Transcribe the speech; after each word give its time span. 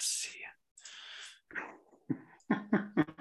sea. 0.00 0.50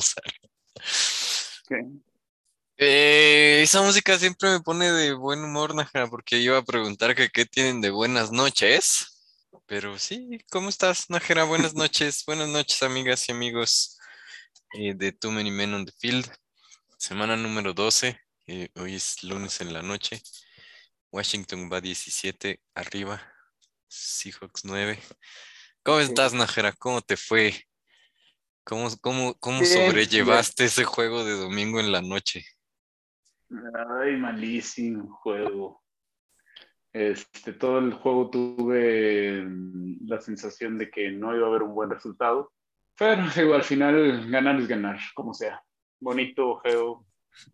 pausar. 0.00 0.24
Eh, 2.76 3.60
esa 3.62 3.82
música 3.82 4.18
siempre 4.18 4.50
me 4.50 4.60
pone 4.60 4.90
de 4.90 5.12
buen 5.12 5.44
humor, 5.44 5.74
Najera, 5.74 6.08
porque 6.08 6.38
iba 6.38 6.56
a 6.58 6.64
preguntar 6.64 7.14
que 7.14 7.28
qué 7.28 7.44
tienen 7.44 7.80
de 7.80 7.90
buenas 7.90 8.32
noches. 8.32 9.06
Pero 9.66 9.98
sí, 9.98 10.38
¿cómo 10.50 10.68
estás, 10.68 11.10
Najera? 11.10 11.44
Buenas 11.44 11.74
noches, 11.74 12.24
buenas 12.26 12.48
noches, 12.48 12.82
amigas 12.82 13.28
y 13.28 13.32
amigos 13.32 13.98
eh, 14.72 14.94
de 14.94 15.12
Too 15.12 15.30
Many 15.30 15.50
Men 15.50 15.74
on 15.74 15.84
the 15.84 15.92
Field. 15.98 16.26
Semana 16.96 17.36
número 17.36 17.74
12. 17.74 18.18
eh, 18.46 18.68
hoy 18.76 18.94
es 18.96 19.22
lunes 19.22 19.60
en 19.60 19.72
la 19.72 19.82
noche. 19.82 20.22
Washington 21.12 21.68
va 21.70 21.80
17 21.80 22.60
arriba. 22.74 23.20
Seahawks 23.88 24.64
9. 24.64 24.98
¿Cómo 25.82 26.00
estás, 26.00 26.32
Najera? 26.32 26.72
¿Cómo 26.72 27.02
te 27.02 27.16
fue? 27.16 27.66
¿Cómo, 28.70 28.88
cómo, 29.00 29.34
cómo 29.40 29.64
sobrellevaste 29.64 30.66
ese 30.66 30.84
juego 30.84 31.24
de 31.24 31.32
domingo 31.32 31.80
en 31.80 31.90
la 31.90 32.02
noche? 32.02 32.44
Ay, 34.00 34.16
malísimo 34.16 35.12
juego. 35.16 35.82
Este, 36.92 37.52
todo 37.52 37.80
el 37.80 37.92
juego 37.94 38.30
tuve 38.30 39.42
mm, 39.42 40.06
la 40.06 40.20
sensación 40.20 40.78
de 40.78 40.88
que 40.88 41.10
no 41.10 41.34
iba 41.34 41.46
a 41.46 41.50
haber 41.50 41.64
un 41.64 41.74
buen 41.74 41.90
resultado. 41.90 42.52
Pero 42.96 43.22
digo, 43.34 43.54
al 43.54 43.64
final 43.64 44.30
ganar 44.30 44.60
es 44.60 44.68
ganar, 44.68 45.00
como 45.14 45.34
sea. 45.34 45.60
Bonito, 45.98 46.60
feo, 46.60 47.04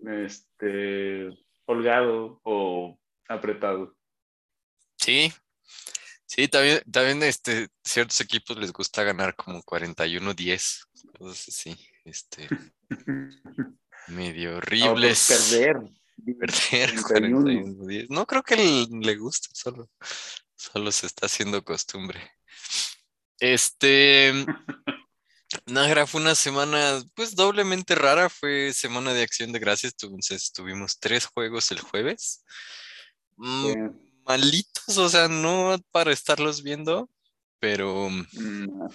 este, 0.06 1.30
holgado 1.64 2.42
o 2.42 3.00
apretado. 3.26 3.96
Sí, 4.98 5.32
sí, 6.26 6.48
también, 6.48 6.82
también 6.90 7.22
este, 7.22 7.68
ciertos 7.84 8.20
equipos 8.20 8.56
les 8.58 8.72
gusta 8.72 9.02
ganar 9.02 9.34
como 9.36 9.62
41-10. 9.62 10.86
Entonces, 11.04 11.54
sí, 11.54 11.76
este, 12.04 12.48
medio 14.08 14.56
horribles. 14.56 15.50
perder. 15.50 15.76
Perder 16.38 17.02
41. 17.02 17.84
41-10. 17.86 18.06
No 18.10 18.26
creo 18.26 18.42
que 18.42 18.56
le 18.56 19.16
guste, 19.16 19.48
solo, 19.52 19.88
solo 20.54 20.92
se 20.92 21.06
está 21.06 21.26
haciendo 21.26 21.62
costumbre. 21.64 22.20
Este, 23.38 24.32
Nájera, 25.66 26.06
fue 26.06 26.20
una 26.20 26.34
semana 26.34 27.02
pues 27.14 27.34
doblemente 27.34 27.94
rara, 27.94 28.28
fue 28.28 28.72
semana 28.72 29.12
de 29.12 29.22
acción 29.22 29.52
de 29.52 29.58
gracias, 29.58 29.94
entonces 30.00 30.52
tuvimos 30.52 30.98
tres 30.98 31.26
juegos 31.26 31.70
el 31.70 31.80
jueves. 31.80 32.44
Mm, 33.36 33.90
Malitos, 34.26 34.98
o 34.98 35.08
sea, 35.08 35.28
no 35.28 35.76
para 35.92 36.12
estarlos 36.12 36.62
viendo, 36.62 37.08
pero 37.60 38.08
mm, 38.10 38.88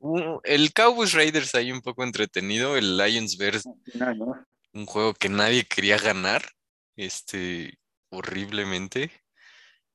uh, 0.00 0.40
el 0.44 0.72
Cowboys 0.72 1.12
Raiders 1.12 1.54
ahí 1.54 1.72
un 1.72 1.82
poco 1.82 2.04
entretenido, 2.04 2.76
el 2.76 2.96
Lions 2.96 3.36
Bears, 3.36 3.64
un 4.72 4.86
juego 4.86 5.14
que 5.14 5.28
nadie 5.28 5.64
quería 5.64 5.98
ganar, 5.98 6.44
este, 6.96 7.78
horriblemente. 8.10 9.10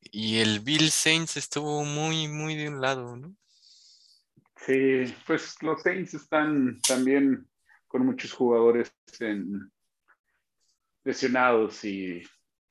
Y 0.02 0.40
el 0.40 0.59
Bill 0.62 0.90
Saints 0.90 1.38
estuvo 1.38 1.84
muy, 1.85 2.28
muy 2.28 2.56
de 2.56 2.69
un 2.69 2.81
lado, 2.81 3.16
¿no? 3.16 3.35
Sí, 4.66 5.13
pues 5.25 5.56
los 5.62 5.81
Saints 5.81 6.13
están 6.13 6.81
también 6.81 7.47
con 7.88 8.06
muchos 8.06 8.31
jugadores 8.34 8.91
en- 9.19 9.72
lesionados 11.03 11.84
y, 11.84 12.23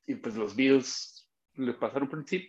y 0.07 0.15
pues 0.15 0.35
los 0.35 0.55
Bills 0.55 1.20
le 1.55 1.73
pasaron 1.73 2.09
por 2.09 2.19
encima. 2.19 2.45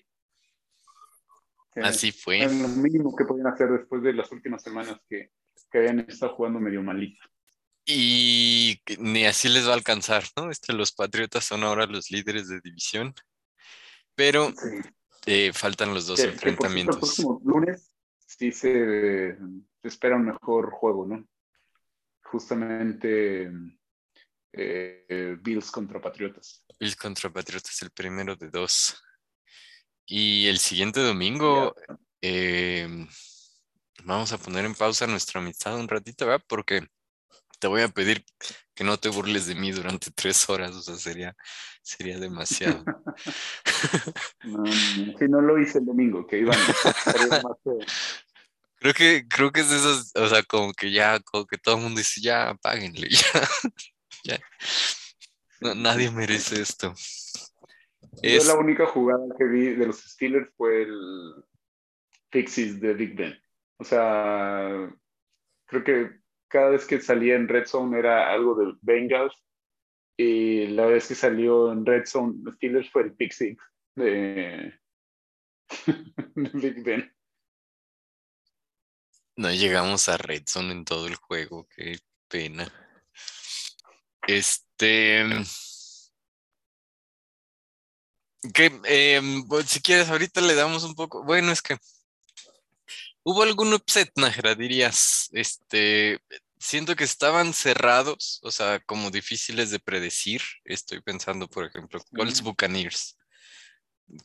Así 1.76 2.12
fue. 2.12 2.40
Lo 2.40 2.68
mínimo 2.68 3.14
que 3.16 3.24
podían 3.24 3.46
hacer 3.46 3.70
después 3.70 4.02
de 4.02 4.12
las 4.12 4.30
últimas 4.30 4.62
semanas 4.62 5.00
que, 5.08 5.30
que 5.70 5.78
habían 5.78 6.00
estado 6.00 6.34
jugando 6.34 6.60
medio 6.60 6.82
malito. 6.82 7.22
Y 7.84 8.76
que 8.84 8.96
ni 8.98 9.24
así 9.26 9.48
les 9.48 9.66
va 9.66 9.70
a 9.72 9.74
alcanzar, 9.74 10.22
¿no? 10.36 10.50
Este, 10.50 10.72
los 10.72 10.92
Patriotas 10.92 11.44
son 11.44 11.64
ahora 11.64 11.86
los 11.86 12.10
líderes 12.10 12.46
de 12.48 12.60
división, 12.62 13.14
pero 14.14 14.50
Sí. 14.52 14.78
eh, 15.26 15.52
faltan 15.54 15.94
los 15.94 16.06
dos 16.06 16.20
Que- 16.20 16.26
que 16.26 16.32
por 16.32 16.38
cierto, 16.40 16.46
el 16.48 16.52
enfrentamientos. 16.54 16.96
próximo 16.98 17.40
lunes 17.44 17.90
sí 18.18 18.52
se, 18.52 19.36
se 19.80 19.88
espera 19.88 20.16
un 20.16 20.26
mejor 20.26 20.70
juego, 20.70 21.06
¿no? 21.06 21.26
Justamente 22.22 23.50
eh, 24.52 25.06
eh, 25.08 25.36
Bills 25.40 25.70
contra 25.70 26.00
Patriotas. 26.00 26.64
Bills 26.78 26.96
contra 26.96 27.30
Patriotas, 27.30 27.80
el 27.82 27.90
primero 27.90 28.36
de 28.36 28.50
dos. 28.50 29.02
Y 30.06 30.46
el 30.48 30.58
siguiente 30.58 31.00
domingo 31.00 31.74
eh, 32.20 33.06
vamos 34.04 34.32
a 34.32 34.38
poner 34.38 34.64
en 34.64 34.74
pausa 34.74 35.06
nuestra 35.06 35.40
amistad 35.40 35.78
un 35.78 35.88
ratito, 35.88 36.26
¿verdad? 36.26 36.44
Porque 36.46 36.86
te 37.58 37.68
voy 37.68 37.82
a 37.82 37.88
pedir 37.88 38.24
que 38.74 38.84
no 38.84 38.98
te 38.98 39.08
burles 39.08 39.46
de 39.46 39.54
mí 39.54 39.70
durante 39.70 40.10
tres 40.14 40.48
horas, 40.48 40.72
o 40.72 40.82
sea, 40.82 40.96
sería, 40.96 41.36
sería 41.82 42.18
demasiado. 42.18 42.84
No, 44.44 44.64
si 44.66 45.28
no 45.28 45.40
lo 45.40 45.60
hice 45.60 45.78
el 45.78 45.86
domingo, 45.86 46.26
que 46.26 46.38
iban. 46.38 46.58
Creo 48.80 48.94
que, 48.94 49.28
creo 49.28 49.52
que 49.52 49.60
es 49.60 49.70
de 49.70 49.76
esas, 49.76 50.10
o 50.16 50.28
sea, 50.28 50.42
como 50.42 50.72
que 50.72 50.90
ya, 50.90 51.20
como 51.20 51.46
que 51.46 51.56
todo 51.56 51.76
el 51.76 51.82
mundo 51.82 51.98
dice, 51.98 52.20
ya, 52.20 52.50
apáguenle, 52.50 53.08
ya, 53.08 53.48
ya. 54.22 54.38
No, 55.60 55.74
nadie 55.74 56.10
merece 56.10 56.60
esto. 56.60 56.94
Yo 58.12 58.18
Es, 58.22 58.46
la 58.46 58.56
única 58.56 58.86
jugada 58.86 59.24
que 59.38 59.44
vi 59.44 59.74
de 59.74 59.86
los 59.86 60.00
Steelers 60.00 60.50
fue 60.56 60.82
el 60.82 61.44
Pixies 62.30 62.80
de 62.80 62.94
Big 62.94 63.14
Ben. 63.14 63.40
O 63.78 63.84
sea, 63.84 64.92
creo 65.66 65.84
que 65.84 66.20
cada 66.48 66.70
vez 66.70 66.84
que 66.84 67.00
salía 67.00 67.36
en 67.36 67.48
Red 67.48 67.66
Zone 67.66 67.98
era 67.98 68.32
algo 68.32 68.54
de 68.54 68.74
Bengals 68.82 69.34
y 70.16 70.66
la 70.68 70.86
vez 70.86 71.08
que 71.08 71.14
salió 71.14 71.72
en 71.72 71.86
Red 71.86 72.06
Zone 72.06 72.34
Steelers 72.52 72.90
fue 72.90 73.02
el 73.02 73.14
Pixies 73.14 73.56
de, 73.96 74.74
de 76.34 76.50
Big 76.52 76.84
Ben. 76.84 77.12
no 79.36 79.50
llegamos 79.52 80.08
a 80.08 80.18
Red 80.18 80.42
Zone 80.46 80.72
en 80.72 80.84
todo 80.84 81.06
el 81.06 81.16
juego, 81.16 81.66
qué 81.74 81.98
pena. 82.28 82.70
Este, 84.26 85.24
que, 88.54 88.80
em, 88.84 89.46
pues, 89.46 89.66
si 89.70 89.80
quieres, 89.80 90.08
ahorita 90.08 90.40
le 90.40 90.54
damos 90.54 90.84
un 90.84 90.94
poco, 90.94 91.24
bueno, 91.24 91.52
es 91.52 91.62
que 91.62 91.76
hubo 93.22 93.42
algún 93.42 93.72
upset, 93.74 94.10
Najera, 94.16 94.54
dirías, 94.54 95.28
este, 95.32 96.20
siento 96.58 96.96
que 96.96 97.04
estaban 97.04 97.52
cerrados, 97.54 98.40
o 98.42 98.50
sea, 98.50 98.80
como 98.80 99.10
difíciles 99.10 99.70
de 99.70 99.80
predecir. 99.80 100.42
Estoy 100.64 101.00
pensando, 101.02 101.48
por 101.48 101.66
ejemplo, 101.66 102.00
Colts. 102.14 102.42
Buccaneers. 102.42 103.18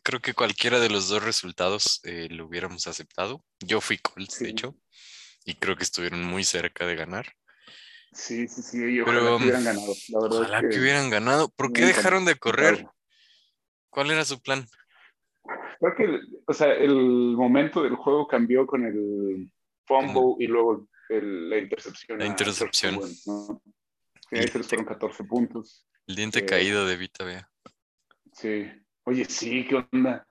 Creo 0.03 0.21
que 0.21 0.33
cualquiera 0.33 0.79
de 0.79 0.89
los 0.89 1.07
dos 1.07 1.23
resultados 1.23 1.99
eh, 2.03 2.27
lo 2.29 2.45
hubiéramos 2.45 2.87
aceptado. 2.87 3.43
Yo 3.59 3.81
fui 3.81 3.97
Colts, 3.97 4.39
de 4.39 4.49
hecho, 4.49 4.75
y 5.45 5.55
creo 5.55 5.75
que 5.75 5.83
estuvieron 5.83 6.23
muy 6.23 6.43
cerca 6.43 6.85
de 6.85 6.95
ganar. 6.95 7.33
Sí, 8.17 8.47
sí, 8.47 8.63
sí, 8.63 8.77
y 8.83 8.99
ojalá 9.01 9.19
Pero, 9.19 9.37
que 9.37 9.43
hubieran 9.43 9.63
ganado. 9.63 9.93
La 10.09 10.19
verdad 10.19 10.39
Ojalá 10.39 10.59
es 10.61 10.73
que 10.75 10.79
hubieran 10.81 11.09
ganado. 11.11 11.49
¿Por 11.49 11.71
qué 11.71 11.85
dejaron 11.85 12.25
de 12.25 12.35
correr? 12.35 12.87
¿Cuál 13.91 14.09
era 14.09 14.25
su 14.25 14.41
plan? 14.41 14.67
Creo 15.79 15.95
que, 15.95 16.19
o 16.47 16.53
sea, 16.53 16.73
el 16.73 16.95
momento 17.37 17.83
del 17.83 17.95
juego 17.95 18.27
cambió 18.27 18.65
con 18.65 18.85
el 18.85 19.51
fumble 19.85 20.43
y 20.43 20.47
luego 20.47 20.87
el- 21.09 21.47
la 21.49 21.57
intercepción. 21.59 22.17
La 22.17 22.25
intercepción. 22.25 22.95
Josh 22.95 23.23
Bowen, 23.25 23.49
¿no? 23.49 23.61
Sí, 24.29 24.35
ahí 24.39 24.47
se 24.47 24.57
les 24.57 24.67
fueron 24.67 24.85
14 24.87 25.23
puntos. 25.23 25.87
El 26.07 26.15
diente 26.15 26.39
Eh, 26.39 26.45
caído 26.45 26.87
de 26.87 26.97
Vita 26.97 27.23
Vea. 27.23 27.49
Sí. 28.33 28.65
Oye, 29.03 29.25
sí, 29.25 29.65
¿qué 29.69 29.75
onda? 29.75 30.27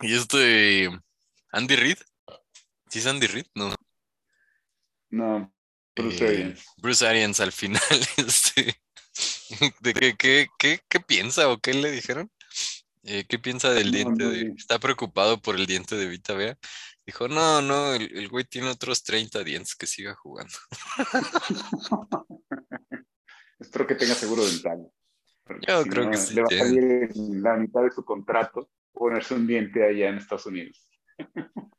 ¿Y 0.00 0.14
este 0.14 0.88
Andy 1.50 1.76
Reid? 1.76 1.98
¿Sí 2.88 3.00
es 3.00 3.06
Andy 3.06 3.26
Reid? 3.26 3.46
No. 3.54 3.74
No, 5.10 5.53
Bruce 5.96 6.24
Eh, 6.24 6.28
Arians. 6.28 6.64
Bruce 6.76 7.06
Arians 7.06 7.40
al 7.40 7.52
final, 7.52 7.80
este, 8.16 8.80
¿de 9.80 9.94
qué, 9.94 10.16
qué, 10.16 10.48
qué, 10.58 10.80
qué 10.88 11.00
piensa 11.00 11.48
o 11.48 11.58
qué 11.58 11.74
le 11.74 11.90
dijeron? 11.90 12.30
Eh, 13.04 13.24
¿qué 13.28 13.38
piensa 13.38 13.70
del 13.70 13.92
diente 13.92 14.24
de, 14.24 14.54
está 14.56 14.78
preocupado 14.78 15.40
por 15.40 15.56
el 15.56 15.66
diente 15.66 15.94
de 15.94 16.06
Vita 16.08 16.32
Vea? 16.34 16.56
Dijo, 17.06 17.28
no, 17.28 17.60
no, 17.60 17.92
el, 17.92 18.16
el 18.16 18.28
güey 18.28 18.44
tiene 18.44 18.68
otros 18.68 19.02
30 19.02 19.44
dientes 19.44 19.74
que 19.74 19.86
siga 19.86 20.14
jugando. 20.14 20.54
Espero 23.58 23.86
que 23.86 23.94
tenga 23.94 24.14
seguro 24.14 24.44
dental. 24.44 24.90
Yo 25.68 25.82
si 25.82 25.88
creo 25.90 26.04
no, 26.04 26.10
que 26.10 26.16
sí 26.16 26.34
Le 26.34 26.40
va 26.42 26.46
a 26.50 26.58
salir 26.58 27.10
la 27.14 27.56
mitad 27.56 27.82
de 27.82 27.90
su 27.90 28.02
contrato 28.04 28.70
ponerse 28.92 29.34
un 29.34 29.46
diente 29.46 29.84
allá 29.84 30.08
en 30.08 30.16
Estados 30.16 30.46
Unidos. 30.46 30.88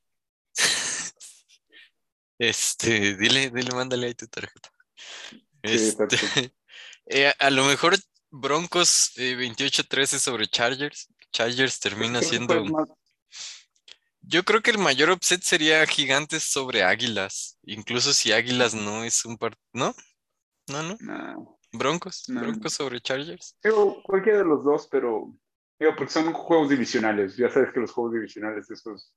Este, 2.37 3.15
dile, 3.15 3.49
dile, 3.49 3.71
mándale 3.73 4.07
ahí 4.07 4.13
tu 4.13 4.27
tarjeta. 4.27 4.69
Sí, 4.97 5.39
Este, 5.63 6.07
eh, 7.07 7.33
a 7.39 7.49
lo 7.49 7.65
mejor 7.65 7.95
Broncos 8.29 9.13
eh, 9.15 9.35
28-13 9.37 10.19
sobre 10.19 10.47
Chargers. 10.47 11.09
Chargers 11.31 11.79
termina 11.79 12.21
siendo. 12.21 12.63
Yo 14.21 14.43
creo 14.43 14.61
que 14.61 14.71
el 14.71 14.77
mayor 14.77 15.11
upset 15.11 15.41
sería 15.41 15.85
Gigantes 15.85 16.43
sobre 16.43 16.83
Águilas. 16.83 17.59
Incluso 17.63 18.13
si 18.13 18.31
Águilas 18.31 18.73
no 18.73 19.03
es 19.03 19.23
un 19.25 19.37
partido. 19.37 19.61
¿No? 19.73 19.95
No, 20.67 20.81
no. 20.81 20.97
no. 20.99 21.59
Broncos. 21.71 22.23
No. 22.27 22.41
Broncos 22.41 22.73
sobre 22.73 23.01
Chargers. 23.01 23.57
Cualquiera 24.03 24.39
de 24.39 24.45
los 24.45 24.63
dos, 24.63 24.87
pero 24.89 25.33
digo, 25.79 25.95
porque 25.95 26.11
son 26.11 26.33
juegos 26.33 26.69
divisionales. 26.69 27.37
Ya 27.37 27.49
sabes 27.49 27.71
que 27.73 27.79
los 27.79 27.91
juegos 27.91 28.13
divisionales 28.13 28.69
esos 28.71 29.13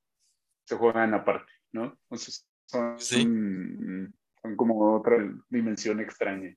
se 0.64 0.76
juegan 0.76 1.14
aparte, 1.14 1.50
¿no? 1.72 1.96
Entonces 2.02 2.46
son, 2.68 2.98
Sí. 3.00 3.22
son 3.22 4.56
como 4.56 4.96
otra 4.96 5.16
dimensión 5.48 6.00
extraña. 6.00 6.54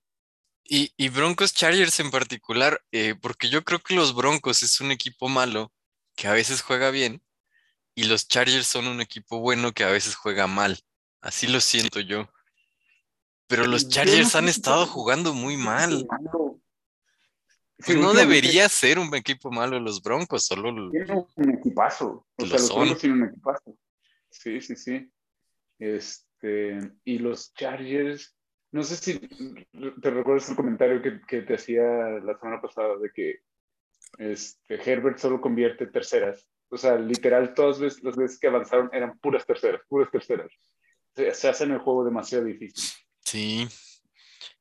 Y, 0.64 0.94
y 0.96 1.10
Broncos 1.10 1.54
Chargers 1.54 2.00
en 2.00 2.12
particular, 2.12 2.82
eh, 2.92 3.16
porque 3.20 3.50
yo 3.50 3.64
creo 3.64 3.80
que 3.80 3.96
los 3.96 4.14
Broncos 4.16 4.64
es 4.64 4.80
un 4.80 4.92
equipo 4.92 5.28
malo 5.28 5.72
que 6.16 6.28
a 6.28 6.34
veces 6.34 6.62
juega 6.62 6.92
bien 6.92 7.22
y 7.96 8.06
los 8.06 8.28
Chargers 8.28 8.68
son 8.68 8.88
un 8.88 9.02
equipo 9.02 9.40
bueno 9.40 9.74
que 9.74 9.84
a 9.84 9.92
veces 9.92 10.16
juega 10.16 10.48
mal. 10.48 10.80
Así 11.22 11.48
lo 11.48 11.60
siento 11.60 12.00
yo. 12.00 12.30
Pero 13.48 13.66
los 13.66 13.90
Chargers 13.90 14.36
han 14.36 14.48
estado 14.48 14.86
jugando 14.88 15.34
muy 15.34 15.58
mal. 15.58 16.08
Pues 17.84 17.98
no 17.98 18.14
debería 18.14 18.70
ser 18.70 19.00
un 19.00 19.14
equipo 19.16 19.52
malo 19.52 19.80
los 19.80 20.02
Broncos, 20.02 20.46
solo 20.46 20.90
Tienen 20.92 21.26
un 21.36 21.52
equipazo. 21.56 22.28
O 22.38 22.46
sea, 22.46 22.58
los 22.58 22.68
son. 22.68 22.80
Broncos 22.82 23.00
tienen 23.00 23.24
un 23.24 23.30
equipazo. 23.30 23.78
Sí, 24.30 24.62
sí, 24.62 24.76
sí. 24.76 25.12
Este, 25.82 26.78
y 27.04 27.18
los 27.18 27.56
Chargers, 27.56 28.38
no 28.72 28.84
sé 28.84 28.96
si 28.98 29.20
te 29.20 30.12
recuerdas 30.12 30.48
el 30.50 30.56
comentario 30.56 31.02
que, 31.02 31.20
que 31.28 31.42
te 31.42 31.56
hacía 31.56 31.82
la 31.82 32.38
semana 32.38 32.62
pasada 32.62 32.98
de 32.98 33.12
que 33.12 33.40
este, 34.20 34.76
Herbert 34.76 35.18
solo 35.18 35.42
convierte 35.42 35.88
terceras. 35.88 36.48
O 36.70 36.78
sea, 36.78 36.98
literal, 36.98 37.56
todas 37.56 37.80
las 38.04 38.16
veces 38.16 38.40
que 38.40 38.48
avanzaron 38.48 38.92
eran 38.94 39.18
puras 39.18 39.44
terceras, 39.44 39.82
puras 39.90 40.12
terceras. 40.12 40.52
Se, 41.16 41.34
se 41.34 41.50
hacen 41.50 41.72
el 41.72 41.80
juego 41.80 42.06
demasiado 42.06 42.46
difícil. 42.46 42.84
sí. 43.26 43.68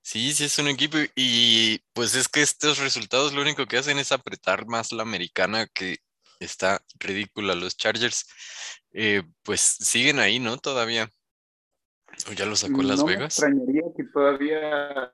Sí, 0.03 0.33
sí 0.33 0.45
es 0.45 0.59
un 0.59 0.67
equipo 0.67 0.97
y 1.15 1.79
pues 1.93 2.15
es 2.15 2.27
que 2.27 2.41
estos 2.41 2.79
resultados 2.79 3.33
lo 3.33 3.43
único 3.43 3.67
que 3.67 3.77
hacen 3.77 3.99
es 3.99 4.11
apretar 4.11 4.67
más 4.67 4.93
la 4.93 5.03
americana 5.03 5.67
que 5.67 5.99
está 6.41 6.83
ridícula. 6.99 7.55
Los 7.55 7.77
Chargers 7.77 8.27
eh, 8.93 9.23
pues 9.43 9.61
siguen 9.61 10.19
ahí, 10.19 10.39
¿no? 10.39 10.59
Todavía. 10.59 11.11
¿O 12.29 12.33
ya 12.33 12.47
lo 12.47 12.57
sacó 12.57 12.83
Las 12.83 12.99
no 12.99 13.07
me 13.07 13.13
Vegas? 13.13 13.35
extrañaría 13.35 13.83
que 13.97 14.05
todavía 14.05 15.13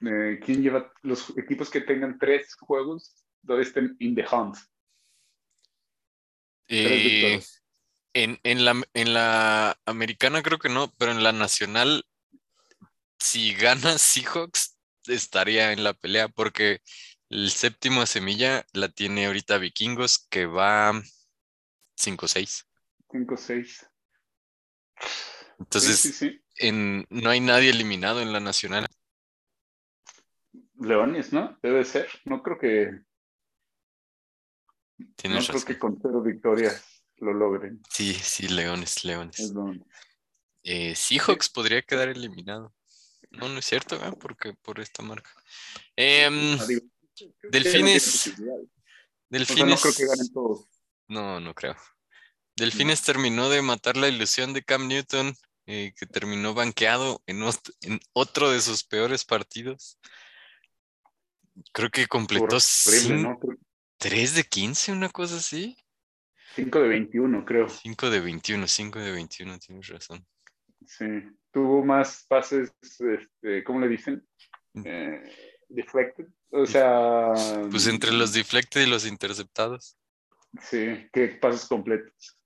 eh, 0.00 0.40
¿quién 0.44 0.62
lleva 0.62 0.92
los 1.02 1.36
equipos 1.38 1.70
que 1.70 1.80
tengan 1.80 2.18
tres 2.18 2.54
juegos 2.56 3.24
todavía 3.46 3.66
estén 3.66 3.96
in 4.00 4.14
the 4.14 4.24
hunt. 4.30 4.56
Eh, 6.68 7.40
en, 8.14 8.38
en 8.42 8.64
la, 8.64 8.82
en 8.94 9.14
la 9.14 9.78
americana 9.86 10.42
creo 10.42 10.58
que 10.58 10.68
no, 10.68 10.92
pero 10.98 11.12
en 11.12 11.22
la 11.22 11.32
nacional, 11.32 12.04
si 13.18 13.54
gana 13.54 13.98
Seahawks, 13.98 14.78
estaría 15.06 15.72
en 15.72 15.84
la 15.84 15.92
pelea 15.94 16.28
porque 16.28 16.80
el 17.28 17.50
séptimo 17.50 18.06
semilla 18.06 18.64
la 18.72 18.88
tiene 18.88 19.26
ahorita 19.26 19.58
Vikingos 19.58 20.26
que 20.30 20.46
va 20.46 20.92
5-6. 21.96 22.64
5-6. 23.08 23.88
Entonces, 25.58 25.98
sí, 25.98 26.12
sí, 26.12 26.30
sí. 26.30 26.40
En, 26.56 27.06
no 27.10 27.30
hay 27.30 27.40
nadie 27.40 27.70
eliminado 27.70 28.20
en 28.20 28.32
la 28.32 28.40
nacional. 28.40 28.86
Leones, 30.80 31.32
¿no? 31.32 31.58
Debe 31.62 31.84
ser. 31.84 32.08
No 32.24 32.42
creo 32.42 32.58
que, 32.58 32.90
no 34.98 35.06
Tienes 35.16 35.44
creo 35.46 35.54
razón. 35.58 35.66
que 35.66 35.78
con 35.78 35.98
cero 36.00 36.22
victorias 36.22 37.02
lo 37.18 37.32
logren. 37.32 37.80
Sí, 37.90 38.14
sí, 38.14 38.48
Leones, 38.48 38.96
Es 38.96 39.04
Leones. 39.04 39.38
Leones. 39.52 39.82
Eh, 40.62 40.94
Seahawks 40.96 41.48
podría 41.48 41.82
quedar 41.82 42.08
eliminado. 42.08 42.74
No, 43.30 43.48
no 43.48 43.58
es 43.58 43.64
cierto, 43.64 43.98
¿verdad? 43.98 44.16
Porque 44.18 44.52
por 44.54 44.80
esta 44.80 45.02
marca. 45.02 45.30
Creo 45.96 46.66
que 47.40 47.48
Delfines. 47.50 48.04
posibilidades. 48.04 48.64
O 48.64 48.66
sea, 48.66 48.66
no 49.30 49.38
Delfines. 49.38 49.82
creo 49.82 49.94
que 49.94 50.06
ganen 50.06 50.32
todos. 50.32 50.68
No, 51.08 51.40
no 51.40 51.54
creo. 51.54 51.76
Delfines 52.56 53.02
terminó 53.02 53.48
de 53.48 53.62
matar 53.62 53.96
la 53.96 54.08
ilusión 54.08 54.52
de 54.52 54.62
Cam 54.62 54.86
Newton, 54.88 55.34
eh, 55.66 55.92
que 55.98 56.06
terminó 56.06 56.54
banqueado 56.54 57.22
en, 57.26 57.40
ot- 57.40 57.74
en 57.80 58.00
otro 58.12 58.50
de 58.50 58.60
sus 58.60 58.84
peores 58.84 59.24
partidos. 59.24 59.98
Creo 61.72 61.90
que 61.90 62.06
completó 62.06 62.58
¿no? 63.10 63.38
3 63.98 64.34
de 64.34 64.44
15, 64.44 64.92
una 64.92 65.08
cosa 65.08 65.36
así. 65.36 65.76
5 66.56 66.80
de 66.80 66.88
21, 66.88 67.44
creo. 67.44 67.68
5 67.68 68.10
de 68.10 68.20
21, 68.20 68.68
5 68.68 68.98
de 69.00 69.12
21, 69.12 69.58
tienes 69.58 69.88
razón. 69.88 70.26
Sí. 70.86 71.04
Tuvo 71.50 71.84
más 71.84 72.24
pases, 72.28 72.72
este, 72.82 73.64
¿cómo 73.64 73.80
le 73.80 73.88
dicen? 73.88 74.26
Mm. 74.74 74.82
Eh, 74.84 75.22
deflected. 75.68 76.26
O 76.50 76.66
sea. 76.66 77.32
Pues 77.70 77.86
entre 77.86 78.12
los 78.12 78.32
deflected 78.32 78.82
y 78.82 78.90
los 78.90 79.06
interceptados. 79.06 79.96
Sí, 80.60 81.08
que 81.12 81.28
pases 81.40 81.66
completos. 81.66 82.38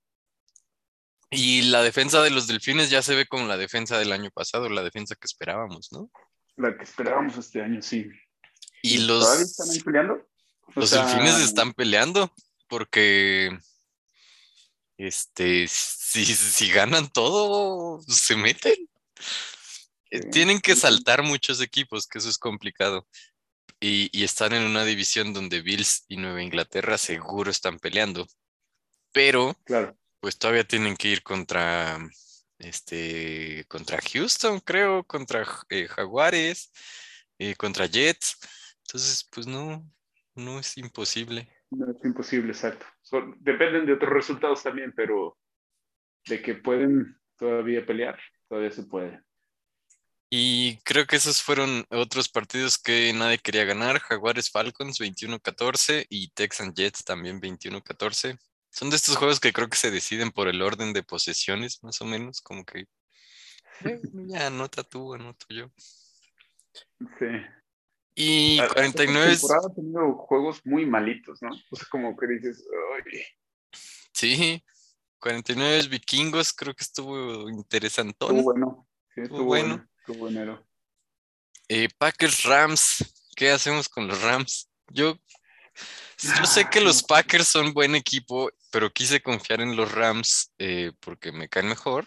Y 1.31 1.63
la 1.63 1.83
defensa 1.83 2.23
de 2.23 2.31
los 2.31 2.47
delfines 2.47 2.89
ya 2.89 3.01
se 3.01 3.15
ve 3.15 3.27
como 3.27 3.45
la 3.45 3.57
defensa 3.57 3.99
del 3.99 4.11
año 4.11 4.31
pasado, 4.31 4.67
la 4.69 4.83
defensa 4.83 5.15
que 5.15 5.25
esperábamos, 5.25 5.91
¿no? 5.91 6.09
La 6.57 6.75
que 6.75 6.83
esperábamos 6.83 7.37
este 7.37 7.61
año, 7.61 7.81
sí. 7.81 8.09
Y 8.81 9.05
¿Todavía 9.05 9.41
los, 9.41 9.41
están 9.41 9.69
ahí 9.69 9.79
peleando? 9.79 10.29
O 10.75 10.79
los 10.79 10.89
sea, 10.89 11.05
delfines 11.05 11.39
están 11.39 11.73
peleando 11.73 12.33
porque 12.67 13.57
este 14.97 15.67
si, 15.67 16.25
si 16.25 16.71
ganan 16.71 17.09
todo, 17.09 18.01
se 18.07 18.35
meten. 18.35 18.75
Sí, 20.11 20.19
Tienen 20.31 20.59
que 20.59 20.75
saltar 20.75 21.21
muchos 21.21 21.61
equipos, 21.61 22.07
que 22.07 22.17
eso 22.17 22.29
es 22.29 22.37
complicado. 22.39 23.07
Y, 23.79 24.09
y 24.17 24.23
están 24.23 24.53
en 24.53 24.63
una 24.63 24.83
división 24.85 25.33
donde 25.33 25.61
Bills 25.61 26.05
y 26.07 26.17
Nueva 26.17 26.41
Inglaterra 26.41 26.97
seguro 26.97 27.51
están 27.51 27.79
peleando. 27.79 28.27
Pero 29.11 29.55
Claro. 29.65 29.97
pues 30.19 30.37
todavía 30.37 30.63
tienen 30.67 30.95
que 30.95 31.09
ir 31.09 31.23
contra 31.23 31.97
este 32.57 33.65
contra 33.67 33.99
Houston, 34.01 34.59
creo, 34.59 35.03
contra 35.03 35.45
eh, 35.69 35.87
Jaguares, 35.87 36.71
eh, 37.37 37.55
contra 37.55 37.85
Jets. 37.85 38.37
Entonces, 38.85 39.27
pues 39.31 39.47
no, 39.47 39.83
no 40.35 40.59
es 40.59 40.77
imposible. 40.77 41.49
No 41.71 41.91
es 41.91 42.03
imposible, 42.03 42.51
exacto. 42.51 42.85
Son- 43.01 43.35
dependen 43.39 43.85
de 43.85 43.93
otros 43.93 44.11
resultados 44.11 44.63
también, 44.63 44.93
pero 44.95 45.37
de 46.25 46.41
que 46.41 46.55
pueden 46.55 47.17
todavía 47.37 47.85
pelear, 47.85 48.19
todavía 48.47 48.71
se 48.71 48.83
puede. 48.83 49.21
Y 50.31 50.77
creo 50.83 51.07
que 51.07 51.15
esos 51.15 51.41
fueron 51.41 51.85
otros 51.89 52.29
partidos 52.29 52.77
que 52.77 53.11
nadie 53.13 53.39
quería 53.39 53.65
ganar. 53.65 53.99
Jaguares 53.99 54.51
Falcons 54.51 54.99
21-14 54.99 56.05
y 56.09 56.29
Texans 56.31 56.75
Jets 56.75 57.03
también 57.03 57.41
21-14. 57.41 58.37
Son 58.69 58.89
de 58.91 58.95
estos 58.95 59.17
juegos 59.17 59.39
que 59.39 59.51
creo 59.51 59.67
que 59.69 59.77
se 59.77 59.89
deciden 59.89 60.29
por 60.31 60.47
el 60.47 60.61
orden 60.61 60.93
de 60.93 61.01
posesiones, 61.01 61.81
más 61.83 61.99
o 62.01 62.05
menos, 62.05 62.41
como 62.41 62.63
que 62.63 62.85
eh, 63.85 63.99
ya 64.27 64.47
anota 64.47 64.83
tú, 64.83 65.15
anoto 65.15 65.47
yo. 65.49 65.71
Sí. 67.17 67.25
Y 68.13 68.57
La- 68.57 68.67
la 68.67 68.73
49 68.73 69.31
es- 69.31 69.39
temporada 69.39 69.67
ha 69.71 69.73
tenido 69.73 70.13
juegos 70.15 70.61
muy 70.65 70.85
malitos, 70.85 71.41
¿no? 71.41 71.49
O 71.71 71.75
sea, 71.75 71.87
como 71.89 72.15
que 72.15 72.27
dices, 72.27 72.67
"Ay". 73.03 73.21
Sí, 74.13 74.63
49 75.19 75.87
vikingos, 75.87 76.53
creo 76.53 76.75
que 76.75 76.83
estuvo 76.83 77.49
interesantón. 77.49 78.35
estuvo 78.37 78.43
bueno. 78.53 78.87
Sí, 79.15 79.21
Estuvo 79.21 79.23
estuvo 79.37 79.45
bueno. 79.45 79.67
bueno. 79.77 79.89
Buenero. 80.13 80.65
Eh, 81.67 81.87
Packers 81.97 82.43
Rams, 82.43 83.27
¿qué 83.35 83.51
hacemos 83.51 83.87
con 83.87 84.07
los 84.07 84.21
Rams? 84.21 84.69
Yo, 84.87 85.19
yo 86.37 86.45
sé 86.45 86.67
que 86.69 86.81
los. 86.81 87.03
Packers 87.07 87.47
son 87.47 87.73
buen 87.73 87.95
equipo, 87.95 88.49
pero 88.71 88.91
quise 88.91 89.21
confiar 89.21 89.61
en 89.61 89.75
los 89.75 89.91
Rams 89.91 90.51
eh, 90.57 90.91
porque 90.99 91.31
me 91.31 91.47
caen 91.47 91.67
mejor. 91.67 92.05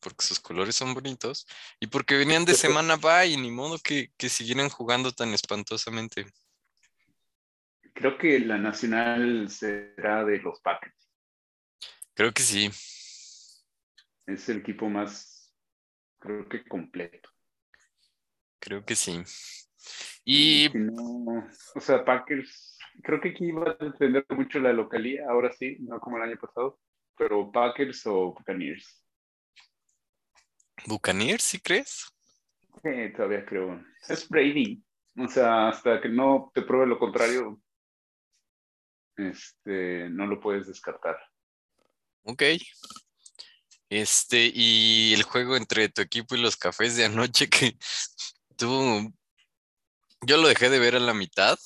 porque 0.00 0.24
sus 0.26 0.40
colores 0.40 0.74
son 0.76 0.94
bonitos 0.94 1.46
y 1.78 1.86
porque 1.86 2.16
venían 2.16 2.44
de 2.44 2.54
semana 2.54 2.96
bye 2.96 3.26
y 3.26 3.36
ni 3.36 3.50
modo 3.50 3.78
que, 3.78 4.10
que 4.16 4.28
siguieran 4.28 4.70
jugando 4.70 5.12
tan 5.12 5.32
espantosamente. 5.34 6.26
Creo 7.94 8.16
que 8.16 8.40
la 8.40 8.56
nacional 8.56 9.50
será 9.50 10.24
de 10.24 10.38
los 10.38 10.60
Packers. 10.60 10.94
Creo 12.14 12.32
que 12.32 12.42
sí. 12.42 12.70
Es 14.26 14.48
el 14.48 14.58
equipo 14.58 14.88
más, 14.88 15.54
creo 16.18 16.48
que 16.48 16.64
completo. 16.64 17.29
Creo 18.60 18.84
que 18.84 18.94
sí. 18.94 19.22
Y. 20.24 20.68
o 21.74 21.80
sea, 21.80 22.04
Packers, 22.04 22.78
creo 23.02 23.20
que 23.20 23.30
aquí 23.30 23.50
va 23.52 23.70
a 23.72 23.84
depender 23.84 24.24
mucho 24.28 24.60
la 24.60 24.72
localía, 24.72 25.24
ahora 25.28 25.50
sí, 25.52 25.76
no 25.80 25.98
como 25.98 26.18
el 26.18 26.24
año 26.24 26.38
pasado, 26.38 26.78
pero 27.16 27.50
Packers 27.50 28.06
o 28.06 28.32
Buccaneers. 28.34 29.02
¿Buccaneers, 30.86 31.42
sí 31.42 31.58
crees? 31.58 32.06
Sí, 32.82 33.12
todavía 33.16 33.44
creo. 33.44 33.82
Es 34.08 34.28
Brady. 34.28 34.82
O 35.16 35.28
sea, 35.28 35.68
hasta 35.68 36.00
que 36.00 36.08
no 36.08 36.50
te 36.54 36.62
pruebe 36.62 36.86
lo 36.86 36.98
contrario, 36.98 37.60
este, 39.16 40.08
no 40.08 40.26
lo 40.26 40.40
puedes 40.40 40.66
descartar. 40.66 41.18
Ok. 42.22 42.42
Este, 43.90 44.50
y 44.54 45.12
el 45.14 45.24
juego 45.24 45.56
entre 45.56 45.88
tu 45.88 46.00
equipo 46.00 46.36
y 46.36 46.40
los 46.40 46.56
cafés 46.56 46.96
de 46.96 47.06
anoche 47.06 47.48
que 47.50 47.76
tuvo. 48.60 49.12
Yo 50.26 50.36
lo 50.36 50.48
dejé 50.48 50.68
de 50.68 50.78
ver 50.78 50.94
a 50.94 51.00
la 51.00 51.14
mitad, 51.14 51.58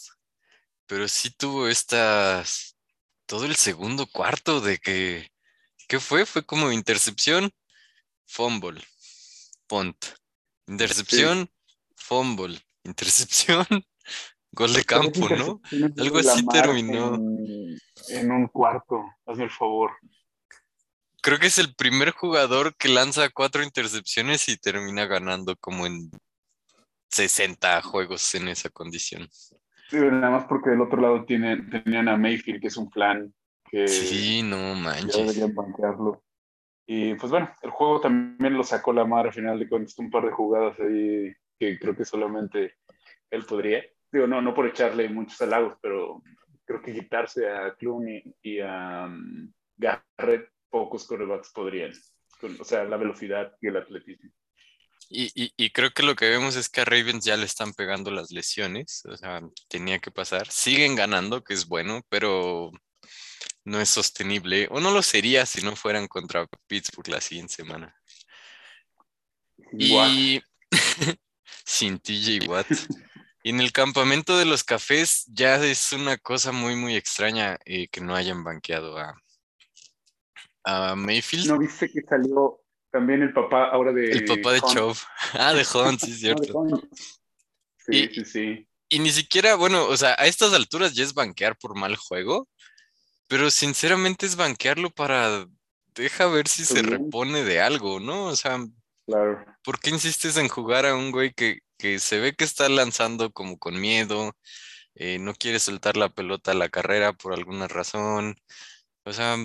pero 0.86 1.08
sí 1.08 1.30
tuvo 1.30 1.68
estas. 1.68 2.76
Todo 3.26 3.46
el 3.46 3.56
segundo 3.56 4.06
cuarto 4.06 4.60
de 4.60 4.78
que. 4.78 5.30
¿Qué 5.88 6.00
fue? 6.00 6.24
Fue 6.24 6.46
como 6.46 6.72
intercepción, 6.72 7.50
fumble, 8.26 8.82
punt. 9.66 9.96
Intercepción, 10.66 11.50
fumble, 11.96 12.58
intercepción, 12.84 13.66
gol 14.52 14.72
de 14.72 14.84
campo, 14.84 15.28
¿no? 15.28 15.60
Algo 15.98 16.18
así 16.18 16.46
terminó. 16.46 17.16
En, 18.08 18.30
un 18.30 18.48
cuarto, 18.48 19.04
hazme 19.26 19.44
el 19.44 19.50
favor. 19.50 19.92
Creo 21.20 21.38
que 21.38 21.48
es 21.48 21.58
el 21.58 21.74
primer 21.74 22.12
jugador 22.12 22.76
que 22.76 22.88
lanza 22.88 23.28
cuatro 23.30 23.62
intercepciones 23.62 24.48
y 24.48 24.56
termina 24.56 25.06
ganando 25.06 25.56
como 25.56 25.86
en 25.86 26.10
60 27.14 27.82
juegos 27.82 28.34
en 28.34 28.48
esa 28.48 28.70
condición. 28.70 29.28
Sí, 29.88 29.96
nada 29.98 30.30
más 30.30 30.44
porque 30.46 30.70
del 30.70 30.80
otro 30.80 31.00
lado 31.00 31.24
tiene, 31.24 31.62
tenían 31.70 32.08
a 32.08 32.16
Mayfield, 32.16 32.60
que 32.60 32.68
es 32.68 32.76
un 32.76 32.90
plan 32.90 33.32
que. 33.70 33.86
Sí, 33.86 34.42
no 34.42 34.74
manches. 34.74 35.16
deberían 35.16 35.54
banquearlo. 35.54 36.22
Y 36.86 37.14
pues 37.14 37.30
bueno, 37.30 37.50
el 37.62 37.70
juego 37.70 38.00
también 38.00 38.54
lo 38.54 38.64
sacó 38.64 38.92
la 38.92 39.06
mar 39.06 39.26
al 39.26 39.32
final 39.32 39.58
de 39.58 39.68
cuentas, 39.68 39.98
un 39.98 40.10
par 40.10 40.24
de 40.24 40.32
jugadas 40.32 40.78
ahí 40.80 41.32
que 41.58 41.78
creo 41.78 41.96
que 41.96 42.04
solamente 42.04 42.74
él 43.30 43.44
podría. 43.44 43.82
Digo, 44.10 44.26
no, 44.26 44.42
no 44.42 44.52
por 44.52 44.66
echarle 44.66 45.08
muchos 45.08 45.40
halagos, 45.40 45.78
pero 45.80 46.22
creo 46.64 46.82
que 46.82 46.92
quitarse 46.92 47.48
a 47.48 47.74
Clooney 47.74 48.22
y 48.42 48.60
a 48.60 49.06
um, 49.06 49.52
Garrett, 49.76 50.50
pocos 50.68 51.06
corebacks 51.06 51.52
podrían. 51.52 51.92
o 52.58 52.64
sea, 52.64 52.84
la 52.84 52.96
velocidad 52.96 53.54
y 53.60 53.68
el 53.68 53.76
atletismo. 53.76 54.30
Y, 55.16 55.30
y, 55.36 55.52
y, 55.56 55.70
creo 55.70 55.92
que 55.92 56.02
lo 56.02 56.16
que 56.16 56.28
vemos 56.28 56.56
es 56.56 56.68
que 56.68 56.80
a 56.80 56.84
Ravens 56.84 57.24
ya 57.24 57.36
le 57.36 57.44
están 57.44 57.72
pegando 57.72 58.10
las 58.10 58.32
lesiones, 58.32 59.04
o 59.06 59.16
sea, 59.16 59.42
tenía 59.68 60.00
que 60.00 60.10
pasar. 60.10 60.50
Siguen 60.50 60.96
ganando, 60.96 61.44
que 61.44 61.54
es 61.54 61.68
bueno, 61.68 62.02
pero 62.08 62.72
no 63.64 63.80
es 63.80 63.90
sostenible, 63.90 64.66
o 64.72 64.80
no 64.80 64.90
lo 64.90 65.02
sería 65.02 65.46
si 65.46 65.62
no 65.62 65.76
fueran 65.76 66.08
contra 66.08 66.48
Pittsburgh 66.66 67.06
la 67.06 67.20
siguiente 67.20 67.54
semana. 67.54 67.94
Y 69.78 70.42
sin 71.64 72.00
TJ 72.00 72.48
Watt. 72.48 72.66
Y 73.46 73.50
en 73.50 73.60
el 73.60 73.72
campamento 73.72 74.38
de 74.38 74.46
los 74.46 74.64
cafés 74.64 75.26
ya 75.26 75.62
es 75.62 75.92
una 75.92 76.16
cosa 76.16 76.50
muy, 76.50 76.76
muy 76.76 76.96
extraña 76.96 77.58
eh, 77.66 77.88
que 77.88 78.00
no 78.00 78.16
hayan 78.16 78.42
banqueado 78.42 78.96
a, 78.96 79.14
a 80.64 80.96
Mayfield. 80.96 81.48
¿No 81.48 81.58
viste 81.58 81.90
que 81.90 82.00
salió 82.08 82.63
también 82.94 83.22
el 83.22 83.32
papá 83.32 83.70
ahora 83.70 83.92
de... 83.92 84.08
El 84.08 84.24
papá 84.24 84.52
de 84.52 84.60
Chove. 84.60 85.00
Ah, 85.32 85.52
de 85.52 85.66
Hunt, 85.74 85.98
sí, 85.98 86.12
es 86.12 86.20
cierto. 86.20 86.64
Sí, 87.76 88.08
sí, 88.14 88.24
sí. 88.24 88.68
Y 88.88 89.00
ni 89.00 89.10
siquiera, 89.10 89.56
bueno, 89.56 89.84
o 89.86 89.96
sea, 89.96 90.14
a 90.16 90.26
estas 90.26 90.54
alturas 90.54 90.94
ya 90.94 91.02
es 91.02 91.12
banquear 91.12 91.56
por 91.56 91.76
mal 91.76 91.96
juego, 91.96 92.48
pero 93.26 93.50
sinceramente 93.50 94.26
es 94.26 94.36
banquearlo 94.36 94.90
para 94.90 95.44
deja 95.96 96.28
ver 96.28 96.46
si 96.46 96.64
se 96.64 96.82
repone 96.82 97.42
de 97.42 97.60
algo, 97.60 97.98
¿no? 97.98 98.26
O 98.26 98.36
sea, 98.36 98.64
claro. 99.06 99.44
¿por 99.64 99.80
qué 99.80 99.90
insistes 99.90 100.36
en 100.36 100.48
jugar 100.48 100.86
a 100.86 100.94
un 100.94 101.10
güey 101.10 101.32
que, 101.34 101.58
que 101.76 101.98
se 101.98 102.20
ve 102.20 102.34
que 102.34 102.44
está 102.44 102.68
lanzando 102.68 103.32
como 103.32 103.58
con 103.58 103.80
miedo, 103.80 104.36
eh, 104.94 105.18
no 105.18 105.34
quiere 105.34 105.58
soltar 105.58 105.96
la 105.96 106.10
pelota 106.10 106.52
a 106.52 106.54
la 106.54 106.68
carrera 106.68 107.12
por 107.12 107.32
alguna 107.32 107.66
razón? 107.66 108.36
O 109.04 109.12
sea, 109.12 109.36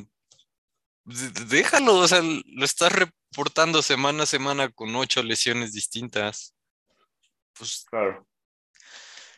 déjalo, 1.49 1.95
o 1.95 2.07
sea, 2.07 2.21
lo 2.21 2.65
estás 2.65 2.91
reportando 2.91 3.81
semana 3.81 4.23
a 4.23 4.25
semana 4.25 4.69
con 4.69 4.95
ocho 4.95 5.23
lesiones 5.23 5.73
distintas. 5.73 6.55
Pues 7.57 7.85
claro. 7.89 8.27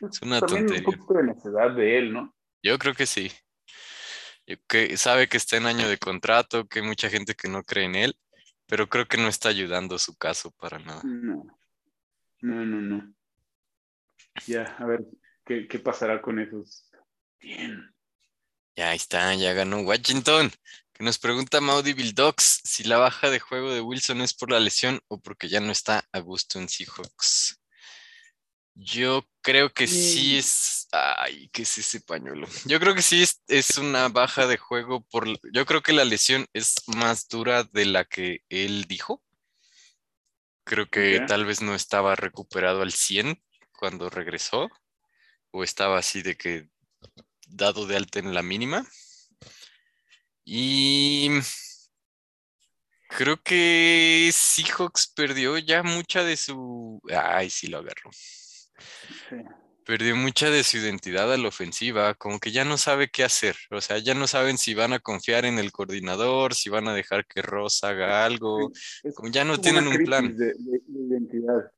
Es 0.00 0.20
una 0.22 0.40
tontería. 0.40 0.82
Un 0.86 0.98
poco 0.98 1.14
de 1.14 1.24
necesidad 1.24 1.70
de 1.70 1.98
él, 1.98 2.12
¿no? 2.12 2.34
Yo 2.62 2.78
creo 2.78 2.94
que 2.94 3.06
sí 3.06 3.30
que 4.68 4.96
sabe 4.96 5.28
que 5.28 5.36
está 5.36 5.56
en 5.56 5.66
año 5.66 5.88
de 5.88 5.98
contrato, 5.98 6.66
que 6.66 6.80
hay 6.80 6.86
mucha 6.86 7.08
gente 7.08 7.34
que 7.34 7.48
no 7.48 7.62
cree 7.62 7.84
en 7.84 7.94
él, 7.94 8.18
pero 8.66 8.88
creo 8.88 9.06
que 9.06 9.16
no 9.16 9.28
está 9.28 9.48
ayudando 9.48 9.98
su 9.98 10.16
caso 10.16 10.50
para 10.52 10.78
nada. 10.78 11.02
No, 11.04 11.44
no, 12.40 12.66
no, 12.66 12.80
no. 12.80 13.14
Ya, 14.46 14.64
a 14.78 14.86
ver, 14.86 15.04
¿qué, 15.44 15.68
qué 15.68 15.78
pasará 15.78 16.20
con 16.20 16.38
esos? 16.38 16.90
Bien. 17.40 17.94
Ya 18.74 18.94
está, 18.94 19.34
ya 19.34 19.52
ganó 19.52 19.80
Washington. 19.80 20.50
Nos 21.02 21.18
pregunta 21.18 21.60
Maudie 21.60 22.12
Dogs 22.12 22.60
si 22.62 22.84
la 22.84 22.96
baja 22.96 23.28
de 23.28 23.40
juego 23.40 23.74
de 23.74 23.80
Wilson 23.80 24.20
es 24.20 24.32
por 24.34 24.52
la 24.52 24.60
lesión 24.60 25.00
o 25.08 25.20
porque 25.20 25.48
ya 25.48 25.58
no 25.58 25.72
está 25.72 26.08
a 26.12 26.20
gusto 26.20 26.60
en 26.60 26.68
Seahawks. 26.68 27.60
Yo 28.76 29.26
creo 29.40 29.72
que 29.72 29.88
sí 29.88 30.38
es. 30.38 30.86
Ay, 30.92 31.48
¿qué 31.52 31.62
es 31.62 31.76
ese 31.76 32.02
pañuelo? 32.02 32.46
Yo 32.66 32.78
creo 32.78 32.94
que 32.94 33.02
sí 33.02 33.24
es, 33.48 33.78
una 33.78 34.10
baja 34.10 34.46
de 34.46 34.58
juego 34.58 35.04
por. 35.10 35.26
Yo 35.52 35.66
creo 35.66 35.82
que 35.82 35.92
la 35.92 36.04
lesión 36.04 36.46
es 36.52 36.76
más 36.86 37.26
dura 37.26 37.64
de 37.64 37.84
la 37.84 38.04
que 38.04 38.44
él 38.48 38.84
dijo. 38.84 39.24
Creo 40.62 40.88
que 40.88 41.18
tal 41.26 41.44
vez 41.44 41.62
no 41.62 41.74
estaba 41.74 42.14
recuperado 42.14 42.80
al 42.82 42.92
100 42.92 43.42
cuando 43.76 44.08
regresó. 44.08 44.70
O 45.50 45.64
estaba 45.64 45.98
así 45.98 46.22
de 46.22 46.36
que 46.36 46.68
dado 47.48 47.88
de 47.88 47.96
alta 47.96 48.20
en 48.20 48.32
la 48.34 48.44
mínima. 48.44 48.86
Y 50.44 51.30
creo 53.08 53.36
que 53.42 54.30
Seahawks 54.32 55.12
perdió 55.14 55.58
ya 55.58 55.82
mucha 55.82 56.24
de 56.24 56.36
su. 56.36 57.00
Ay, 57.10 57.50
sí 57.50 57.68
lo 57.68 57.78
agarró. 57.78 58.10
Perdió 59.84 60.14
mucha 60.14 60.48
de 60.48 60.62
su 60.62 60.78
identidad 60.78 61.32
a 61.32 61.36
la 61.36 61.48
ofensiva, 61.48 62.14
como 62.14 62.38
que 62.38 62.52
ya 62.52 62.64
no 62.64 62.78
sabe 62.78 63.08
qué 63.08 63.24
hacer. 63.24 63.56
O 63.70 63.80
sea, 63.80 63.98
ya 63.98 64.14
no 64.14 64.28
saben 64.28 64.56
si 64.56 64.74
van 64.74 64.92
a 64.92 65.00
confiar 65.00 65.44
en 65.44 65.58
el 65.58 65.72
coordinador, 65.72 66.54
si 66.54 66.70
van 66.70 66.86
a 66.86 66.94
dejar 66.94 67.26
que 67.26 67.42
Ross 67.42 67.82
haga 67.82 68.24
algo. 68.24 68.70
como 69.14 69.30
ya 69.30 69.44
no 69.44 69.58
tienen 69.58 69.88
un 69.88 70.04
plan. 70.04 70.36
De, 70.36 70.54
identidad. 70.88 71.72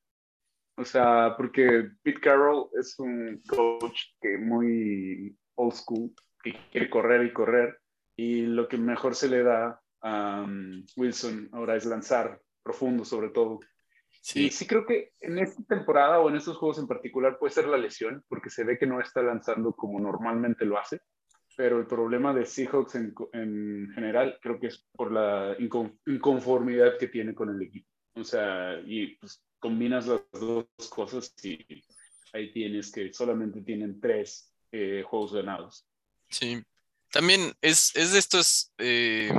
O 0.76 0.84
sea, 0.84 1.34
porque 1.36 1.90
Pete 2.02 2.20
Carroll 2.20 2.68
es 2.78 2.98
un 2.98 3.40
coach 3.46 3.98
que 4.20 4.36
muy 4.38 5.36
old 5.54 5.74
school, 5.74 6.12
que 6.42 6.52
quiere 6.72 6.90
correr 6.90 7.24
y 7.24 7.32
correr. 7.32 7.78
Y 8.16 8.42
lo 8.42 8.68
que 8.68 8.76
mejor 8.76 9.14
se 9.14 9.28
le 9.28 9.42
da 9.42 9.80
a 10.00 10.42
um, 10.42 10.84
Wilson 10.96 11.48
ahora 11.52 11.76
es 11.76 11.84
lanzar 11.84 12.40
profundo, 12.62 13.04
sobre 13.04 13.30
todo. 13.30 13.60
Sí. 14.20 14.46
Y 14.46 14.50
sí 14.50 14.66
creo 14.66 14.86
que 14.86 15.12
en 15.20 15.38
esta 15.38 15.62
temporada 15.64 16.20
o 16.20 16.28
en 16.28 16.36
estos 16.36 16.56
juegos 16.56 16.78
en 16.78 16.86
particular 16.86 17.38
puede 17.38 17.52
ser 17.52 17.66
la 17.66 17.76
lesión, 17.76 18.24
porque 18.28 18.50
se 18.50 18.64
ve 18.64 18.78
que 18.78 18.86
no 18.86 19.00
está 19.00 19.22
lanzando 19.22 19.72
como 19.72 20.00
normalmente 20.00 20.64
lo 20.64 20.78
hace. 20.78 21.00
Pero 21.56 21.78
el 21.78 21.86
problema 21.86 22.34
de 22.34 22.46
Seahawks 22.46 22.96
en, 22.96 23.14
en 23.32 23.90
general 23.94 24.38
creo 24.42 24.58
que 24.58 24.68
es 24.68 24.86
por 24.92 25.12
la 25.12 25.56
inconformidad 26.06 26.98
que 26.98 27.08
tiene 27.08 27.34
con 27.34 27.50
el 27.50 27.62
equipo. 27.62 27.88
O 28.14 28.24
sea, 28.24 28.80
y 28.84 29.16
pues 29.16 29.42
combinas 29.58 30.06
las 30.06 30.20
dos 30.32 30.66
cosas 30.90 31.34
y 31.42 31.82
ahí 32.32 32.52
tienes 32.52 32.92
que 32.92 33.12
solamente 33.12 33.62
tienen 33.62 34.00
tres 34.00 34.52
eh, 34.70 35.02
juegos 35.06 35.32
ganados. 35.32 35.86
Sí, 36.28 36.62
también 37.14 37.54
es, 37.62 37.92
es 37.94 38.12
de 38.12 38.18
estos 38.18 38.72
eh, 38.78 39.32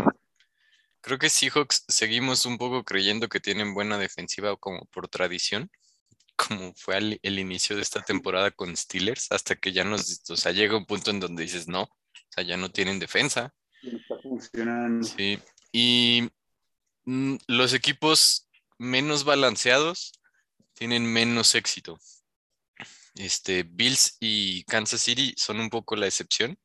Creo 1.05 1.19
que 1.19 1.29
Seahawks 1.29 1.85
seguimos 1.87 2.47
un 2.47 2.57
poco 2.57 2.83
creyendo 2.83 3.29
que 3.29 3.39
tienen 3.39 3.75
buena 3.75 3.99
defensiva 3.99 4.57
como 4.57 4.85
por 4.85 5.07
tradición, 5.07 5.69
como 6.35 6.73
fue 6.73 7.19
el 7.21 7.37
inicio 7.39 7.75
de 7.75 7.83
esta 7.83 8.01
temporada 8.01 8.49
con 8.49 8.75
Steelers, 8.75 9.31
hasta 9.31 9.55
que 9.55 9.71
ya 9.71 9.83
nos, 9.83 10.27
o 10.31 10.35
sea, 10.35 10.51
llega 10.51 10.75
un 10.75 10.87
punto 10.87 11.11
en 11.11 11.19
donde 11.19 11.43
dices, 11.43 11.67
no, 11.67 11.83
o 11.83 12.29
sea, 12.29 12.43
ya 12.43 12.57
no 12.57 12.71
tienen 12.71 12.97
defensa. 12.97 13.53
está 13.83 14.17
funcionando. 14.23 15.05
Sí, 15.05 15.37
y 15.71 16.27
mm, 17.03 17.35
los 17.49 17.73
equipos 17.75 18.49
menos 18.79 19.25
balanceados 19.25 20.11
tienen 20.73 21.05
menos 21.05 21.53
éxito. 21.53 21.99
Este, 23.13 23.61
Bills 23.61 24.17
y 24.19 24.63
Kansas 24.63 25.01
City 25.01 25.35
son 25.37 25.59
un 25.59 25.69
poco 25.69 25.95
la 25.95 26.07
excepción. 26.07 26.57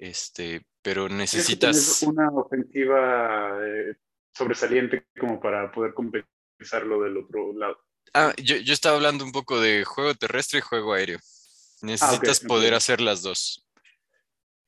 Este, 0.00 0.66
pero 0.80 1.10
necesitas. 1.10 2.02
una 2.02 2.30
ofensiva 2.30 3.58
eh, 3.62 3.96
sobresaliente 4.32 5.06
como 5.18 5.38
para 5.38 5.70
poder 5.70 5.92
compensar 5.92 6.86
lo 6.86 7.02
del 7.02 7.18
otro 7.18 7.52
lado. 7.52 7.78
Ah, 8.14 8.32
yo, 8.42 8.56
estaba 8.72 8.96
hablando 8.96 9.24
un 9.24 9.30
poco 9.30 9.60
de 9.60 9.84
juego 9.84 10.14
terrestre 10.14 10.60
y 10.60 10.62
juego 10.62 10.94
aéreo. 10.94 11.18
Necesitas 11.82 12.40
ah, 12.42 12.48
poder 12.48 12.72
hacer 12.72 13.02
las 13.02 13.20
dos. 13.20 13.68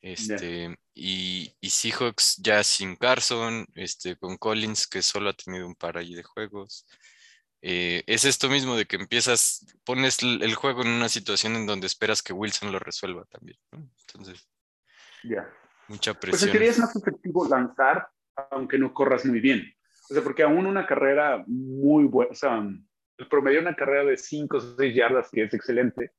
Este, 0.02 0.76
y, 0.94 1.54
y, 1.60 1.70
Seahawks 1.70 2.36
ya 2.42 2.62
sin 2.62 2.96
Carson, 2.96 3.66
este, 3.74 4.16
con 4.16 4.36
Collins, 4.36 4.86
que 4.86 5.00
solo 5.00 5.30
ha 5.30 5.32
tenido 5.32 5.66
un 5.66 5.76
par 5.76 5.96
ahí 5.96 6.14
de 6.14 6.24
juegos. 6.24 6.86
Eh, 7.62 8.02
es 8.06 8.24
esto 8.26 8.50
mismo 8.50 8.76
de 8.76 8.84
que 8.84 8.96
empiezas, 8.96 9.64
pones 9.84 10.18
el 10.22 10.54
juego 10.56 10.82
en 10.82 10.88
una 10.88 11.08
situación 11.08 11.56
en 11.56 11.66
donde 11.66 11.86
esperas 11.86 12.20
que 12.20 12.32
Wilson 12.32 12.72
lo 12.72 12.80
resuelva 12.80 13.24
también. 13.26 13.58
Entonces, 13.72 14.48
ya. 15.24 15.48
mucha 15.88 16.14
presión. 16.14 16.30
Pues 16.30 16.42
en 16.44 16.50
teoría 16.50 16.70
es 16.70 16.78
más 16.78 16.94
efectivo 16.96 17.48
lanzar, 17.48 18.08
aunque 18.50 18.78
no 18.78 18.92
corras 18.92 19.24
muy 19.24 19.40
bien. 19.40 19.62
O 20.10 20.14
sea, 20.14 20.22
porque 20.22 20.42
aún 20.42 20.66
una 20.66 20.86
carrera 20.86 21.44
muy 21.46 22.04
buena, 22.04 22.32
o 22.32 22.34
sea, 22.34 22.58
el 22.58 23.28
promedio 23.28 23.60
de 23.60 23.68
una 23.68 23.76
carrera 23.76 24.04
de 24.04 24.16
5 24.16 24.56
o 24.56 24.60
6 24.60 24.94
yardas, 24.94 25.30
que 25.30 25.44
es 25.44 25.54
excelente, 25.54 26.12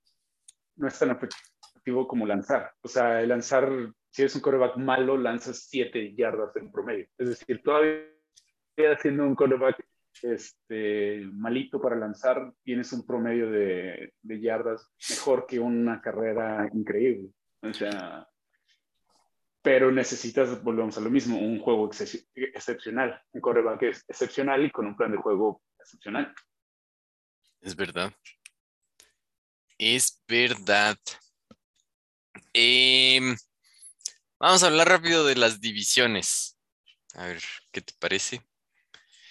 no 0.75 0.88
es 0.88 0.98
tan 0.98 1.12
efectivo 1.12 2.07
como 2.07 2.25
lanzar. 2.25 2.72
O 2.81 2.88
sea, 2.88 3.22
el 3.22 3.29
lanzar, 3.29 3.69
si 4.10 4.22
eres 4.22 4.36
un 4.36 4.41
coreback 4.41 4.77
malo, 4.77 5.17
lanzas 5.17 5.67
7 5.69 6.15
yardas 6.15 6.55
en 6.55 6.72
promedio. 6.72 7.07
Es 7.17 7.29
decir, 7.29 7.62
todavía 7.63 8.03
siendo 9.01 9.24
un 9.24 9.36
coreback 9.36 9.83
este, 10.22 11.27
malito 11.33 11.81
para 11.81 11.95
lanzar, 11.95 12.53
tienes 12.63 12.91
un 12.93 13.05
promedio 13.05 13.50
de, 13.51 14.13
yardas 14.24 14.91
mejor 15.10 15.45
que 15.48 15.60
una 15.60 16.01
carrera 16.01 16.69
increíble. 16.74 17.29
O 17.62 17.74
sea, 17.74 18.27
pero 19.63 19.91
necesitas, 19.93 20.62
volvemos 20.62 20.98
a 20.98 21.01
lo 21.01 21.10
mismo, 21.10 21.39
un 21.39 21.58
juego 21.60 21.89
excepcional, 22.36 23.20
un 23.32 23.41
coreback 23.41 23.84
excepcional 24.10 24.65
y 24.65 24.70
con 24.70 24.86
un 24.86 24.96
plan 24.98 25.12
de 25.12 25.17
juego 25.17 25.62
excepcional. 25.79 26.36
Es 27.62 27.74
verdad. 27.74 28.13
Es 29.77 30.22
verdad. 30.27 30.98
Em, 32.51 33.36
vamos 34.38 34.63
a 34.63 34.67
hablar 34.67 34.89
rápido 34.89 35.25
de 35.25 35.36
las 35.36 35.62
divisiones. 35.62 36.60
A 37.15 37.27
ver, 37.27 37.41
¿qué 37.72 37.79
te 37.79 37.93
parece? 37.98 38.41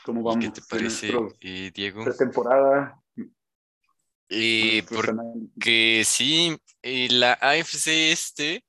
¿Cómo 0.02 0.22
vamos? 0.22 0.42
¿Qué 0.42 0.50
te 0.50 0.62
parece, 0.66 1.12
eh, 1.40 1.70
Diego? 1.74 2.04
temporada. 2.16 2.98
Eh, 4.30 4.82
porque 4.88 6.04
sí, 6.06 6.56
eh, 6.80 7.08
la 7.10 7.34
AFC 7.34 8.10
este, 8.10 8.64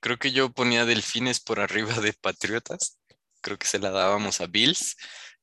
creo 0.00 0.18
que 0.18 0.32
yo 0.32 0.50
ponía 0.52 0.84
Delfines 0.84 1.40
por 1.40 1.60
arriba 1.60 1.94
de 2.00 2.12
Patriotas. 2.12 2.98
Creo 3.40 3.58
que 3.58 3.66
se 3.66 3.78
la 3.78 3.90
dábamos 3.90 4.40
a 4.40 4.46
Bills. 4.46 4.96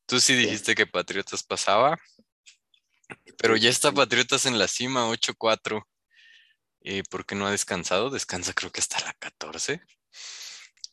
Tú 0.06 0.20
sí 0.20 0.36
dijiste 0.36 0.76
que 0.76 0.88
Patriotas 0.88 1.44
pasaba. 1.44 1.98
Pero 3.38 3.58
ya 3.58 3.70
está 3.70 3.92
Patriotas 3.92 4.46
en 4.46 4.58
la 4.58 4.68
cima, 4.68 5.10
8-4. 5.10 5.86
Eh, 6.84 7.04
porque 7.10 7.36
no 7.36 7.46
ha 7.46 7.52
descansado. 7.52 8.10
Descansa 8.10 8.54
creo 8.54 8.72
que 8.72 8.80
hasta 8.80 9.00
la 9.06 9.14
14. 9.14 9.82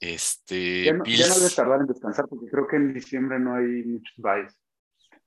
Este, 0.01 0.85
ya, 0.85 0.93
no, 0.93 1.05
debe 1.05 1.51
tardar 1.55 1.81
en 1.81 1.87
descansar 1.87 2.27
porque 2.29 2.49
creo 2.49 2.69
que 2.69 2.77
en 2.77 2.95
diciembre 2.95 3.41
no 3.41 3.57
hay 3.57 3.83
muchos 3.85 4.15
byes. 4.17 4.57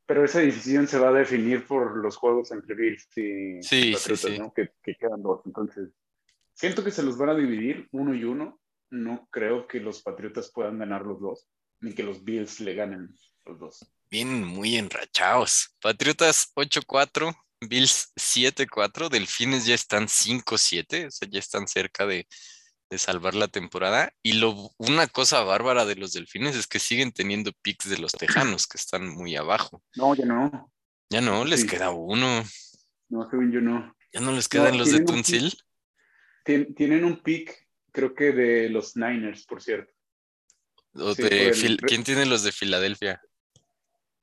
Pero 0.05 0.25
esa 0.25 0.39
decisión 0.39 0.87
se 0.87 0.99
va 0.99 1.09
a 1.09 1.13
definir 1.13 1.65
por 1.65 1.97
los 1.97 2.15
juegos 2.15 2.51
entre 2.51 2.75
Bills 2.75 3.07
y 3.15 3.93
Patriotas, 3.93 4.39
¿no? 4.39 4.53
Que, 4.53 4.71
quedan 4.97 5.21
dos. 5.21 5.41
Entonces, 5.45 5.89
siento 6.61 6.83
que 6.83 6.91
se 6.91 7.01
los 7.01 7.17
van 7.17 7.29
a 7.29 7.35
dividir 7.35 7.87
uno 7.91 8.13
y 8.13 8.23
uno. 8.23 8.61
No 8.91 9.27
creo 9.31 9.67
que 9.67 9.79
los 9.79 10.03
Patriotas 10.03 10.51
puedan 10.51 10.77
ganar 10.77 11.01
los 11.01 11.19
dos, 11.19 11.47
ni 11.79 11.93
que 11.93 12.03
los 12.03 12.23
Bills 12.23 12.59
le 12.59 12.75
ganen 12.75 13.09
los 13.45 13.59
dos. 13.59 13.85
Vienen 14.11 14.43
muy 14.43 14.75
enrachados. 14.75 15.75
Patriotas 15.81 16.51
8-4, 16.55 17.35
Bills 17.61 18.13
7-4, 18.15 19.09
Delfines 19.09 19.65
ya 19.65 19.73
están 19.73 20.07
5-7, 20.07 21.07
o 21.07 21.11
sea, 21.11 21.27
ya 21.27 21.39
están 21.39 21.67
cerca 21.67 22.05
de, 22.05 22.27
de 22.91 22.97
salvar 22.99 23.33
la 23.33 23.47
temporada. 23.47 24.13
Y 24.21 24.33
lo, 24.33 24.69
una 24.77 25.07
cosa 25.07 25.43
bárbara 25.43 25.85
de 25.85 25.95
los 25.95 26.11
delfines 26.13 26.55
es 26.55 26.67
que 26.67 26.77
siguen 26.77 27.11
teniendo 27.11 27.53
picks 27.63 27.89
de 27.89 27.97
los 27.97 28.11
tejanos, 28.11 28.67
que 28.67 28.77
están 28.77 29.07
muy 29.07 29.35
abajo. 29.35 29.81
No, 29.95 30.13
ya 30.13 30.25
no. 30.25 30.71
Ya 31.09 31.21
no, 31.21 31.43
les 31.43 31.65
queda 31.65 31.89
uno. 31.89 32.43
No, 33.09 33.29
según 33.31 33.51
yo 33.51 33.61
no. 33.61 33.95
¿Ya 34.13 34.19
no 34.19 34.31
les 34.31 34.47
quedan 34.47 34.77
los 34.77 34.91
de 34.91 34.99
Tunsil? 34.99 35.57
Tienen 36.43 37.03
un 37.03 37.21
pick, 37.21 37.67
creo 37.91 38.13
que 38.13 38.31
de 38.31 38.69
los 38.69 38.95
Niners, 38.95 39.45
por 39.45 39.61
cierto. 39.61 39.93
¿Quién 40.93 42.03
tiene 42.03 42.25
los 42.25 42.43
de 42.43 42.51
Filadelfia? 42.51 43.21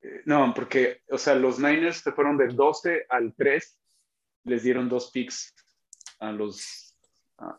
Eh, 0.01 0.21
no, 0.25 0.53
porque, 0.53 1.01
o 1.09 1.17
sea, 1.17 1.35
los 1.35 1.59
Niners 1.59 1.97
se 1.97 2.11
fueron 2.11 2.37
del 2.37 2.55
12 2.55 3.05
al 3.09 3.33
3, 3.35 3.79
les 4.45 4.63
dieron 4.63 4.87
dos 4.87 5.11
picks 5.11 5.53
a 6.19 6.31
los 6.31 6.89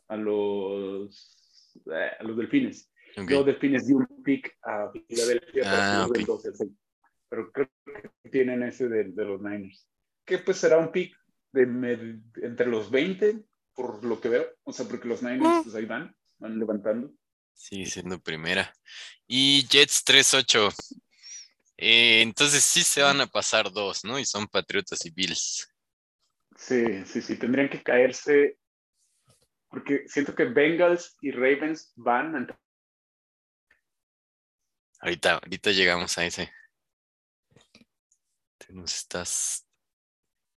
a, 0.09 0.17
los, 0.17 1.77
eh, 1.87 2.11
a 2.19 2.23
los 2.23 2.37
delfines. 2.37 2.91
Los 3.17 3.47
delfines 3.47 3.87
dio 3.87 3.97
un 3.97 4.23
pick 4.23 4.57
a 4.63 4.91
Filadelfia 5.09 5.63
ah, 5.67 6.09
pero 7.29 7.51
creo 7.53 7.69
que 7.85 8.31
tienen 8.31 8.63
ese 8.63 8.89
de, 8.89 9.05
de, 9.05 9.25
los 9.25 9.41
Niners. 9.41 9.87
Que 10.25 10.39
pues 10.39 10.59
será 10.59 10.79
un 10.79 10.93
pick 10.93 11.17
de 11.53 12.19
entre 12.43 12.67
los 12.67 12.91
20, 12.91 13.45
por 13.75 14.05
lo 14.05 14.21
que 14.21 14.29
veo. 14.29 14.47
O 14.65 14.73
sea, 14.73 14.87
porque 14.87 15.09
los 15.09 15.23
Niners 15.23 15.45
ah. 15.47 15.61
pues 15.63 15.75
ahí 15.75 15.87
van, 15.87 16.15
van 16.39 16.59
levantando. 16.59 17.13
Sí, 17.55 17.85
siendo 17.87 18.21
primera. 18.21 18.73
Y 19.27 19.67
Jets 19.69 20.05
3-8. 20.05 20.75
Eh, 21.77 22.23
entonces 22.23 22.63
sí 22.63 22.83
se 22.83 23.03
van 23.03 23.21
a 23.21 23.27
pasar 23.27 23.73
dos, 23.73 24.05
¿no? 24.05 24.19
Y 24.19 24.25
son 24.25 24.47
Patriotas 24.47 25.05
y 25.07 25.11
Bills. 25.11 25.69
Sí, 26.57 27.05
sí, 27.07 27.23
sí. 27.23 27.37
Tendrían 27.37 27.71
que 27.71 27.83
caerse 27.83 28.59
porque 29.71 30.05
siento 30.09 30.35
que 30.35 30.45
Bengals 30.45 31.17
y 31.21 31.31
Ravens 31.31 31.93
van 31.95 32.49
Ahorita, 35.01 35.35
ahorita 35.35 35.71
llegamos 35.71 36.19
a 36.19 36.27
ese. 36.27 36.53
Te 38.59 38.73
nos 38.75 38.95
estás. 38.95 39.67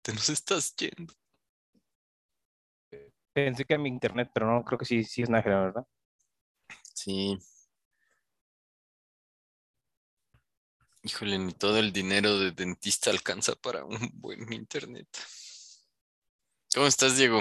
Te 0.00 0.12
nos 0.12 0.28
estás 0.30 0.74
yendo. 0.76 1.14
Pensé 3.32 3.64
que 3.64 3.74
a 3.74 3.78
mi 3.78 3.88
internet, 3.88 4.30
pero 4.34 4.46
no, 4.46 4.62
creo 4.64 4.78
que 4.78 4.84
sí, 4.84 5.04
sí 5.04 5.22
es 5.22 5.30
Nájera, 5.30 5.62
¿verdad? 5.62 5.86
Sí. 6.94 7.38
Híjole, 11.02 11.38
ni 11.38 11.52
todo 11.52 11.78
el 11.78 11.92
dinero 11.92 12.38
de 12.38 12.52
dentista 12.52 13.10
alcanza 13.10 13.54
para 13.56 13.84
un 13.84 13.98
buen 14.14 14.52
internet. 14.52 15.08
¿Cómo 16.74 16.86
estás, 16.86 17.16
Diego? 17.16 17.40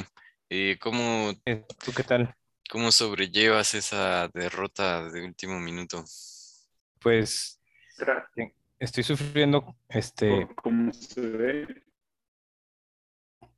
Eh, 0.49 0.77
¿cómo, 0.81 1.31
eh, 1.45 1.65
¿Tú 1.83 1.91
qué 1.93 2.03
tal? 2.03 2.35
¿Cómo 2.69 2.91
sobrellevas 2.91 3.73
esa 3.75 4.29
derrota 4.29 5.09
de 5.11 5.23
último 5.25 5.59
minuto? 5.59 6.03
Pues 6.99 7.61
estoy 8.79 9.03
sufriendo, 9.03 9.75
este, 9.89 10.47
¿Cómo 10.55 10.91
se 10.93 11.21
ve? 11.21 11.83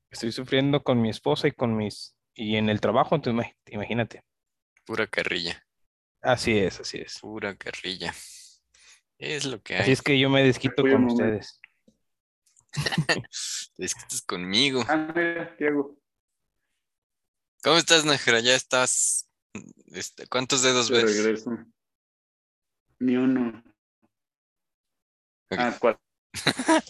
Estoy 0.09 0.31
sufriendo 0.31 0.83
con 0.83 1.01
mi 1.01 1.09
esposa 1.09 1.47
y 1.47 1.51
con 1.51 1.75
mis 1.75 2.15
y 2.33 2.55
en 2.55 2.69
el 2.69 2.81
trabajo, 2.81 3.15
entonces 3.15 3.53
imagínate. 3.67 4.23
Pura 4.85 5.07
carrilla. 5.07 5.65
Así 6.21 6.57
es, 6.57 6.79
así 6.79 6.99
es. 6.99 7.19
Pura 7.19 7.55
carrilla. 7.55 8.13
Es 9.17 9.45
lo 9.45 9.61
que 9.61 9.75
hay. 9.75 9.81
Así 9.81 9.91
es 9.91 10.01
que 10.01 10.19
yo 10.19 10.29
me 10.29 10.43
desquito 10.43 10.83
con 10.83 11.05
ustedes. 11.05 11.59
Te 13.75 13.83
desquitas 13.83 14.21
conmigo. 14.21 14.83
Ah, 14.87 15.49
Diego. 15.59 15.97
¿Cómo 17.63 17.77
estás, 17.77 18.03
Najera? 18.03 18.39
¿Ya 18.41 18.55
estás? 18.55 19.29
Este, 19.93 20.27
¿Cuántos 20.27 20.63
dedos 20.63 20.89
ves? 20.89 21.03
Regreso. 21.03 21.51
Ni 22.99 23.15
uno. 23.15 23.63
Ah, 25.51 25.75
cuatro. 25.79 26.01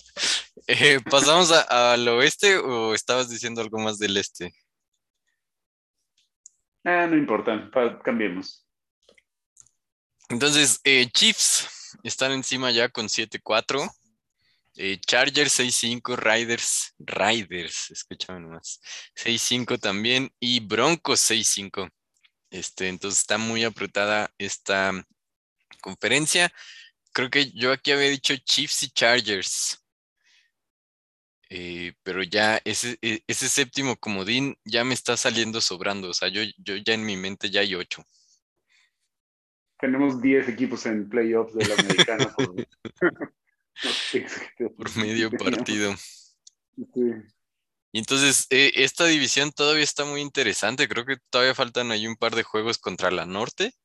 Eh, 0.67 1.01
¿Pasamos 1.11 1.51
al 1.51 2.07
oeste 2.07 2.55
o 2.57 2.93
estabas 2.93 3.29
diciendo 3.29 3.59
algo 3.59 3.79
más 3.79 3.99
del 3.99 4.15
este? 4.15 4.53
Ah, 6.83 7.07
no 7.07 7.15
importa, 7.15 7.69
cambiemos. 8.03 8.65
Entonces, 10.29 10.79
eh, 10.83 11.07
Chiefs 11.11 11.97
están 12.03 12.31
encima 12.31 12.71
ya 12.71 12.89
con 12.89 13.07
7-4. 13.07 13.89
Eh, 14.75 14.99
Chargers 14.99 15.59
6-5, 15.59 16.15
Riders, 16.15 16.95
Riders, 16.97 17.91
escúchame 17.91 18.39
nomás, 18.39 18.81
6-5 19.15 19.77
también 19.77 20.31
y 20.39 20.59
Broncos 20.61 21.19
6-5. 21.19 21.89
Este, 22.49 22.87
entonces 22.87 23.19
está 23.19 23.37
muy 23.37 23.63
apretada 23.63 24.31
esta 24.37 24.91
conferencia. 25.81 26.51
creo 27.13 27.29
que 27.29 27.51
yo 27.51 27.71
aquí 27.71 27.91
había 27.91 28.09
dicho 28.09 28.35
Chiefs 28.37 28.83
y 28.83 28.89
Chargers. 28.89 29.82
Eh, 31.55 31.93
pero 32.01 32.23
ya 32.23 32.59
ese, 32.65 32.97
e- 33.03 33.21
ese 33.27 33.47
séptimo 33.47 33.95
comodín 33.95 34.57
ya 34.65 34.83
me 34.83 34.95
está 34.95 35.15
saliendo 35.15 35.61
sobrando. 35.61 36.09
O 36.09 36.13
sea, 36.15 36.27
yo, 36.27 36.41
yo 36.57 36.77
ya 36.77 36.95
en 36.95 37.05
mi 37.05 37.15
mente 37.15 37.51
ya 37.51 37.61
hay 37.61 37.75
ocho. 37.75 38.03
Tenemos 39.79 40.19
10 40.19 40.49
equipos 40.49 40.83
en 40.87 41.07
playoffs 41.07 41.53
de 41.53 41.67
la 41.67 41.75
americana 41.75 42.33
por, 42.35 42.55
medio 44.97 45.29
partido. 45.29 45.95
Sí. 46.75 47.01
Y 47.91 47.99
entonces, 47.99 48.47
eh, 48.49 48.71
esta 48.77 49.05
división 49.05 49.51
todavía 49.51 49.83
está 49.83 50.05
muy 50.05 50.21
interesante. 50.21 50.87
Creo 50.87 51.05
que 51.05 51.17
todavía 51.29 51.53
faltan 51.53 51.91
ahí 51.91 52.07
un 52.07 52.15
par 52.15 52.33
de 52.33 52.41
juegos 52.41 52.79
contra 52.79 53.11
la 53.11 53.27
norte. 53.27 53.75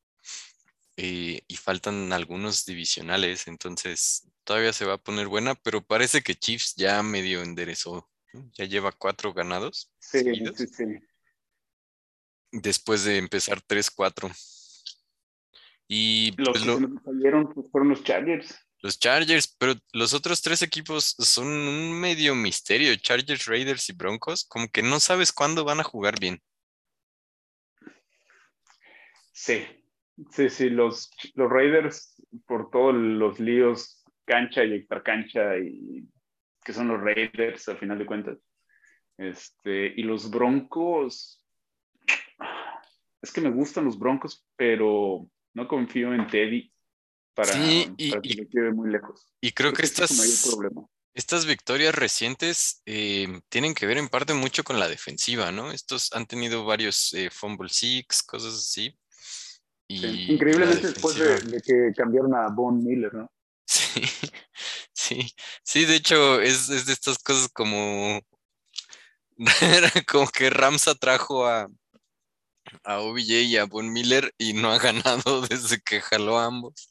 eh, 0.96 1.42
y 1.46 1.56
faltan 1.56 2.14
algunos 2.14 2.64
divisionales. 2.64 3.46
Entonces, 3.46 4.26
todavía 4.48 4.72
se 4.72 4.86
va 4.86 4.94
a 4.94 4.98
poner 4.98 5.26
buena, 5.28 5.54
pero 5.56 5.84
parece 5.84 6.22
que 6.22 6.34
Chiefs 6.34 6.74
ya 6.74 7.02
medio 7.02 7.42
enderezó. 7.42 8.08
Ya 8.56 8.64
lleva 8.64 8.92
cuatro 8.92 9.34
ganados 9.34 9.92
Sí, 9.98 10.20
sí, 10.56 10.66
sí. 10.66 10.84
después 12.50 13.04
de 13.04 13.18
empezar 13.18 13.60
3-4. 13.60 14.30
Y 15.86 16.32
Los 16.38 16.48
pues, 16.48 16.60
que 16.62 16.66
lo- 16.66 16.80
nos 16.80 17.02
cayeron 17.02 17.52
pues, 17.52 17.66
fueron 17.70 17.90
los 17.90 18.02
Chargers. 18.02 18.58
los 18.80 18.98
Chargers, 18.98 19.54
pero 19.58 19.74
los 19.92 20.14
otros 20.14 20.40
tres 20.40 20.62
equipos 20.62 21.14
son 21.18 21.46
un 21.48 22.00
medio 22.00 22.34
misterio. 22.34 22.96
Chargers, 22.96 23.44
Raiders 23.44 23.86
y 23.90 23.92
Broncos, 23.92 24.46
como 24.46 24.68
que 24.68 24.82
no 24.82 24.98
sabes 24.98 25.30
cuándo 25.30 25.62
van 25.64 25.80
a 25.80 25.84
jugar 25.84 26.18
bien. 26.18 26.42
Sí, 29.32 29.66
sí, 30.32 30.48
sí, 30.48 30.70
los, 30.70 31.10
los 31.34 31.50
Raiders, 31.50 32.14
por 32.46 32.70
todos 32.70 32.94
los 32.94 33.38
líos, 33.38 33.97
cancha 34.28 34.62
y 34.64 34.74
extra 34.74 35.02
cancha, 35.02 35.56
y 35.58 36.06
que 36.62 36.72
son 36.72 36.88
los 36.88 37.00
Raiders 37.00 37.68
al 37.68 37.78
final 37.78 37.98
de 37.98 38.06
cuentas. 38.06 38.38
Este, 39.16 39.86
y 39.96 40.02
los 40.02 40.30
Broncos, 40.30 41.42
es 43.20 43.32
que 43.32 43.40
me 43.40 43.50
gustan 43.50 43.86
los 43.86 43.98
Broncos, 43.98 44.46
pero 44.54 45.28
no 45.54 45.66
confío 45.66 46.14
en 46.14 46.26
Teddy 46.28 46.72
para, 47.34 47.52
Sí, 47.52 47.90
y- 47.96 48.10
para 48.10 48.22
que 48.22 48.28
y- 48.28 48.36
lo 48.36 48.42
lleve 48.44 48.72
muy 48.72 48.90
lejos. 48.90 49.26
Y 49.40 49.52
creo 49.52 49.72
que 49.72 49.82
ese 49.82 50.04
es 50.04 50.10
su 50.10 50.16
mayor 50.16 50.34
estas, 50.34 50.56
estas 51.14 51.46
victorias 51.46 51.94
recientes 51.94 52.82
eh, 52.86 53.40
tienen 53.48 53.74
que 53.74 53.86
ver 53.86 53.98
en 53.98 54.08
parte 54.08 54.34
mucho 54.34 54.62
con 54.62 54.78
la 54.78 54.88
defensiva, 54.88 55.50
¿no? 55.50 55.72
Estos 55.72 56.12
han 56.12 56.26
tenido 56.26 56.64
varios 56.64 57.12
eh, 57.14 57.30
fumble 57.30 57.70
six, 57.70 58.22
cosas 58.22 58.54
así. 58.54 58.96
Y 59.88 59.98
Sí, 59.98 60.26
la 60.26 60.34
Increíblemente 60.34 60.88
después 60.88 61.16
de, 61.16 61.40
de 61.40 61.60
que 61.62 61.92
cambiaron 61.96 62.34
a 62.34 62.48
Von 62.54 62.84
Miller, 62.84 63.14
¿no? 63.14 63.30
Sí, 63.68 64.02
sí, 64.94 65.34
sí, 65.64 65.84
de 65.84 65.96
hecho 65.96 66.40
es, 66.40 66.68
es 66.70 66.86
de 66.86 66.92
estas 66.94 67.18
cosas 67.18 67.48
como, 67.52 68.20
como 70.10 70.26
que 70.28 70.50
Ramsa 70.50 70.94
trajo 70.94 71.46
a, 71.46 71.68
a 72.84 73.00
OBJ 73.00 73.42
y 73.42 73.56
a 73.56 73.64
Von 73.66 73.92
Miller 73.92 74.32
y 74.38 74.52
no 74.54 74.70
ha 74.72 74.78
ganado 74.78 75.42
desde 75.48 75.80
que 75.80 76.00
jaló 76.00 76.38
a 76.38 76.46
ambos. 76.46 76.88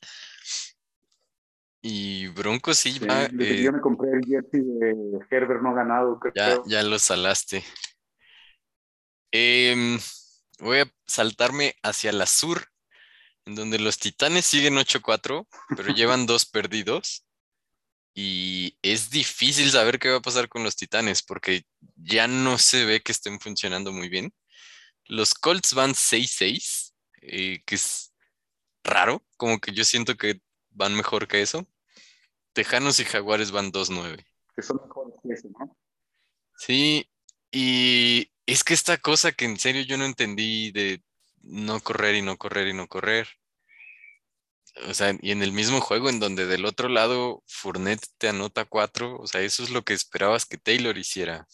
Y 1.81 2.27
Broncos 2.27 2.77
sí 2.79 2.99
Sí, 2.99 3.05
va, 3.09 3.29
eh, 3.39 3.63
yo 3.63 3.71
me 3.71 3.79
compré 3.81 4.11
el 4.11 4.25
jersey 4.25 4.61
de 4.61 5.19
Herbert 5.29 5.61
no 5.61 5.73
ganado, 5.73 6.19
creo. 6.19 6.33
ya, 6.33 6.59
ya 6.65 6.83
lo 6.83 6.99
salaste. 6.99 7.63
Em, 9.31 9.99
voy 10.59 10.79
a 10.79 10.91
saltarme 11.05 11.75
hacia 11.83 12.11
la 12.11 12.25
sur, 12.25 12.67
en 13.47 13.55
donde 13.55 13.79
los 13.79 13.97
Titanes 13.97 14.45
siguen 14.45 14.75
8-4, 14.75 15.47
pero 15.75 15.93
llevan 15.93 16.25
dos 16.25 16.45
perdidos. 16.45 17.25
Y 18.13 18.77
es 18.81 19.09
difícil 19.09 19.71
saber 19.71 19.99
qué 19.99 20.09
va 20.09 20.17
a 20.17 20.21
pasar 20.21 20.49
con 20.49 20.63
los 20.63 20.75
Titanes, 20.75 21.23
porque 21.23 21.63
ya 21.95 22.27
no 22.27 22.57
se 22.57 22.83
ve 22.83 23.01
que 23.01 23.13
estén 23.13 23.39
funcionando 23.39 23.93
muy 23.93 24.09
bien. 24.09 24.33
Los 25.05 25.33
Colts 25.33 25.73
van 25.73 25.93
6-6, 25.93 26.93
eh, 27.21 27.63
que 27.65 27.75
es 27.75 28.13
raro, 28.83 29.25
como 29.37 29.59
que 29.59 29.71
yo 29.71 29.85
siento 29.85 30.17
que 30.17 30.41
van 30.71 30.93
mejor 30.93 31.27
que 31.27 31.41
eso. 31.41 31.65
Tejanos 32.51 32.99
y 32.99 33.05
Jaguares 33.05 33.51
van 33.51 33.71
2-9. 33.71 34.25
que 34.55 34.61
son 34.61 34.81
mejores 34.85 35.13
que 35.23 35.33
ese, 35.33 35.47
¿no? 35.49 35.77
Sí, 36.57 37.07
y 37.51 38.29
es 38.45 38.63
que 38.63 38.73
esta 38.73 38.97
cosa 38.97 39.31
que 39.31 39.45
en 39.45 39.57
serio 39.57 39.83
yo 39.83 39.97
no 39.97 40.05
entendí 40.05 40.71
de 40.71 41.01
no 41.47 41.79
correr 41.79 42.15
y 42.15 42.21
no 42.21 42.37
correr 42.37 42.67
y 42.67 42.73
no 42.73 42.87
correr. 42.87 43.27
O 44.87 44.93
sea, 44.93 45.15
y 45.21 45.31
en 45.31 45.41
el 45.41 45.51
mismo 45.51 45.81
juego 45.81 46.09
en 46.09 46.19
donde 46.19 46.45
del 46.45 46.65
otro 46.65 46.87
lado 46.87 47.43
Fournette 47.47 48.05
te 48.17 48.29
anota 48.29 48.65
cuatro, 48.65 49.17
o 49.17 49.25
sea, 49.25 49.41
eso 49.41 49.63
es 49.63 49.71
lo 49.71 49.81
que 49.81 49.93
esperabas 49.93 50.45
que 50.45 50.57
Taylor 50.57 50.97
hiciera. 50.97 51.47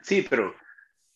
Sí, 0.00 0.26
pero 0.28 0.54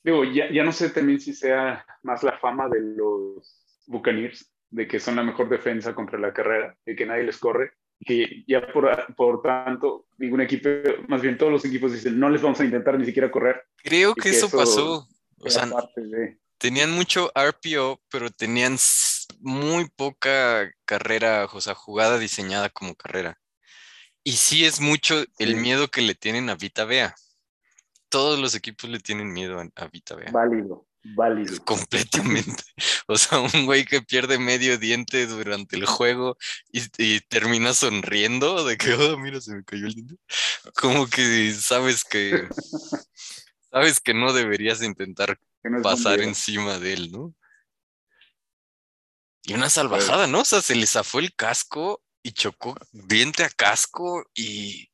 digo, 0.02 0.24
ya, 0.24 0.50
ya 0.52 0.62
no 0.62 0.72
sé 0.72 0.90
también 0.90 1.20
si 1.20 1.32
sea 1.32 1.86
más 2.02 2.22
la 2.22 2.38
fama 2.38 2.68
de 2.68 2.80
los 2.80 3.84
Buccaneers, 3.86 4.52
de 4.68 4.86
que 4.86 5.00
son 5.00 5.16
la 5.16 5.22
mejor 5.22 5.48
defensa 5.48 5.94
contra 5.94 6.18
la 6.18 6.32
carrera, 6.32 6.76
de 6.84 6.94
que 6.94 7.06
nadie 7.06 7.24
les 7.24 7.38
corre, 7.38 7.72
que 8.00 8.44
ya 8.46 8.72
por, 8.72 9.14
por 9.14 9.42
tanto, 9.42 10.06
ningún 10.18 10.40
equipo, 10.40 10.68
más 11.08 11.22
bien 11.22 11.38
todos 11.38 11.52
los 11.52 11.64
equipos 11.64 11.92
dicen, 11.92 12.18
no 12.18 12.28
les 12.30 12.42
vamos 12.42 12.60
a 12.60 12.64
intentar 12.64 12.98
ni 12.98 13.04
siquiera 13.04 13.30
correr. 13.30 13.62
Creo 13.82 14.14
que 14.14 14.22
que 14.22 14.28
eso 14.30 14.46
eso 14.46 14.56
pasó. 14.56 15.08
O 15.40 15.50
sea, 15.50 15.68
parte 15.68 16.00
de... 16.02 16.38
tenían 16.58 16.90
mucho 16.92 17.32
RPO, 17.34 18.00
pero 18.10 18.30
tenían 18.30 18.76
muy 19.40 19.88
poca 19.96 20.70
carrera, 20.84 21.46
o 21.52 21.60
sea, 21.60 21.74
jugada 21.74 22.18
diseñada 22.18 22.68
como 22.70 22.94
carrera. 22.94 23.38
Y 24.22 24.32
sí 24.32 24.64
es 24.66 24.80
mucho 24.80 25.24
el 25.38 25.54
Sí. 25.54 25.56
miedo 25.56 25.88
que 25.88 26.02
le 26.02 26.14
tienen 26.14 26.50
a 26.50 26.54
Vita 26.54 26.84
Vea. 26.84 27.14
Todos 28.10 28.38
los 28.38 28.54
equipos 28.54 28.90
le 28.90 28.98
tienen 29.00 29.32
miedo 29.32 29.58
a, 29.60 29.68
a 29.82 29.86
Vita 29.88 30.14
Vea. 30.14 30.30
Válido, 30.30 30.86
válido. 31.02 31.54
Completamente. 31.64 32.62
O 33.06 33.16
sea, 33.16 33.38
un 33.40 33.64
güey 33.64 33.86
que 33.86 34.02
pierde 34.02 34.38
medio 34.38 34.76
diente 34.76 35.26
durante 35.26 35.76
el 35.76 35.86
juego 35.86 36.36
y, 36.70 36.82
y 36.98 37.20
termina 37.20 37.72
sonriendo 37.72 38.64
de 38.64 38.76
que, 38.76 38.92
oh, 38.92 39.16
mira, 39.16 39.40
se 39.40 39.54
me 39.54 39.64
cayó 39.64 39.86
el 39.86 39.94
diente. 39.94 40.16
Como 40.74 41.06
que 41.08 41.52
sabes 41.54 42.04
que 42.04 42.46
sabes 43.70 44.00
que 44.00 44.14
no 44.14 44.32
deberías 44.32 44.82
intentar 44.82 45.38
no 45.62 45.82
pasar 45.82 46.20
encima 46.20 46.78
de 46.78 46.92
él, 46.94 47.12
¿no? 47.12 47.34
Y 49.42 49.54
una 49.54 49.70
salvajada, 49.70 50.26
¿no? 50.26 50.40
O 50.40 50.44
sea, 50.44 50.60
se 50.60 50.74
le 50.74 50.86
zafó 50.86 51.18
el 51.18 51.34
casco 51.34 52.02
y 52.22 52.32
chocó 52.32 52.76
diente 52.92 53.44
a 53.44 53.48
casco 53.48 54.24
y 54.34 54.90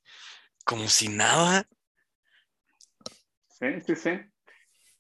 como 0.64 0.88
si 0.88 1.08
nada. 1.08 1.68
Sí, 3.48 3.80
sí, 3.86 3.96
sí. 3.96 4.10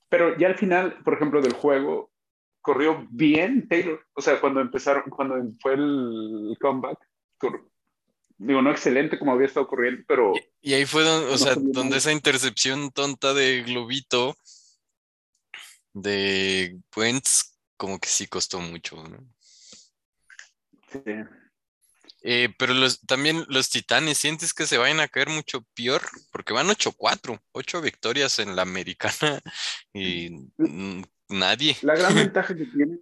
Pero 0.08 0.36
ya 0.38 0.48
al 0.48 0.56
final, 0.56 1.02
por 1.04 1.14
ejemplo, 1.14 1.40
del 1.40 1.52
juego, 1.52 2.12
corrió 2.60 3.06
bien 3.10 3.68
Taylor. 3.68 4.04
O 4.14 4.20
sea, 4.20 4.40
cuando 4.40 4.60
empezaron, 4.60 5.04
cuando 5.10 5.36
fue 5.60 5.74
el 5.74 6.56
comeback, 6.60 6.98
cor- 7.38 7.70
digo, 8.38 8.62
no 8.62 8.70
excelente 8.70 9.18
como 9.18 9.32
había 9.32 9.46
estado 9.46 9.66
corriendo, 9.66 10.04
pero 10.06 10.32
Y 10.60 10.74
ahí 10.74 10.86
fue 10.86 11.04
donde, 11.04 11.26
o 11.28 11.30
No 11.32 11.38
sea, 11.38 11.54
donde 11.56 11.96
esa 11.96 12.12
intercepción 12.12 12.90
tonta 12.90 13.34
de 13.34 13.62
Globito 13.62 14.36
de 15.92 16.78
Wentz 16.94 17.58
como 17.76 17.98
que 17.98 18.08
sí 18.08 18.26
costó 18.26 18.60
mucho, 18.60 18.96
¿no? 19.02 19.18
sí. 20.90 21.00
Eh, 22.28 22.52
pero 22.58 22.74
los, 22.74 23.00
también 23.02 23.44
los 23.48 23.70
Titanes, 23.70 24.18
¿sientes 24.18 24.52
que 24.52 24.66
se 24.66 24.78
vayan 24.78 24.98
a 24.98 25.06
caer 25.06 25.28
mucho 25.28 25.64
peor? 25.76 26.02
Porque 26.32 26.52
van 26.52 26.66
8-4, 26.66 27.40
8 27.52 27.80
victorias 27.80 28.40
en 28.40 28.56
la 28.56 28.62
americana 28.62 29.40
y 29.94 30.30
nadie. 31.28 31.76
La 31.82 31.94
gran 31.94 32.14
ventaja 32.34 32.56
que 32.56 32.64
tienen 32.64 32.98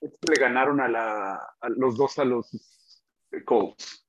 es 0.00 0.10
que 0.12 0.32
le 0.34 0.40
ganaron 0.40 0.80
a, 0.80 0.88
la, 0.88 1.34
a 1.60 1.68
los 1.68 1.98
dos 1.98 2.18
a 2.18 2.24
los 2.24 2.48
Colts. 3.44 4.03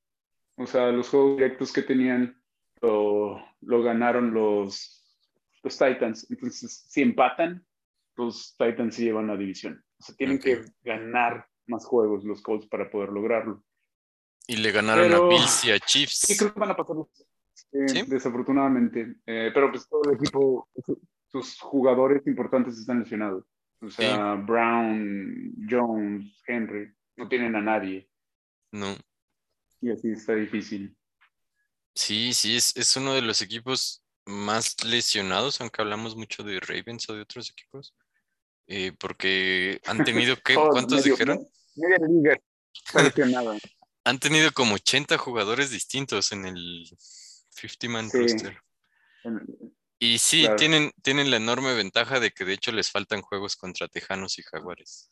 O 0.57 0.65
sea, 0.67 0.91
los 0.91 1.09
juegos 1.09 1.37
directos 1.37 1.71
que 1.73 1.81
tenían 1.81 2.41
lo, 2.81 3.43
lo 3.61 3.83
ganaron 3.83 4.33
los, 4.33 5.03
los 5.63 5.77
Titans. 5.77 6.27
Entonces, 6.29 6.85
si 6.87 7.01
empatan, 7.01 7.65
los 8.15 8.55
Titans 8.57 8.95
se 8.95 9.03
llevan 9.03 9.27
la 9.27 9.35
división. 9.37 9.83
O 9.99 10.03
sea, 10.03 10.15
tienen 10.15 10.39
que 10.39 10.63
ganar 10.83 11.47
más 11.67 11.85
juegos 11.85 12.23
los 12.23 12.41
Colts 12.41 12.67
para 12.67 12.89
poder 12.89 13.09
lograrlo. 13.09 13.63
Y 14.47 14.57
le 14.57 14.71
ganaron 14.71 15.03
Pero- 15.07 15.25
a 15.25 15.29
Bills 15.29 15.65
y 15.65 15.71
a 15.71 15.75
Sí, 15.77 15.81
Chiefs. 16.05 16.35
creo 16.39 16.53
que 16.53 16.59
van 16.59 16.69
a 16.71 16.75
pasar 16.75 16.95
eh, 17.71 17.87
¿Sí? 17.89 18.01
desafortunadamente. 18.07 19.15
Eh, 19.25 19.51
pero 19.53 19.71
pues 19.71 19.87
todo 19.89 20.01
el 20.09 20.15
equipo, 20.17 20.69
su- 20.85 21.01
sus 21.27 21.59
jugadores 21.59 22.25
importantes 22.27 22.77
están 22.77 22.99
lesionados. 22.99 23.43
O 23.81 23.89
sea, 23.89 24.35
Brown, 24.35 25.53
Jones, 25.69 26.41
Henry, 26.47 26.91
no 27.17 27.27
tienen 27.27 27.55
a 27.55 27.61
nadie. 27.61 28.07
No. 28.71 28.95
Y 29.85 29.91
así 29.91 30.09
está 30.09 30.33
difícil. 30.33 30.97
Sí, 31.93 32.33
sí, 32.33 32.55
es, 32.55 32.75
es 32.75 32.95
uno 32.95 33.13
de 33.13 33.21
los 33.21 33.41
equipos 33.43 34.03
más 34.25 34.83
lesionados, 34.83 35.61
aunque 35.61 35.79
hablamos 35.83 36.15
mucho 36.15 36.41
de 36.41 36.59
Ravens 36.59 37.07
o 37.09 37.13
de 37.13 37.21
otros 37.21 37.51
equipos. 37.51 37.93
eh, 38.67 38.93
porque 38.99 39.79
han 39.85 40.03
tenido, 40.03 40.35
¿qué? 40.43 40.55
Todos 40.55 40.71
¿Cuántos 40.71 40.97
medio- 41.01 41.13
dijeron? 41.13 41.47
Media 41.75 41.97
liga 42.09 42.41
pareció 42.91 43.27
nada. 43.27 43.55
Han 44.05 44.19
tenido 44.19 44.51
como 44.53 44.73
80 44.75 45.17
jugadores 45.19 45.69
distintos 45.69 46.31
en 46.31 46.45
el 46.45 46.87
50-man 47.51 48.09
Sí. 48.09 48.17
roster. 48.17 48.57
Y 49.99 50.17
sí, 50.19 50.41
Claro. 50.41 50.55
tienen, 50.57 50.91
tienen 51.03 51.29
la 51.31 51.37
enorme 51.37 51.73
ventaja 51.75 52.19
de 52.19 52.31
que 52.31 52.43
de 52.45 52.53
hecho 52.53 52.71
les 52.71 52.89
faltan 52.91 53.21
juegos 53.21 53.55
contra 53.55 53.87
Tejanos 53.87 54.37
y 54.39 54.43
Jaguares. 54.43 55.11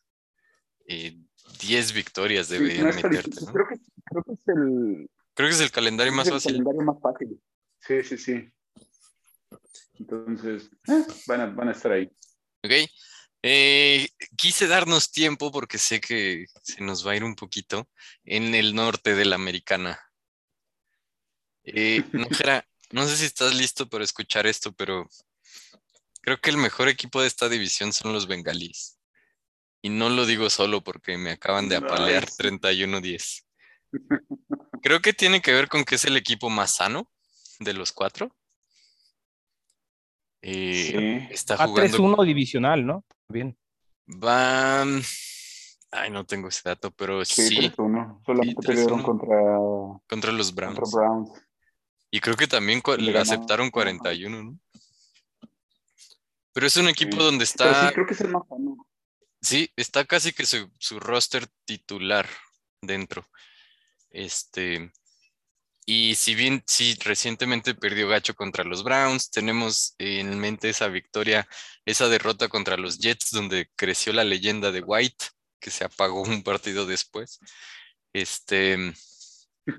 Eh, 0.87 1.17
10 1.59 1.93
victorias 1.93 2.47
Sí, 2.47 2.53
deberían 2.55 2.83
no 2.85 2.89
es 2.89 3.01
tan 3.01 3.11
meterte, 3.11 3.29
difícil. 3.29 3.47
¿no? 3.47 3.53
creo, 3.53 3.67
que, 3.67 3.75
creo 3.75 3.79
que 3.79 3.82
es 4.45 4.55
el, 4.55 5.09
Creo 5.33 5.49
que 5.49 5.55
es 5.55 5.61
el 5.61 5.71
calendario 5.71 6.13
más 6.13 6.27
el 6.27 6.33
fácil. 6.33 6.51
calendario 6.51 6.81
más 6.81 7.01
fácil. 7.01 7.41
Sí, 7.79 8.03
sí, 8.03 8.17
sí. 8.17 8.49
Entonces, 9.99 10.69
eh, 10.87 11.05
van, 11.27 11.41
a, 11.41 11.45
van 11.47 11.69
a 11.69 11.71
estar 11.71 11.91
ahí. 11.91 12.05
Ok. 12.63 12.71
Eh, 13.45 14.07
quise 14.37 14.67
darnos 14.67 15.11
tiempo 15.11 15.51
porque 15.51 15.77
sé 15.77 15.99
que 15.99 16.45
se 16.63 16.81
nos 16.81 17.05
va 17.05 17.11
a 17.11 17.15
ir 17.17 17.23
un 17.23 17.35
poquito 17.35 17.89
en 18.23 18.55
el 18.55 18.73
norte 18.73 19.15
de 19.15 19.25
la 19.25 19.35
americana. 19.35 19.99
Eh, 21.65 22.03
no 22.91 23.07
sé 23.07 23.17
si 23.17 23.25
estás 23.25 23.53
listo 23.55 23.89
para 23.89 24.03
escuchar 24.03 24.47
esto, 24.47 24.71
pero 24.73 25.09
creo 26.21 26.39
que 26.39 26.51
el 26.51 26.57
mejor 26.57 26.87
equipo 26.87 27.21
de 27.21 27.27
esta 27.27 27.49
división 27.49 27.91
son 27.91 28.13
los 28.13 28.27
bengalíes. 28.27 28.97
Y 29.81 29.89
no 29.89 30.09
lo 30.09 30.25
digo 30.25 30.49
solo 30.49 30.81
porque 30.81 31.17
me 31.17 31.31
acaban 31.31 31.67
de 31.67 31.75
apalear 31.75 32.23
Nice. 32.23 32.41
31-10. 32.41 33.43
Creo 34.81 35.01
que 35.01 35.13
tiene 35.13 35.41
que 35.41 35.53
ver 35.53 35.67
con 35.69 35.83
que 35.83 35.95
es 35.95 36.05
el 36.05 36.17
equipo 36.17 36.49
más 36.49 36.75
sano 36.75 37.09
de 37.59 37.73
los 37.73 37.91
cuatro. 37.91 38.35
Eh, 40.41 41.27
Sí. 41.27 41.33
Está 41.33 41.55
A 41.55 41.67
jugando 41.67 41.97
3-1 41.97 42.23
divisional, 42.25 42.85
¿no? 42.85 43.05
Bien. 43.29 43.57
Va. 44.07 44.83
Ay, 45.91 46.09
no 46.09 46.25
tengo 46.25 46.47
ese 46.49 46.61
dato, 46.65 46.91
pero 46.91 47.23
Sí, 47.23 47.47
sí, 47.47 47.55
3-1. 47.69 48.21
Solamente 48.25 48.61
Sí, 48.61 48.67
perdieron 48.67 48.99
3-1. 48.99 49.03
contra, 49.05 49.37
contra 50.09 50.31
los 50.31 50.51
contra 50.51 50.67
Browns. 50.91 51.31
Y 52.11 52.19
creo 52.19 52.35
que 52.35 52.47
también 52.47 52.81
Le 52.99 53.17
aceptaron 53.17 53.71
41, 53.71 54.43
¿no? 54.43 54.59
Pero 56.51 56.67
es 56.67 56.77
un 56.77 56.87
equipo 56.89 57.13
Sí. 57.17 57.17
donde 57.23 57.45
Pero 57.57 57.69
está, 57.71 57.87
sí, 57.89 57.93
creo 57.95 58.05
que 58.05 58.13
es 58.13 58.21
el 58.21 58.29
más 58.29 58.47
sano. 58.47 58.87
sí, 59.41 59.71
está 59.75 60.05
casi 60.05 60.33
que 60.33 60.45
su, 60.45 60.69
su 60.77 60.99
roster 60.99 61.47
titular 61.65 62.27
dentro. 62.81 63.25
Este, 64.13 64.91
y 65.85 66.15
si 66.15 66.35
bien 66.35 66.63
sí, 66.65 66.97
recientemente 67.03 67.75
perdió 67.75 68.07
Gacho 68.07 68.35
contra 68.35 68.63
los 68.63 68.83
Browns, 68.83 69.31
tenemos 69.31 69.95
en 69.97 70.39
mente 70.39 70.69
esa 70.69 70.87
victoria, 70.87 71.47
esa 71.85 72.07
derrota 72.07 72.47
contra 72.47 72.77
los 72.77 72.99
Jets, 72.99 73.31
donde 73.31 73.69
creció 73.75 74.13
la 74.13 74.23
leyenda 74.23 74.71
de 74.71 74.81
White, 74.81 75.25
que 75.59 75.71
se 75.71 75.83
apagó 75.83 76.21
un 76.21 76.43
partido 76.43 76.85
después. 76.85 77.39
Este, 78.13 78.77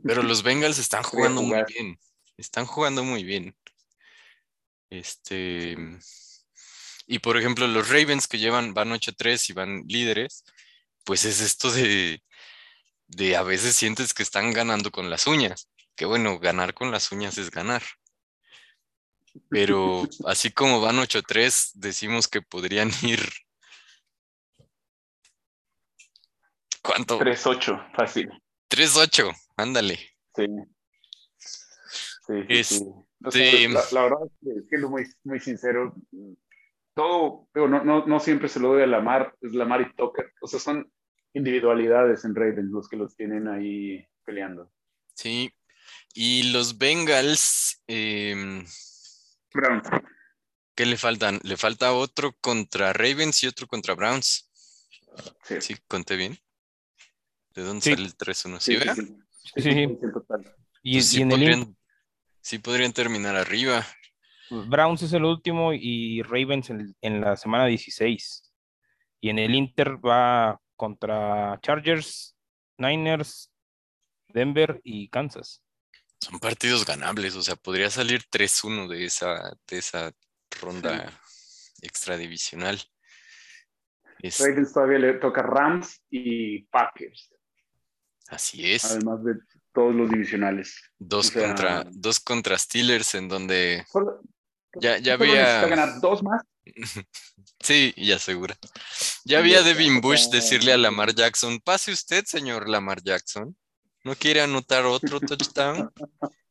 pero 0.04 0.22
los 0.22 0.42
Bengals 0.42 0.78
están 0.78 1.04
jugando 1.04 1.42
muy 1.42 1.62
bien, 1.68 1.98
están 2.36 2.66
jugando 2.66 3.02
muy 3.04 3.24
bien. 3.24 3.56
Este, 4.90 5.76
y 7.06 7.18
por 7.20 7.38
ejemplo, 7.38 7.66
los 7.66 7.88
Ravens 7.88 8.26
que 8.28 8.38
llevan, 8.38 8.74
van 8.74 8.90
8-3 8.90 9.50
y 9.50 9.52
van 9.54 9.84
líderes, 9.86 10.44
pues 11.04 11.24
es 11.24 11.40
esto 11.40 11.70
de, 11.70 12.22
de 13.06 13.36
a 13.36 13.42
veces 13.42 13.76
sientes 13.76 14.14
que 14.14 14.22
están 14.22 14.52
ganando 14.52 14.90
con 14.90 15.10
las 15.10 15.26
uñas. 15.26 15.68
Que 15.96 16.04
bueno, 16.06 16.38
ganar 16.38 16.74
con 16.74 16.90
las 16.90 17.12
uñas 17.12 17.38
es 17.38 17.50
ganar. 17.50 17.82
Pero 19.50 20.02
así 20.26 20.50
como 20.50 20.80
van 20.80 20.96
8-3, 20.96 21.72
decimos 21.74 22.28
que 22.28 22.42
podrían 22.42 22.90
ir. 23.02 23.20
¿Cuánto? 26.82 27.18
3-8, 27.18 27.92
fácil. 27.94 28.30
3-8, 28.70 29.32
ándale. 29.56 29.98
Sí. 30.36 30.46
Sí, 31.38 31.46
sí, 32.26 32.44
Es- 32.48 32.66
sí. 32.68 32.84
O 33.26 33.30
sea, 33.30 33.40
de- 33.42 33.68
la, 33.70 33.82
la 33.92 34.02
verdad, 34.02 34.18
es 34.26 34.32
que, 34.62 34.68
siendo 34.68 34.90
muy, 34.90 35.04
muy 35.22 35.40
sincero, 35.40 35.94
todo, 36.94 37.48
digo, 37.54 37.68
no, 37.68 37.82
no, 37.82 38.04
no 38.06 38.20
siempre 38.20 38.48
se 38.50 38.60
lo 38.60 38.68
doy 38.68 38.82
a 38.82 38.86
Lamar, 38.86 39.34
es 39.40 39.54
Lamar 39.54 39.80
y 39.80 39.94
Tucker. 39.96 40.30
O 40.42 40.46
sea, 40.46 40.60
son 40.60 40.92
individualidades 41.34 42.24
en 42.24 42.34
Ravens 42.34 42.70
los 42.70 42.88
que 42.88 42.96
los 42.96 43.14
tienen 43.16 43.48
ahí 43.48 44.04
peleando. 44.24 44.72
Sí. 45.14 45.52
Y 46.14 46.52
los 46.52 46.78
Bengals, 46.78 47.82
em, 47.86 48.64
Browns. 49.52 49.88
¿qué 50.74 50.86
le 50.86 50.96
faltan? 50.96 51.40
Le 51.42 51.56
falta 51.56 51.92
otro 51.92 52.32
contra 52.40 52.92
Ravens 52.92 53.42
y 53.44 53.46
otro 53.48 53.66
contra 53.66 53.94
Browns. 53.94 54.50
Sí, 55.44 55.60
Sí, 55.60 55.76
conté 55.86 56.16
bien. 56.16 56.38
¿De 57.54 57.62
dónde 57.62 57.82
Sí. 57.82 57.90
sale 57.90 58.06
el 58.06 58.16
3-1? 58.16 58.58
¿Sí, 58.60 58.76
sí, 58.78 59.62
sí. 59.62 59.70
Y, 60.82 60.94
Pues 60.94 61.06
sí 61.08 61.18
y 61.18 61.22
en 61.22 61.30
el 61.32 61.38
podrían, 61.38 61.76
sí 62.40 62.58
podrían 62.58 62.92
terminar 62.92 63.36
arriba. 63.36 63.86
Browns 64.50 65.02
es 65.02 65.12
el 65.12 65.24
último 65.24 65.72
y 65.72 66.22
Ravens 66.22 66.70
en, 66.70 66.94
en 67.00 67.20
la 67.20 67.36
semana 67.36 67.66
16. 67.66 68.52
Y 69.20 69.30
en 69.30 69.38
el 69.38 69.54
Inter 69.54 70.04
va 70.04 70.60
contra 70.76 71.58
Chargers, 71.62 72.36
Niners, 72.78 73.50
Denver 74.28 74.80
y 74.84 75.08
Kansas. 75.08 75.62
Son 76.20 76.38
partidos 76.38 76.84
ganables, 76.86 77.34
o 77.36 77.42
sea, 77.42 77.56
podría 77.56 77.90
salir 77.90 78.22
3-1 78.30 78.88
de 78.88 79.04
esa, 79.04 79.52
de 79.68 79.78
esa 79.78 80.12
ronda 80.60 81.12
extradivisional. 81.82 82.80
Es- 84.20 84.40
Ravens 84.40 84.72
todavía 84.72 84.98
le 84.98 85.14
toca 85.14 85.42
Rams 85.42 86.00
y 86.10 86.62
Packers, 86.64 87.30
así 88.28 88.72
es. 88.72 88.84
además 88.86 89.22
de 89.24 89.34
todos 89.72 89.94
los 89.94 90.08
divisionales. 90.10 90.80
Dos, 90.98 91.28
o 91.28 91.32
sea- 91.32 91.46
contra, 91.48 91.84
dos 91.90 92.20
contra 92.20 92.56
Steelers 92.58 93.14
en 93.16 93.28
donde 93.28 93.84
Solo- 93.90 94.20
ya, 94.80 94.98
ya 94.98 95.14
había... 95.14 95.66
ganar 95.66 96.00
dos 96.00 96.22
más. 96.22 96.42
Sí, 97.60 97.92
ya 97.96 98.18
segura. 98.18 98.56
Ya 99.26 99.40
ya 99.40 99.58
está, 99.58 99.68
Devin 99.68 100.00
Bush 100.00 100.28
decirle 100.28 100.72
a 100.72 100.76
Lamar 100.76 101.14
Jackson, 101.14 101.58
pase 101.60 101.92
usted, 101.92 102.24
señor 102.26 102.68
Lamar 102.68 103.02
Jackson. 103.02 103.56
¿No 104.04 104.14
quiere 104.14 104.42
anotar 104.42 104.84
otro 104.84 105.18
touchdown? 105.20 105.90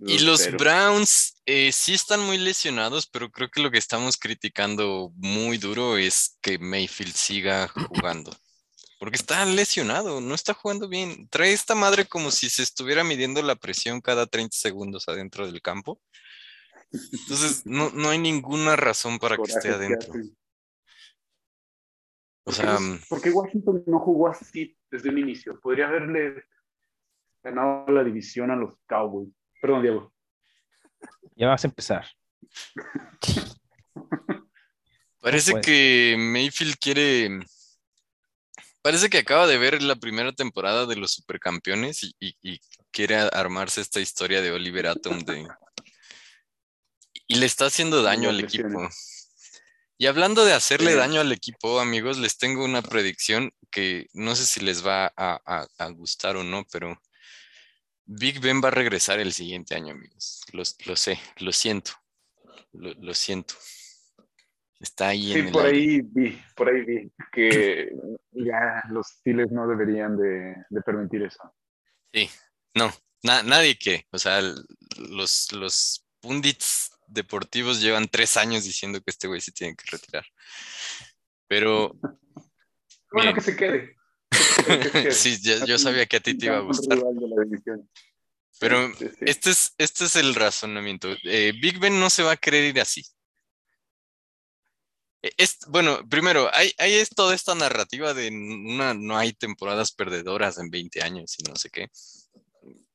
Y 0.00 0.20
los 0.20 0.48
Browns 0.52 1.42
eh, 1.44 1.72
sí 1.72 1.92
están 1.92 2.20
muy 2.20 2.38
lesionados, 2.38 3.08
pero 3.08 3.32
creo 3.32 3.50
que 3.50 3.60
lo 3.60 3.70
que 3.70 3.78
estamos 3.78 4.16
criticando 4.16 5.10
muy 5.16 5.58
duro 5.58 5.98
es 5.98 6.38
que 6.40 6.56
Mayfield 6.56 7.14
siga 7.14 7.66
jugando. 7.66 8.30
Porque 9.00 9.16
está 9.16 9.44
lesionado, 9.44 10.20
no 10.20 10.36
está 10.36 10.54
jugando 10.54 10.88
bien. 10.88 11.28
Trae 11.28 11.52
esta 11.52 11.74
madre 11.74 12.04
como 12.06 12.30
si 12.30 12.48
se 12.48 12.62
estuviera 12.62 13.02
midiendo 13.02 13.42
la 13.42 13.56
presión 13.56 14.00
cada 14.00 14.26
30 14.26 14.56
segundos 14.56 15.08
adentro 15.08 15.50
del 15.50 15.60
campo. 15.62 16.00
Entonces, 16.92 17.66
no, 17.66 17.90
no 17.90 18.08
hay 18.10 18.18
ninguna 18.18 18.76
razón 18.76 19.18
para 19.18 19.36
que 19.36 19.42
esté 19.42 19.68
que 19.68 19.74
adentro. 19.74 20.10
hacen. 20.10 20.36
O 22.44 22.44
¿Por 22.44 22.54
sea, 22.54 22.64
qué 22.64 22.82
no- 22.82 22.98
¿Por 23.08 23.20
qué 23.22 23.30
Washington 23.30 23.84
no 23.86 24.00
jugó 24.00 24.28
así 24.28 24.76
desde 24.90 25.10
un 25.10 25.18
inicio? 25.18 25.60
Podría 25.60 25.88
haberle 25.88 26.44
ganado 27.42 27.90
la 27.92 28.02
división 28.04 28.50
a 28.50 28.56
los 28.56 28.74
Cowboys. 28.86 29.28
Perdón, 29.60 29.82
Diego. 29.82 30.12
Ya 31.36 31.48
vas 31.48 31.64
a 31.64 31.68
empezar. 31.68 32.06
Parece 35.20 35.50
puede. 35.52 35.62
que 35.64 36.16
Mayfield 36.18 36.76
quiere. 36.80 37.40
Parece 38.82 39.10
que 39.10 39.18
acaba 39.18 39.46
de 39.46 39.58
ver 39.58 39.82
la 39.82 39.96
primera 39.96 40.32
temporada 40.32 40.86
de 40.86 40.96
los 40.96 41.12
supercampeones 41.12 42.02
y, 42.04 42.14
y- 42.20 42.36
y 42.40 42.60
quiere 42.92 43.16
armarse 43.16 43.80
esta 43.80 44.00
historia 44.00 44.40
de 44.40 44.52
Oliver 44.52 44.86
Atom 44.86 45.18
de. 45.20 45.46
Y 47.28 47.36
le 47.36 47.46
está 47.46 47.66
haciendo 47.66 48.02
daño 48.02 48.30
al 48.30 48.40
equipo. 48.40 48.88
Y 49.98 50.06
hablando 50.06 50.44
de 50.44 50.52
hacerle 50.54 50.92
Sí. 50.92 50.96
daño 50.98 51.20
al 51.20 51.30
equipo, 51.32 51.78
amigos, 51.80 52.18
les 52.18 52.38
tengo 52.38 52.64
una 52.64 52.82
predicción 52.82 53.52
que 53.70 54.06
no 54.14 54.34
sé 54.34 54.46
si 54.46 54.60
les 54.60 54.84
va 54.86 55.12
a, 55.16 55.40
a- 55.44 55.66
a 55.78 55.88
gustar 55.90 56.36
o 56.36 56.44
no, 56.44 56.64
pero 56.72 57.00
Big 58.06 58.40
Ben 58.40 58.62
va 58.64 58.68
a 58.68 58.70
regresar 58.70 59.20
el 59.20 59.32
siguiente 59.34 59.74
año, 59.74 59.92
amigos. 59.92 60.40
Lo, 60.52 60.64
sé, 60.96 61.20
lo 61.38 61.52
siento. 61.52 61.92
Lo, 62.72 62.94
lo 62.94 63.12
siento. 63.12 63.54
Está 64.80 65.08
ahí 65.08 65.32
Sí, 65.32 65.38
en 65.40 65.46
el 65.46 65.52
por 65.52 65.66
aire. 65.66 65.78
ahí 65.78 66.00
vi, 66.02 66.42
por 66.54 66.68
ahí 66.68 66.80
vi 66.84 67.12
que 67.32 67.90
ya 68.30 68.82
los 68.90 69.08
Steelers 69.08 69.50
no 69.50 69.66
deberían 69.66 70.16
de, 70.16 70.54
de 70.70 70.80
permitir 70.82 71.22
eso. 71.24 71.52
Sí, 72.14 72.30
no, 72.74 72.90
na- 73.24 73.42
nadie 73.42 73.76
que, 73.76 74.06
o 74.12 74.18
sea, 74.18 74.40
los, 74.96 75.52
los 75.52 76.06
pundits 76.20 76.92
deportivos 77.08 77.80
llevan 77.80 78.08
tres 78.08 78.36
años 78.36 78.64
diciendo 78.64 79.00
que 79.00 79.10
este 79.10 79.26
güey 79.28 79.40
se 79.40 79.52
tiene 79.52 79.74
que 79.76 79.84
retirar. 79.90 80.26
Pero 81.46 81.98
Bueno, 83.12 83.34
que 83.34 83.40
se 83.40 83.56
quede. 83.56 83.96
Que 84.30 84.82
se 84.82 84.90
quede. 84.90 85.12
sí, 85.12 85.38
ya- 85.40 85.64
yo 85.64 85.78
sabía 85.78 86.06
que 86.06 86.16
a 86.18 86.20
ti 86.20 86.36
te 86.36 86.46
iba 86.46 86.56
a 86.58 86.60
gustar. 86.60 86.98
Pero 88.60 88.92
Sí, 88.94 89.06
sí. 89.08 89.16
este 89.20 89.50
es, 89.50 89.74
este 89.78 90.04
es 90.04 90.16
el 90.16 90.34
razonamiento. 90.34 91.08
Eh, 91.24 91.52
Big 91.60 91.78
Ben 91.78 91.98
no 91.98 92.10
se 92.10 92.22
va 92.22 92.32
a 92.32 92.36
querer 92.36 92.64
ir 92.64 92.80
así. 92.80 93.02
E- 95.22 95.32
Es, 95.36 95.58
bueno, 95.68 96.06
primero, 96.08 96.50
hay, 96.54 96.72
hay 96.78 96.94
es 96.94 97.08
toda 97.10 97.34
esta 97.34 97.54
narrativa 97.54 98.14
de 98.14 98.28
una, 98.28 98.94
no 98.94 99.16
hay 99.16 99.32
temporadas 99.32 99.92
perdedoras 99.92 100.58
en 100.58 100.70
20 100.70 101.02
años 101.02 101.36
y 101.38 101.42
no 101.44 101.56
sé 101.56 101.70
qué. 101.70 101.88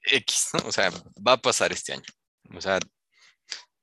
X, 0.06 0.50
¿no? 0.54 0.68
O 0.68 0.72
sea, 0.72 0.92
va 1.26 1.34
a 1.34 1.42
pasar 1.42 1.72
este 1.72 1.94
año. 1.94 2.04
O 2.54 2.62
sea, 2.62 2.80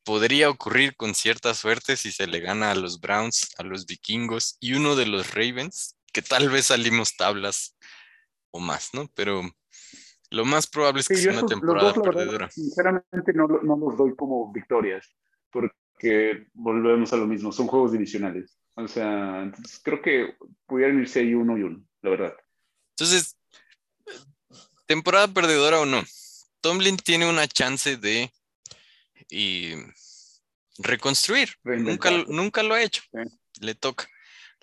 podría 0.05 0.51
ocurrir 0.51 0.97
con 0.97 1.15
cierta 1.15 1.55
suerte 1.55 1.97
si 1.97 2.11
se 2.13 2.27
le 2.27 2.41
gana 2.41 2.71
a 2.71 2.75
los 2.75 3.01
Browns, 3.01 3.51
a 3.59 3.63
los 3.63 3.87
Vikingos 3.87 4.57
y 4.61 4.75
uno 4.75 4.97
de 4.97 5.07
los 5.07 5.35
Ravens, 5.35 5.97
que 6.13 6.23
tal 6.23 6.49
vez 6.49 6.67
salimos 6.67 7.17
tablas 7.17 7.77
o 8.51 8.61
más, 8.61 8.91
¿no? 8.95 9.09
Pero 9.15 9.43
lo 10.31 10.45
más 10.45 10.67
probable 10.67 11.01
es 11.01 11.09
que 11.09 11.17
Sí, 11.17 11.23
sea 11.23 11.33
una 11.33 11.41
esos- 11.41 11.51
temporada 11.51 11.89
dos, 11.89 11.97
la 11.99 12.03
verdad, 12.03 12.19
perdedora. 12.21 12.51
sinceramente 12.51 13.33
no, 13.35 13.47
no 13.49 13.77
los 13.77 13.97
doy 13.97 14.15
como 14.17 14.53
victorias, 14.53 15.07
porque 15.51 16.47
volvemos 16.55 17.13
a 17.13 17.17
lo 17.17 17.27
mismo, 17.27 17.53
son 17.53 17.67
juegos 17.67 17.93
divisionales. 17.93 18.57
O 18.77 18.89
sea, 18.89 19.43
entonces 19.43 19.81
creo 19.85 20.01
que 20.01 20.37
pudieran 20.67 21.01
irse 21.01 21.21
ahí 21.21 21.35
uno 21.35 21.59
y 21.59 21.63
uno, 21.63 21.85
la 22.03 22.11
verdad. 22.11 22.35
Entonces, 22.97 23.37
temporada 24.87 25.29
perdedora 25.29 25.81
o 25.81 25.87
no, 25.87 26.03
Tomlin 26.61 26.97
tiene 26.97 27.29
una 27.29 27.47
chance 27.47 27.97
de 27.97 28.33
y, 29.31 29.75
reconstruir. 30.83 31.55
Nunca, 31.65 32.11
nunca 32.29 32.63
lo 32.63 32.75
ha 32.75 32.83
hecho. 32.83 33.03
Sí. 33.13 33.39
Le 33.61 33.75
toca. 33.75 34.09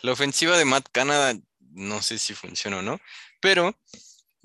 La 0.01 0.11
ofensiva 0.11 0.57
de 0.57 0.65
Matt 0.65 0.87
Canada, 0.91 1.37
no 1.71 2.01
sé 2.01 2.17
si 2.17 2.33
funciona 2.33 2.77
o 2.77 2.81
no, 2.81 2.99
pero 3.39 3.77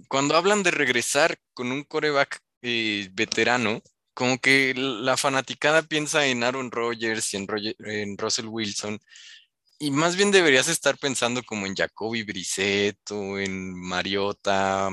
cuando 0.08 0.36
hablan 0.36 0.62
de 0.62 0.70
regresar 0.70 1.38
con 1.54 1.72
un 1.72 1.84
coreback 1.84 2.40
eh, 2.62 3.08
veterano, 3.12 3.82
como 4.14 4.38
que 4.38 4.74
la 4.76 5.16
fanaticada 5.16 5.82
piensa 5.82 6.26
en 6.26 6.44
Aaron 6.44 6.70
Rodgers 6.70 7.32
y 7.32 7.36
en, 7.38 7.48
Roger- 7.48 7.76
en 7.86 8.18
Russell 8.18 8.46
Wilson, 8.46 9.00
y 9.78 9.90
más 9.90 10.16
bien 10.16 10.30
deberías 10.30 10.68
estar 10.68 10.96
pensando 10.98 11.42
como 11.42 11.66
en 11.66 11.74
Jacoby 11.74 12.22
Brissett 12.22 12.98
o 13.10 13.38
en 13.38 13.74
Mariota 13.74 14.90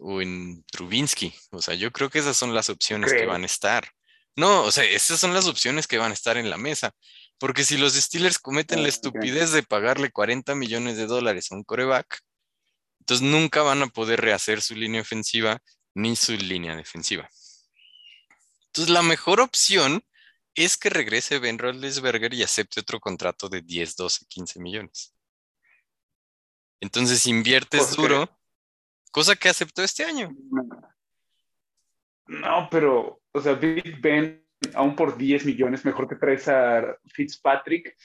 o 0.00 0.20
en 0.20 0.62
Trubinsky. 0.64 1.32
O 1.50 1.62
sea, 1.62 1.74
yo 1.74 1.90
creo 1.92 2.10
que 2.10 2.18
esas 2.18 2.36
son 2.36 2.54
las 2.54 2.68
opciones 2.68 3.12
que 3.12 3.26
van 3.26 3.42
a 3.42 3.46
estar. 3.46 3.88
No, 4.38 4.62
o 4.62 4.70
sea, 4.70 4.84
esas 4.84 5.18
son 5.18 5.34
las 5.34 5.46
opciones 5.48 5.88
que 5.88 5.98
van 5.98 6.12
a 6.12 6.14
estar 6.14 6.36
en 6.36 6.48
la 6.48 6.58
mesa. 6.58 6.94
Porque 7.38 7.64
si 7.64 7.76
los 7.76 7.94
Steelers 7.94 8.38
cometen 8.38 8.82
la 8.82 8.88
Ok. 8.88 8.94
estupidez 8.94 9.50
de 9.50 9.64
pagarle 9.64 10.12
40 10.12 10.54
millones 10.54 10.96
de 10.96 11.06
dólares 11.06 11.50
a 11.50 11.56
un 11.56 11.64
coreback, 11.64 12.20
entonces 13.00 13.26
nunca 13.26 13.62
van 13.62 13.82
a 13.82 13.88
poder 13.88 14.20
rehacer 14.20 14.62
su 14.62 14.76
línea 14.76 15.00
ofensiva 15.00 15.60
ni 15.92 16.14
su 16.14 16.34
línea 16.34 16.76
defensiva. 16.76 17.28
Entonces 18.66 18.94
la 18.94 19.02
mejor 19.02 19.40
opción 19.40 20.04
es 20.54 20.76
que 20.76 20.88
regrese 20.88 21.40
Ben 21.40 21.58
Roethlisberger 21.58 22.32
y 22.32 22.44
acepte 22.44 22.78
otro 22.78 23.00
contrato 23.00 23.48
de 23.48 23.62
10, 23.62 23.96
12, 23.96 24.24
15 24.28 24.60
millones. 24.60 25.16
Entonces 26.80 27.26
inviertes 27.26 27.96
duro, 27.96 28.30
cosa 29.10 29.34
que 29.34 29.48
aceptó 29.48 29.82
este 29.82 30.04
año. 30.04 30.30
No, 32.28 32.68
pero, 32.70 33.20
o 33.32 33.40
sea, 33.40 33.54
Big 33.54 34.00
Ben, 34.00 34.44
aún 34.74 34.94
por 34.96 35.16
10 35.16 35.44
millones, 35.46 35.84
mejor 35.84 36.08
que 36.08 36.16
traes 36.16 36.46
a 36.48 36.96
Fitzpatrick 37.06 37.96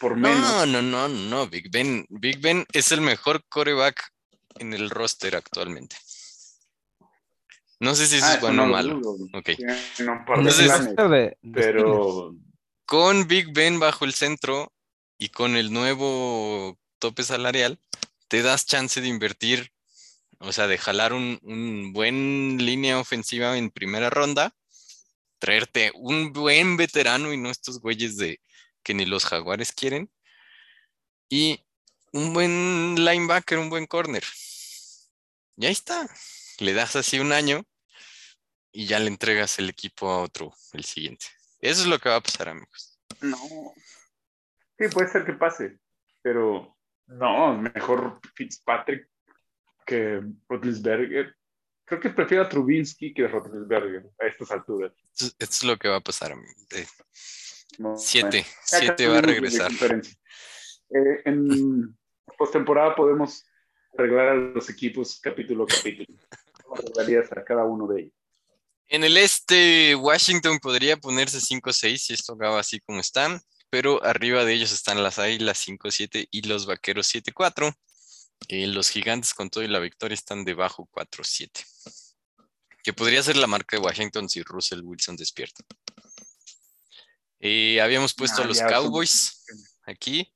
por 0.00 0.16
menos. 0.16 0.38
No, 0.40 0.66
no, 0.66 0.82
no, 0.82 1.08
no. 1.08 1.46
Big 1.48 1.70
Ben, 1.70 2.06
Big 2.08 2.40
Ben 2.40 2.64
es 2.72 2.90
el 2.92 3.00
mejor 3.00 3.44
coreback 3.48 4.12
en 4.56 4.72
el 4.72 4.88
roster 4.90 5.36
actualmente. 5.36 5.96
No 7.80 7.94
sé 7.96 8.06
si 8.06 8.16
eso 8.16 8.26
Ah, 8.26 8.28
es 8.30 8.34
eso 8.36 8.40
bueno 8.46 8.56
no 8.58 8.62
o 8.64 8.66
lo 8.68 8.72
malo. 8.72 9.00
dudo. 9.00 9.26
Ok. 9.34 9.50
Tiene 9.96 10.12
un 10.12 10.24
par 10.24 10.36
de 10.42 10.50
Entonces- 10.50 10.66
planes, 10.66 10.96
De- 10.96 11.08
de 11.08 11.36
Steelers. 11.36 11.36
pero 11.74 12.34
Con 12.84 13.26
Big 13.26 13.52
Ben 13.52 13.80
bajo 13.80 14.04
el 14.04 14.12
centro 14.12 14.72
y 15.18 15.30
con 15.30 15.56
el 15.56 15.72
nuevo 15.72 16.78
tope 16.98 17.22
salarial, 17.22 17.78
te 18.28 18.42
das 18.42 18.66
chance 18.66 19.00
de 19.00 19.08
invertir, 19.08 19.72
o 20.42 20.52
sea, 20.52 20.66
de 20.66 20.76
jalar 20.76 21.12
un, 21.12 21.38
un 21.42 21.92
buen 21.92 22.58
línea 22.58 22.98
ofensiva 22.98 23.56
en 23.56 23.70
primera 23.70 24.10
ronda, 24.10 24.52
traerte 25.38 25.92
un 25.94 26.32
buen 26.32 26.76
veterano 26.76 27.32
y 27.32 27.36
no 27.36 27.50
estos 27.50 27.80
güeyes 27.80 28.16
de 28.16 28.40
que 28.82 28.94
ni 28.94 29.06
los 29.06 29.24
jaguares 29.24 29.72
quieren, 29.72 30.10
y 31.28 31.64
un 32.12 32.34
buen 32.34 32.96
linebacker, 32.96 33.58
un 33.58 33.70
buen 33.70 33.86
corner. 33.86 34.24
Y 35.56 35.66
ahí 35.66 35.72
está. 35.72 36.08
Le 36.58 36.72
das 36.72 36.96
así 36.96 37.20
un 37.20 37.32
año 37.32 37.62
y 38.72 38.86
ya 38.86 38.98
le 38.98 39.06
entregas 39.06 39.58
el 39.58 39.70
equipo 39.70 40.10
a 40.10 40.22
otro, 40.22 40.52
el 40.72 40.84
siguiente. 40.84 41.26
Eso 41.60 41.82
es 41.82 41.86
lo 41.86 41.98
que 41.98 42.08
va 42.08 42.16
a 42.16 42.20
pasar, 42.20 42.48
amigos. 42.48 42.98
no. 43.20 43.74
Sí, 44.78 44.88
puede 44.88 45.08
ser 45.08 45.24
que 45.24 45.34
pase, 45.34 45.78
pero 46.22 46.76
no, 47.06 47.56
mejor 47.56 48.20
Fitzpatrick 48.34 49.11
que 49.84 50.22
Rotlisberger. 50.48 51.36
Creo 51.84 52.00
que 52.00 52.10
prefiero 52.10 52.44
a 52.44 52.48
Trubinsky 52.48 53.12
que 53.12 53.24
a 53.24 53.28
Rotlisberger 53.28 54.10
a 54.20 54.26
estas 54.26 54.50
alturas. 54.50 54.92
Es 55.38 55.62
lo 55.62 55.76
que 55.76 55.88
va 55.88 55.96
a 55.96 56.00
pasar, 56.00 56.34
No, 57.78 57.96
siete, 57.96 58.46
siete 58.64 59.08
va 59.08 59.18
a 59.18 59.22
regresar. 59.22 59.70
Eh, 59.72 61.22
en 61.24 61.96
postemporada 62.38 62.94
podemos 62.94 63.44
arreglar 63.96 64.28
a 64.28 64.34
los 64.34 64.70
equipos 64.70 65.20
capítulo 65.20 65.64
a 65.64 65.66
capítulo. 65.66 66.18
¿Cómo 66.62 66.76
arreglarías 66.76 67.30
a 67.32 67.44
cada 67.44 67.64
uno 67.64 67.86
de 67.86 68.02
ellos? 68.02 68.14
En 68.88 69.04
el 69.04 69.16
este, 69.16 69.94
Washington 69.94 70.58
podría 70.58 70.98
ponerse 70.98 71.38
5-6 71.38 71.96
si 71.96 72.12
esto 72.12 72.34
acaba 72.34 72.60
así 72.60 72.78
como 72.80 73.00
están, 73.00 73.40
pero 73.70 74.04
arriba 74.04 74.44
de 74.44 74.52
ellos 74.52 74.70
están 74.70 75.02
las 75.02 75.18
Águilas 75.18 75.66
5-7 75.66 76.28
y 76.30 76.42
los 76.46 76.66
Vaqueros 76.66 77.12
7-4. 77.14 77.74
Eh, 78.48 78.66
los 78.66 78.88
Gigantes 78.90 79.34
con 79.34 79.50
todo 79.50 79.62
y 79.64 79.68
la 79.68 79.78
victoria 79.78 80.14
están 80.14 80.44
debajo 80.44 80.88
4-7. 80.92 81.64
Que 82.82 82.92
podría 82.92 83.22
ser 83.22 83.36
la 83.36 83.46
marca 83.46 83.76
de 83.76 83.82
Washington 83.82 84.28
si 84.28 84.42
Russell 84.42 84.80
Wilson 84.82 85.16
despierta. 85.16 85.62
Eh, 87.40 87.80
habíamos 87.80 88.14
puesto 88.14 88.42
Ah, 88.42 88.44
a 88.44 88.48
los 88.48 88.60
Cowboys 88.60 89.44
aquí. 89.84 90.32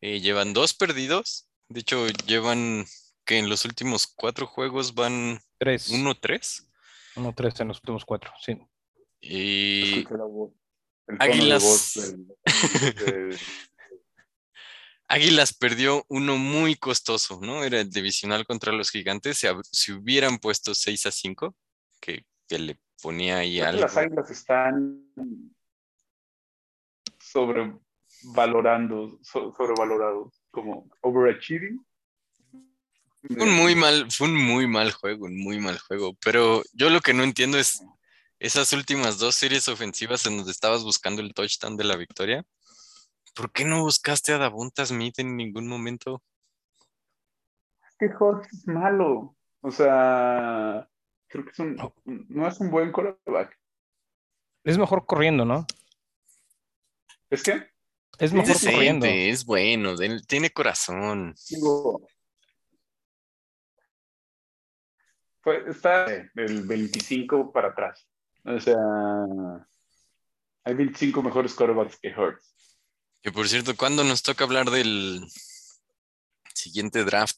eh, 0.00 0.20
llevan 0.20 0.52
dos 0.52 0.74
perdidos. 0.74 1.48
De 1.68 1.80
hecho, 1.80 2.06
llevan 2.26 2.86
que 3.24 3.38
en 3.38 3.48
los 3.48 3.64
últimos 3.64 4.06
cuatro 4.06 4.46
juegos 4.46 4.94
van 4.94 5.40
Tres. 5.58 5.90
1-3. 5.90 6.64
Uno, 7.16 7.34
tres 7.34 7.58
en 7.60 7.68
los 7.68 7.78
últimos 7.78 8.04
cuatro, 8.04 8.32
sí. 8.40 8.56
Y 9.20 10.04
de 10.04 10.08
Águilas. 11.18 11.62
voz 11.62 11.94
del- 11.94 12.26
del- 12.94 13.38
Águilas 15.08 15.54
perdió 15.54 16.04
uno 16.08 16.36
muy 16.36 16.76
costoso, 16.76 17.40
¿no? 17.42 17.64
Era 17.64 17.80
el 17.80 17.90
divisional 17.90 18.44
contra 18.44 18.72
los 18.72 18.90
gigantes. 18.90 19.38
Se, 19.38 19.92
hubieran 19.92 20.38
puesto 20.38 20.74
6 20.74 21.06
a 21.06 21.10
5, 21.10 21.56
que, 21.98 22.26
que 22.46 22.58
le 22.58 22.78
ponía 23.02 23.38
ahí 23.38 23.60
algo. 23.60 23.80
las 23.80 23.96
águilas 23.96 24.30
están 24.30 25.10
sobrevalorando, 27.18 29.18
so- 29.22 29.54
sobrevalorados, 29.56 30.42
como 30.50 30.90
overachieving. 31.00 31.84
Fue 33.22 33.44
un 33.44 33.54
muy 33.54 33.74
mal, 33.74 34.10
fue 34.10 34.28
un 34.28 34.36
muy 34.36 34.66
mal 34.66 34.92
juego, 34.92 35.26
un 35.26 35.38
muy 35.38 35.58
mal 35.58 35.78
juego. 35.78 36.14
Pero 36.22 36.62
yo 36.72 36.90
lo 36.90 37.00
que 37.00 37.14
no 37.14 37.24
entiendo 37.24 37.58
es 37.58 37.82
esas 38.38 38.72
últimas 38.72 39.18
dos 39.18 39.34
series 39.34 39.68
ofensivas 39.68 40.24
en 40.26 40.36
donde 40.36 40.52
estabas 40.52 40.84
buscando 40.84 41.22
el 41.22 41.34
touchdown 41.34 41.76
de 41.76 41.84
la 41.84 41.96
victoria. 41.96 42.44
¿Por 43.38 43.52
qué 43.52 43.64
no 43.64 43.82
buscaste 43.84 44.32
a 44.32 44.38
Davonta 44.38 44.84
Smith 44.84 45.20
en 45.20 45.36
ningún 45.36 45.68
momento? 45.68 46.24
que 48.00 48.06
Hurts 48.06 48.52
es 48.52 48.66
malo. 48.66 49.36
O 49.60 49.70
sea, 49.70 50.88
creo 51.28 51.44
que 51.44 51.50
es 51.52 51.58
un, 51.60 51.76
No. 51.76 51.94
no 52.04 52.48
es 52.48 52.58
un 52.60 52.70
buen 52.70 52.90
quarterback. 52.90 53.56
Es 54.64 54.76
mejor 54.76 55.06
corriendo, 55.06 55.44
¿no? 55.44 55.66
¿Es 57.30 57.42
que? 57.44 57.68
Es 58.18 58.32
mejor 58.32 58.54
corriendo. 58.54 59.06
Decente, 59.06 59.30
es 59.30 59.44
bueno, 59.44 59.96
de- 59.96 60.20
tiene 60.26 60.50
corazón. 60.50 61.34
Digo, 61.48 62.06
fue- 65.40 65.68
está 65.68 66.06
del 66.34 66.66
25 66.66 67.52
para 67.52 67.68
atrás. 67.68 68.08
O 68.44 68.58
sea, 68.60 68.76
hay 70.64 70.74
25 70.74 71.22
mejores 71.22 71.54
quarterbacks 71.54 71.98
que 72.00 72.14
Hurts. 72.16 72.54
Que 73.28 73.32
por 73.32 73.46
cierto, 73.46 73.76
¿cuándo 73.76 74.04
nos 74.04 74.22
toca 74.22 74.44
hablar 74.44 74.70
del 74.70 75.22
siguiente 76.54 77.04
draft? 77.04 77.36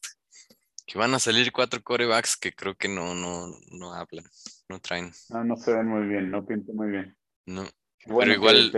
Que 0.87 0.97
van 0.97 1.13
a 1.15 1.19
salir 1.19 1.51
cuatro 1.51 1.83
corebacks 1.83 2.37
que 2.37 2.53
creo 2.53 2.77
que 2.77 2.87
no, 2.87 3.13
no, 3.17 3.49
no 3.73 3.93
hablan, 3.93 4.25
no 4.69 4.79
traen, 4.81 5.13
No, 5.31 5.43
no 5.43 5.57
se 5.57 5.73
ven 5.73 5.89
muy 5.89 6.07
bien, 6.07 6.31
no 6.31 6.47
pintan 6.47 6.77
muy 6.77 6.91
bien. 6.91 7.19
no. 7.47 7.69
Bueno 8.07 8.31
que 8.31 8.37
igual-. 8.37 8.73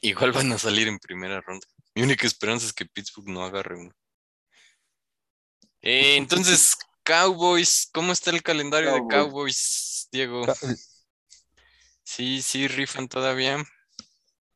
Igual 0.00 0.32
van 0.32 0.50
a 0.52 0.58
salir 0.58 0.88
en 0.88 0.98
primera 0.98 1.42
ronda. 1.42 1.66
Mi 1.94 2.00
única 2.00 2.26
esperanza 2.26 2.64
es 2.64 2.72
que 2.72 2.86
Pittsburgh 2.86 3.28
no 3.28 3.44
agarre 3.44 3.78
uno. 3.78 3.92
Eh, 5.82 6.16
entonces, 6.16 6.74
Cowboys, 7.02 7.90
¿cómo 7.92 8.12
está 8.12 8.30
el 8.30 8.42
calendario 8.42 8.94
de 8.94 9.02
Cowboys. 9.10 10.08
Diego? 10.10 10.46
Sí, 12.02 12.40
sí, 12.40 12.66
rifan 12.66 13.08
todavía. 13.08 13.62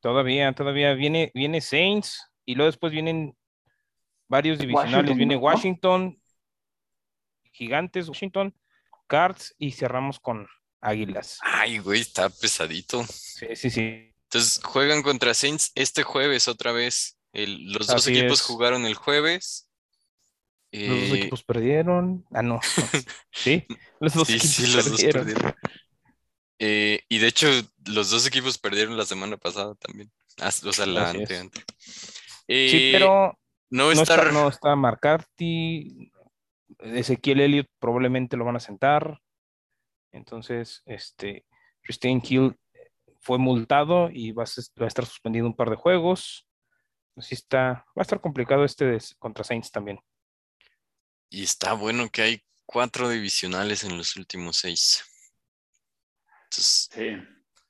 Todavía, 0.02 0.52
todavía 0.52 0.92
viene, 0.94 1.30
viene 1.32 1.60
Saints, 1.62 2.28
y 2.44 2.56
luego 2.56 2.66
después 2.70 2.92
vienen 2.92 3.34
varios 4.28 4.58
divisionales. 4.58 4.94
Washington, 4.96 5.16
Viene 5.16 5.34
¿no? 5.36 5.40
Washington, 5.40 6.22
Gigantes, 7.52 8.08
Washington, 8.08 8.54
Cards 9.06 9.54
y 9.58 9.70
cerramos 9.72 10.18
con 10.18 10.48
Águilas. 10.80 11.38
Ay, 11.42 11.78
güey, 11.78 12.00
está 12.00 12.28
pesadito. 12.28 13.04
Sí, 13.04 13.46
sí, 13.54 13.70
sí. 13.70 14.12
Entonces 14.24 14.60
juegan 14.64 15.02
contra 15.02 15.34
Saints 15.34 15.70
este 15.76 16.02
jueves 16.02 16.48
otra 16.48 16.72
vez. 16.72 17.16
El- 17.32 17.72
los 17.72 17.86
dos 17.86 18.06
equipos 18.08 18.40
es. 18.40 18.46
jugaron 18.46 18.84
el 18.86 18.94
jueves. 18.94 19.68
Los 20.72 20.88
dos 20.88 21.10
Eh, 21.10 21.14
equipos 21.20 21.44
perdieron. 21.44 22.26
Ah, 22.32 22.42
no. 22.42 22.60
Sí, 23.30 23.66
los 24.00 24.14
dos 24.14 24.26
sí, 24.26 24.34
equipos 24.34 24.50
sí, 24.56 24.66
los 24.74 24.90
dos 24.90 25.02
perdieron. 25.04 25.54
Eh, 26.64 27.00
y 27.08 27.18
de 27.18 27.26
hecho, 27.26 27.48
los 27.86 28.10
dos 28.10 28.24
equipos 28.24 28.56
perdieron 28.56 28.96
la 28.96 29.04
semana 29.04 29.36
pasada 29.36 29.74
también. 29.74 30.12
O 30.40 30.72
sea, 30.72 30.86
la 30.86 31.10
ante. 31.10 31.50
Sí, 31.78 32.30
Eh, 32.46 32.90
pero 32.92 33.36
no 33.70 33.92
no 33.92 34.02
estar. 34.02 34.20
está, 34.20 34.32
no 34.32 34.48
está 34.48 34.76
McCarthy. 34.76 36.12
Ezequiel 36.78 37.40
Elliott 37.40 37.66
probablemente 37.80 38.36
lo 38.36 38.44
van 38.44 38.56
a 38.56 38.60
sentar. 38.60 39.20
Entonces, 40.12 40.82
este, 40.86 41.46
Christian 41.82 42.22
Hill 42.24 42.56
fue 43.20 43.38
multado 43.38 44.08
y 44.10 44.30
va 44.30 44.44
a, 44.44 44.46
ser- 44.46 44.64
va 44.80 44.84
a 44.84 44.88
estar 44.88 45.04
suspendido 45.06 45.46
un 45.46 45.56
par 45.56 45.68
de 45.70 45.76
juegos. 45.76 46.46
Así 47.16 47.34
está, 47.34 47.84
va 47.88 48.00
a 48.00 48.02
estar 48.02 48.20
complicado 48.20 48.64
este 48.64 48.84
de- 48.84 49.02
contra 49.18 49.42
Saints 49.42 49.70
también. 49.72 49.98
Y 51.28 51.42
está 51.42 51.72
bueno 51.72 52.08
que 52.10 52.22
hay 52.22 52.44
cuatro 52.66 53.08
divisionales 53.08 53.82
en 53.84 53.96
los 53.98 54.16
últimos 54.16 54.58
seis. 54.58 55.04
Entonces, 56.52 56.90
Sí. 56.92 57.16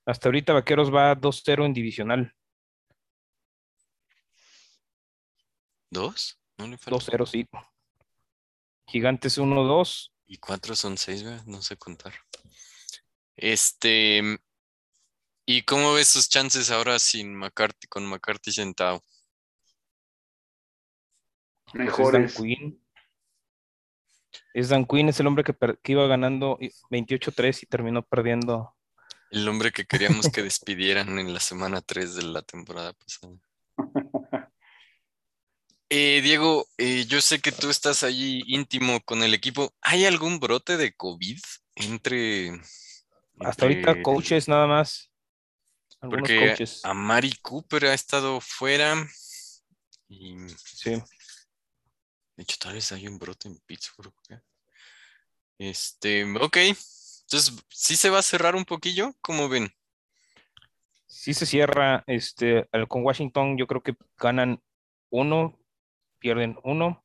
Hasta 0.04 0.28
ahorita 0.28 0.52
Vaqueros 0.52 0.92
va 0.92 1.14
2-0 1.14 1.64
en 1.64 1.72
divisional. 1.72 2.34
¿dos? 5.90 6.40
¿No 6.58 6.66
le 6.66 6.76
falta? 6.78 6.96
2-0, 6.96 7.26
sí. 7.26 7.46
Gigantes 8.88 9.38
1-2. 9.38 10.12
Y 10.26 10.38
cuatro 10.38 10.74
son 10.74 10.96
seis, 10.98 11.22
¿verdad? 11.22 11.44
No 11.44 11.62
sé 11.62 11.76
contar. 11.76 12.14
Este. 13.36 14.38
¿Y 15.46 15.62
cómo 15.62 15.92
ves 15.92 16.08
sus 16.08 16.28
chances 16.28 16.70
ahora 16.70 16.98
sin 16.98 17.34
McCarthy, 17.34 17.86
con 17.86 18.06
McCarthy 18.06 18.50
sentado? 18.50 19.02
Pues 21.66 21.74
Mejores. 21.74 22.34
Quinn. 22.34 22.76
Es 22.76 22.81
Dan 24.54 24.84
Quinn, 24.84 25.08
es 25.08 25.20
el 25.20 25.26
hombre 25.26 25.44
que, 25.44 25.54
iba 25.84 26.06
ganando 26.06 26.58
28-3 26.90 27.62
y 27.62 27.66
terminó 27.66 28.02
perdiendo. 28.02 28.74
El 29.30 29.48
hombre 29.48 29.72
que 29.72 29.86
queríamos 29.86 30.28
que 30.28 30.42
despidieran 30.42 31.18
en 31.18 31.32
la 31.32 31.40
semana 31.40 31.80
3 31.80 32.14
de 32.16 32.22
la 32.24 32.42
temporada 32.42 32.92
pasada. 32.92 33.34
Eh, 35.94 36.22
Diego, 36.22 36.66
eh, 36.78 37.04
yo 37.04 37.20
sé 37.20 37.42
que 37.42 37.52
tú 37.52 37.68
estás 37.68 38.02
allí 38.02 38.42
íntimo 38.46 39.02
con 39.02 39.22
el 39.22 39.34
equipo. 39.34 39.74
¿Hay 39.82 40.06
algún 40.06 40.40
brote 40.40 40.78
de 40.78 40.94
COVID 40.94 41.38
entre... 41.74 42.58
Hasta 43.40 43.66
ahorita 43.66 44.02
coaches 44.02 44.48
nada 44.48 44.66
más. 44.66 45.10
Algunos 46.00 46.22
Porque 46.22 46.48
coaches. 46.48 46.80
a 46.82 46.94
Mari 46.94 47.34
Cooper 47.42 47.84
ha 47.84 47.92
estado 47.92 48.40
fuera. 48.40 49.06
Y 50.08 50.34
Sí. 50.64 51.02
De 52.36 52.42
hecho, 52.42 52.56
tal 52.58 52.74
vez 52.74 52.90
hay 52.92 53.06
un 53.08 53.18
brote 53.18 53.48
en 53.48 53.58
Pittsburgh. 53.66 54.14
¿eh? 54.30 54.40
Este, 55.58 56.24
ok. 56.24 56.56
Entonces, 56.56 57.52
¿sí 57.68 57.96
se 57.96 58.10
va 58.10 58.18
a 58.18 58.22
cerrar 58.22 58.56
un 58.56 58.64
poquillo? 58.64 59.14
¿Cómo 59.20 59.48
ven? 59.48 59.72
Sí 61.06 61.34
se 61.34 61.46
cierra 61.46 62.04
este 62.06 62.68
con 62.88 63.04
Washington, 63.04 63.58
yo 63.58 63.66
creo 63.66 63.82
que 63.82 63.94
ganan 64.18 64.62
uno, 65.10 65.58
pierden 66.18 66.58
uno. 66.64 67.04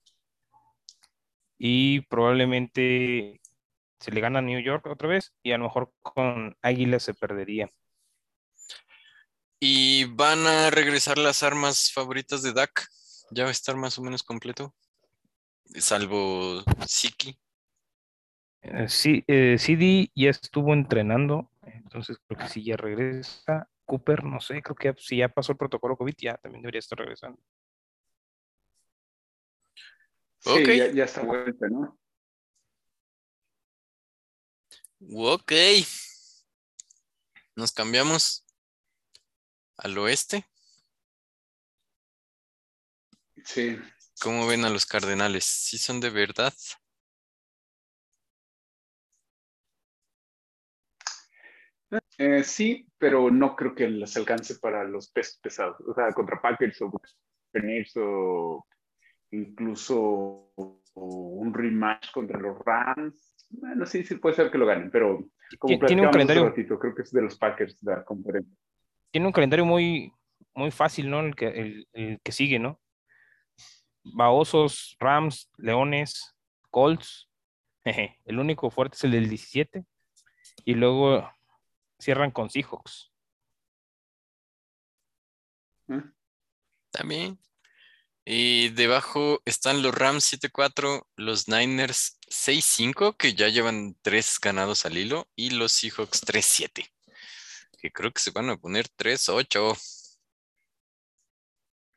Y 1.57 2.01
probablemente 2.01 3.41
se 3.99 4.11
le 4.11 4.21
gana 4.21 4.39
a 4.39 4.41
New 4.41 4.61
York 4.61 4.85
otra 4.87 5.09
vez. 5.09 5.33
Y 5.43 5.51
a 5.51 5.57
lo 5.57 5.65
mejor 5.65 5.93
con 6.01 6.57
Águila 6.61 6.99
se 6.99 7.13
perdería. 7.13 7.69
¿Y 9.59 10.05
van 10.05 10.45
a 10.45 10.69
regresar 10.69 11.17
las 11.17 11.43
armas 11.43 11.91
favoritas 11.91 12.43
de 12.43 12.53
Dak? 12.53 12.87
¿Ya 13.31 13.43
va 13.43 13.49
a 13.49 13.51
estar 13.51 13.75
más 13.75 13.97
o 13.97 14.03
menos 14.03 14.23
completo? 14.23 14.73
Salvo 15.75 16.63
Siki. 16.85 17.37
Eh, 18.61 18.89
sí, 18.89 19.23
eh, 19.27 19.57
CD 19.59 20.09
ya 20.15 20.29
estuvo 20.29 20.73
entrenando, 20.73 21.51
entonces 21.61 22.17
creo 22.27 22.39
que 22.39 22.49
sí 22.49 22.63
ya 22.63 22.75
regresa. 22.77 23.69
Cooper, 23.85 24.25
no 24.25 24.41
sé, 24.41 24.61
creo 24.61 24.75
que 24.75 24.93
si 25.01 25.17
ya 25.17 25.29
pasó 25.29 25.53
el 25.53 25.57
protocolo 25.57 25.95
COVID, 25.95 26.13
ya 26.17 26.35
también 26.37 26.61
debería 26.61 26.79
estar 26.79 26.97
regresando. 26.99 27.41
Sí, 30.39 30.49
Ok. 30.49 30.67
ya, 30.77 30.91
ya 30.91 31.05
está 31.05 31.21
vuelta, 31.23 31.67
¿no? 31.69 31.97
Ok. 35.09 35.53
Nos 37.55 37.71
cambiamos 37.71 38.45
al 39.77 39.97
oeste. 39.97 40.45
Sí. 43.45 43.79
¿Cómo 44.21 44.47
ven 44.47 44.65
a 44.65 44.69
los 44.69 44.85
Cardenales? 44.85 45.45
¿Sí 45.45 45.77
son 45.77 45.99
de 45.99 46.09
verdad? 46.09 46.53
Eh, 52.17 52.43
sí, 52.43 52.85
pero 52.97 53.31
no 53.31 53.55
creo 53.55 53.73
que 53.73 53.87
les 53.87 54.17
alcance 54.17 54.55
para 54.55 54.83
los 54.83 55.09
pesos 55.11 55.39
pesados. 55.41 55.77
O 55.87 55.93
sea, 55.93 56.11
contra 56.13 56.41
Packers 56.41 56.81
o 56.81 56.89
Buccaneers 56.91 57.93
o 57.97 58.65
incluso 59.31 60.51
un 60.95 61.53
rematch 61.53 62.11
contra 62.11 62.39
los 62.39 62.57
Rams. 62.65 63.47
Bueno, 63.49 63.85
sí, 63.85 64.03
sí 64.03 64.15
puede 64.15 64.35
ser 64.35 64.51
que 64.51 64.57
lo 64.57 64.65
ganen, 64.65 64.91
pero 64.91 65.23
como 65.59 65.79
Ti- 65.79 65.85
Tiene 65.85 66.01
un 66.01 66.11
calendario, 66.11 66.49
ratito, 66.49 66.77
creo 66.79 66.93
que 66.95 67.03
es 67.03 67.11
de 67.11 67.21
los 67.21 67.37
Packers 67.37 67.79
de 67.81 67.91
la 67.91 68.03
conferencia. 68.03 68.53
tiene 69.11 69.27
un 69.27 69.33
calendario 69.33 69.65
muy, 69.65 70.11
muy 70.53 70.71
fácil, 70.71 71.09
¿no? 71.09 71.21
El 71.21 71.35
que, 71.35 71.47
el, 71.47 71.87
el 71.93 72.19
que 72.21 72.31
sigue, 72.33 72.59
¿no? 72.59 72.81
Va 74.19 74.31
Osos, 74.31 74.95
Rams, 74.99 75.49
Leones, 75.57 76.35
Colts. 76.69 77.29
Jeje, 77.83 78.19
El 78.25 78.39
único 78.39 78.69
fuerte 78.69 78.95
es 78.95 79.03
el 79.03 79.11
del 79.11 79.29
17. 79.29 79.85
Y 80.65 80.73
luego 80.73 81.29
cierran 81.99 82.31
con 82.31 82.49
Seahawks. 82.49 83.11
¿eh? 85.89 86.03
También. 86.91 87.39
Y 88.29 88.69
debajo 88.69 89.41
están 89.45 89.81
los 89.81 89.95
Rams 89.95 90.33
7-4, 90.33 91.07
los 91.15 91.47
Niners 91.47 92.19
6-5, 92.29 93.15
que 93.15 93.33
ya 93.33 93.47
llevan 93.47 93.95
tres 94.01 94.37
ganados 94.41 94.85
al 94.85 94.97
hilo, 94.97 95.29
y 95.33 95.51
los 95.51 95.71
Seahawks 95.71 96.23
3-7, 96.25 96.91
que 97.77 97.91
creo 97.93 98.11
que 98.11 98.19
se 98.19 98.31
van 98.31 98.49
a 98.49 98.57
poner 98.57 98.89
3-8. 98.89 99.77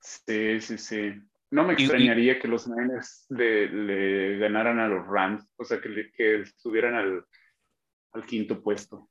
Sí, 0.01 0.61
sí, 0.61 0.79
sí. 0.79 1.30
No 1.51 1.65
me 1.65 1.75
Y- 1.75 1.77
y- 1.83 1.85
extrañaría 1.85 2.39
que 2.39 2.49
los 2.49 2.69
Niners 2.69 3.27
le, 3.29 3.69
le 3.69 4.39
ganaran 4.39 4.79
a 4.79 4.87
los 4.89 5.07
Rams, 5.07 5.45
o 5.57 5.65
sea, 5.65 5.81
que, 5.81 5.89
le- 5.89 6.13
que 6.13 6.41
estuvieran 6.43 6.95
al, 6.95 7.25
al 8.13 8.27
quinto 8.27 8.63
puesto. 8.63 9.09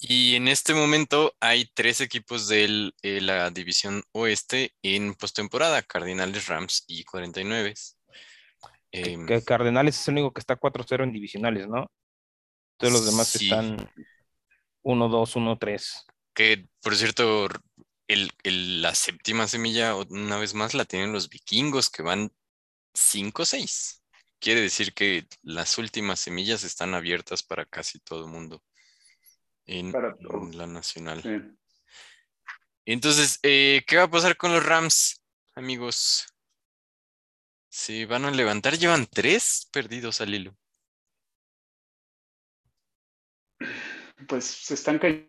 Y 0.00 0.36
en 0.36 0.46
este 0.46 0.74
momento 0.74 1.34
hay 1.40 1.68
tres 1.74 2.00
equipos 2.00 2.46
de 2.46 2.92
la 3.02 3.50
división 3.50 4.02
oeste 4.12 4.72
en 4.82 5.14
postemporada, 5.14 5.82
Cardinales, 5.82 6.46
Rams 6.46 6.84
y 6.86 7.02
49. 7.04 7.74
Que- 8.92 9.12
Em, 9.12 9.26
que 9.26 9.42
Cardenales 9.42 9.98
es 10.00 10.06
el 10.08 10.14
único 10.14 10.32
que 10.32 10.40
está 10.40 10.54
4-0 10.56 11.02
en 11.02 11.12
divisionales, 11.12 11.66
¿no? 11.68 11.90
Todos 12.78 12.92
los 12.92 13.06
demás 13.06 13.26
Sí. 13.28 13.46
están 13.46 13.90
1-2, 14.82 15.34
1-3. 15.36 16.06
que 16.32 16.68
por 16.80 16.94
cierto, 16.94 17.48
el- 18.08 18.32
el- 18.42 18.82
la 18.82 18.94
séptima 18.94 19.46
semilla, 19.46 19.94
o- 19.96 20.06
una 20.10 20.38
vez 20.38 20.54
más, 20.54 20.74
la 20.74 20.84
tienen 20.84 21.12
los 21.12 21.28
vikingos, 21.28 21.90
que 21.90 22.02
van 22.02 22.32
5-6. 22.94 24.02
Quiere 24.40 24.60
decir 24.60 24.94
que 24.94 25.26
las 25.42 25.78
últimas 25.78 26.20
semillas 26.20 26.64
están 26.64 26.94
abiertas 26.94 27.42
para 27.42 27.64
casi 27.66 27.98
todo 28.00 28.24
el 28.24 28.30
mundo 28.30 28.64
en, 29.66 29.92
en 29.94 30.58
la 30.58 30.66
nacional. 30.66 31.22
Sí. 31.22 31.58
Entonces, 32.86 33.38
eh, 33.42 33.84
¿qué 33.86 33.98
va 33.98 34.04
a 34.04 34.10
pasar 34.10 34.36
con 34.36 34.52
los 34.52 34.64
Rams, 34.64 35.22
amigos? 35.54 36.26
¿Se 37.68 38.06
van 38.06 38.24
a 38.24 38.30
levantar? 38.30 38.78
Llevan 38.78 39.06
tres 39.06 39.68
perdidos 39.70 40.20
al 40.20 40.34
hilo. 40.34 40.56
Pues 44.26 44.44
se 44.44 44.74
están 44.74 44.98
cayendo. 44.98 45.28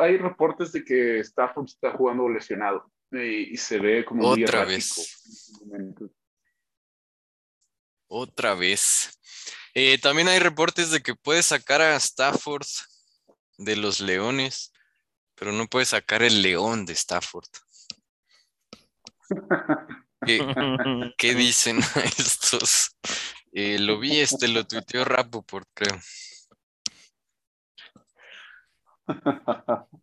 Hay 0.00 0.18
reportes 0.18 0.72
de 0.72 0.84
que 0.84 1.20
Stafford 1.20 1.66
está 1.66 1.92
jugando 1.92 2.28
lesionado 2.28 2.90
y, 3.10 3.52
y 3.52 3.56
se 3.56 3.78
ve 3.78 4.04
como 4.04 4.22
muy 4.22 4.44
Otra 4.44 4.62
errático 4.62 5.00
vez. 5.00 6.12
Otra 8.08 8.54
vez. 8.54 9.18
Eh, 9.74 9.98
también 9.98 10.28
hay 10.28 10.38
reportes 10.38 10.90
de 10.90 11.02
que 11.02 11.14
puede 11.14 11.42
sacar 11.42 11.82
a 11.82 11.96
Stafford 11.96 12.66
de 13.58 13.76
los 13.76 14.00
Leones, 14.00 14.72
pero 15.34 15.52
no 15.52 15.66
puede 15.66 15.84
sacar 15.84 16.22
el 16.22 16.40
León 16.42 16.86
de 16.86 16.94
Stafford. 16.94 17.48
¿Qué, 20.24 20.40
qué 21.18 21.34
dicen 21.34 21.80
a 21.82 22.00
estos? 22.18 22.96
Eh, 23.52 23.78
lo 23.78 23.98
vi, 23.98 24.20
este 24.20 24.48
lo 24.48 24.66
tuiteó 24.66 25.04
Rapoport, 25.04 25.68
creo. 25.74 26.00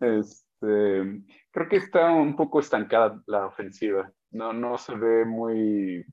Este, 0.00 1.22
creo 1.52 1.68
que 1.68 1.76
está 1.76 2.10
un 2.10 2.34
poco 2.34 2.58
estancada 2.58 3.22
la 3.26 3.46
ofensiva. 3.46 4.10
No, 4.32 4.52
no 4.52 4.76
se 4.76 4.94
ve 4.96 5.24
muy. 5.24 6.04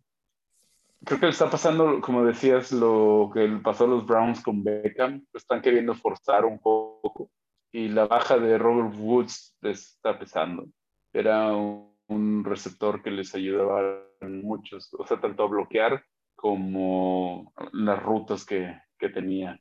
Creo 1.03 1.20
que 1.20 1.30
está 1.30 1.49
pasando, 1.49 1.99
como 2.01 2.24
decías, 2.24 2.72
lo 2.72 3.32
que 3.34 3.47
pasó 3.64 3.86
a 3.86 3.88
los 3.88 4.05
Browns 4.05 4.43
con 4.43 4.64
Beckham. 4.64 5.26
Están 5.34 5.62
queriendo 5.62 5.95
forzar 5.95 6.45
un 6.45 6.60
poco. 6.60 7.32
Y 7.72 7.88
la 7.88 8.05
baja 8.05 8.38
de 8.38 8.57
Robert 8.57 8.95
Woods 8.97 9.55
les 9.62 9.93
está 9.93 10.20
pesando. 10.20 10.68
Era 11.14 11.55
un, 11.55 12.43
receptor 12.43 13.03
que 13.03 13.12
les 13.12 13.34
ayudaba 13.36 14.03
en 14.22 14.41
muchos, 14.41 14.91
o 14.97 15.05
sea, 15.05 15.20
tanto 15.20 15.43
a 15.43 15.47
bloquear 15.47 16.03
como 16.36 17.53
las 17.74 18.01
rutas 18.01 18.45
que, 18.45 18.76
que 18.97 19.10
tenía. 19.10 19.60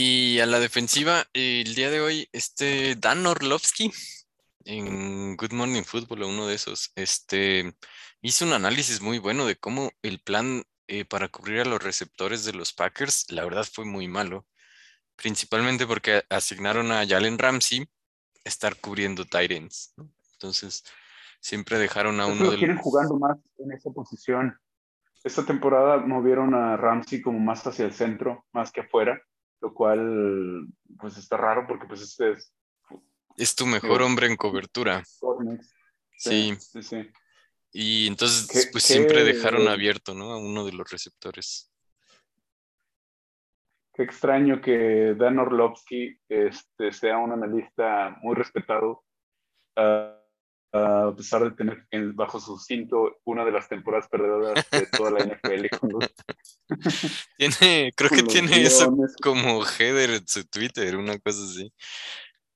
Y 0.00 0.38
a 0.38 0.46
la 0.46 0.60
defensiva, 0.60 1.24
el 1.32 1.74
día 1.74 1.90
de 1.90 2.00
hoy, 2.00 2.28
este 2.30 2.94
Dan 2.94 3.26
Orlovsky 3.26 3.90
en 4.64 5.36
Good 5.36 5.50
Morning 5.50 5.82
Football, 5.82 6.22
uno 6.22 6.46
de 6.46 6.54
esos, 6.54 6.92
este, 6.94 7.74
hizo 8.20 8.44
un 8.44 8.52
análisis 8.52 9.02
muy 9.02 9.18
bueno 9.18 9.44
de 9.44 9.56
cómo 9.56 9.90
el 10.02 10.20
plan 10.20 10.62
eh, 10.86 11.04
para 11.04 11.26
cubrir 11.26 11.62
a 11.62 11.64
los 11.64 11.82
receptores 11.82 12.44
de 12.44 12.52
los 12.52 12.72
Packers, 12.72 13.32
la 13.32 13.42
verdad 13.42 13.66
fue 13.68 13.86
muy 13.86 14.06
malo, 14.06 14.46
principalmente 15.16 15.84
porque 15.84 16.22
asignaron 16.30 16.92
a 16.92 17.04
Jalen 17.04 17.36
Ramsey 17.36 17.88
estar 18.44 18.76
cubriendo 18.76 19.24
Tyrants. 19.24 19.94
¿no? 19.96 20.08
Entonces, 20.34 20.84
siempre 21.40 21.76
dejaron 21.76 22.20
a 22.20 22.26
uno 22.26 22.44
lo 22.44 22.50
de 22.52 22.58
quieren 22.58 22.76
los... 22.76 22.84
jugando 22.84 23.18
más 23.18 23.36
en 23.58 23.72
esa 23.72 23.90
posición. 23.90 24.56
Esta 25.24 25.44
temporada 25.44 25.96
movieron 25.96 26.54
a 26.54 26.76
Ramsey 26.76 27.20
como 27.20 27.40
más 27.40 27.66
hacia 27.66 27.84
el 27.84 27.92
centro, 27.92 28.46
más 28.52 28.70
que 28.70 28.82
afuera, 28.82 29.20
lo 29.60 29.74
cual 29.74 30.66
pues 30.98 31.16
está 31.18 31.36
raro 31.36 31.66
porque 31.66 31.86
pues 31.86 32.00
este 32.02 32.32
es 32.32 32.54
Es 33.36 33.54
tu 33.54 33.66
mejor 33.66 34.02
hombre 34.02 34.26
en 34.26 34.36
cobertura. 34.36 35.02
Sí. 36.16 36.54
sí, 36.58 36.82
sí. 36.82 37.10
Y 37.72 38.06
entonces, 38.08 38.46
¿Qué- 38.48 38.70
pues 38.72 38.86
qué- 38.86 38.94
siempre 38.94 39.24
dejaron 39.24 39.68
abierto, 39.68 40.14
¿no? 40.14 40.32
A 40.32 40.38
uno 40.38 40.64
de 40.64 40.72
los 40.72 40.90
receptores. 40.90 41.70
Qué 43.94 44.02
extraño 44.04 44.60
que 44.60 45.14
Dan 45.16 45.38
Orlovsky 45.38 46.18
este, 46.28 46.92
sea 46.92 47.18
un 47.18 47.32
analista 47.32 48.16
muy 48.22 48.36
respetado, 48.36 49.04
ah, 49.76 50.17
a 50.72 51.14
pesar 51.16 51.42
de 51.44 51.50
tener 51.52 51.86
en- 51.90 52.14
bajo 52.14 52.38
su 52.40 52.58
cinto 52.58 53.16
una 53.24 53.44
de 53.44 53.52
las 53.52 53.68
temporadas 53.68 54.08
perdedoras 54.08 54.66
de 54.70 54.86
toda 54.86 55.10
la 55.12 55.24
NFL 55.24 55.68
los, 55.88 56.10
Tiene, 57.38 57.92
creo 57.96 58.10
que 58.10 58.22
tiene 58.24 58.62
eso 58.62 58.94
como 59.22 59.64
header 59.64 60.10
en 60.10 60.28
su 60.28 60.44
Twitter, 60.46 60.96
una 60.96 61.18
cosa 61.18 61.42
así. 61.44 61.72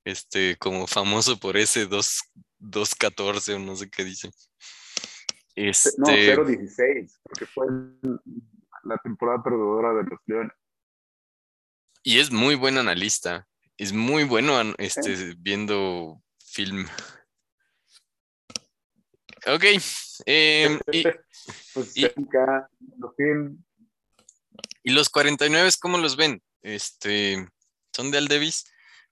Este, 0.04 0.56
como 0.56 0.86
famoso 0.86 1.38
por 1.38 1.56
ese 1.56 1.86
2 1.86 2.22
2.14 2.60 3.54
o 3.54 3.58
no 3.58 3.74
sé 3.76 3.88
qué 3.90 4.04
dice. 4.04 4.28
No, 4.28 4.32
Este, 5.54 6.36
0-16, 6.36 7.18
porque 7.22 7.46
fue 7.46 7.66
la 8.84 8.96
temporada 8.98 9.42
perdedora 9.42 9.94
de 9.94 10.02
los 10.10 10.18
Leones. 10.26 10.52
y 12.04 12.18
es 12.18 12.30
muy 12.30 12.54
buen 12.56 12.78
analista. 12.78 13.46
Es 13.78 13.92
muy 13.92 14.24
bueno 14.24 14.60
este, 14.78 15.34
viendo 15.38 16.22
film. 16.44 16.86
Ok. 19.46 19.64
em, 20.26 20.78
y, 20.92 21.04
Pues 21.74 21.96
y- 21.96 22.06
¿Y 24.84 24.90
los 24.92 25.08
49 25.10 25.70
cómo 25.80 25.98
los 25.98 26.16
ven? 26.16 26.42
Este, 26.62 27.46
¿son 27.92 28.10
de 28.10 28.18
Aldevis? 28.18 28.64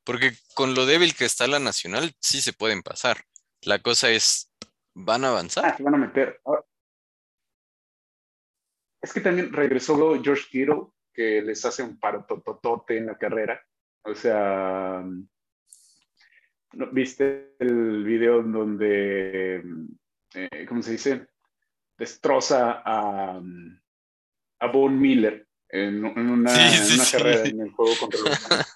Porque 0.05 0.33
con 0.55 0.75
lo 0.75 0.87
débil 0.87 1.15
que 1.15 1.25
está 1.25 1.47
la 1.47 1.59
Nacional, 1.59 2.13
sí 2.21 2.41
se 2.41 2.53
pueden 2.53 2.83
pasar. 2.83 3.25
La 3.63 3.79
cosa 3.81 4.11
es, 4.11 4.53
¿van 4.95 5.25
a 5.25 5.29
avanzar? 5.29 5.65
Ah, 5.67 5.77
se 5.77 5.83
van 5.83 5.95
a 5.95 5.99
meter. 5.99 6.41
Ah. 6.47 6.65
Es 9.03 9.13
que 9.13 9.21
también 9.21 9.53
regresó 9.53 10.21
George 10.23 10.45
Kittle, 10.51 10.89
que 11.15 11.43
les 11.43 11.65
hace 11.65 11.83
un 11.83 11.99
paro 11.99 12.25
tototote 12.27 12.97
en 12.99 13.07
la 13.07 13.17
carrera. 13.19 13.63
O 14.03 14.15
sea, 14.15 15.03
¿no- 16.73 16.91
¿viste 16.93 17.55
el 17.59 18.05
video 18.05 18.43
donde, 18.43 19.63
eh, 20.35 20.67
¿cómo 20.69 20.83
se 20.83 20.93
dice? 20.93 21.29
Destroza 21.99 22.83
a, 22.85 23.41
a 24.61 24.67
Von 24.73 24.99
Miller 25.01 25.47
en, 25.69 26.05
en 26.07 26.31
una, 26.31 26.51
Sí, 26.51 26.61
en 26.79 26.85
sí, 26.85 26.95
una 26.95 27.05
sí. 27.05 27.17
carrera 27.17 27.45
en 27.49 27.61
el 27.61 27.71
juego 27.73 27.93
contra 27.99 28.21
los 28.21 28.49
Rams. 28.49 28.75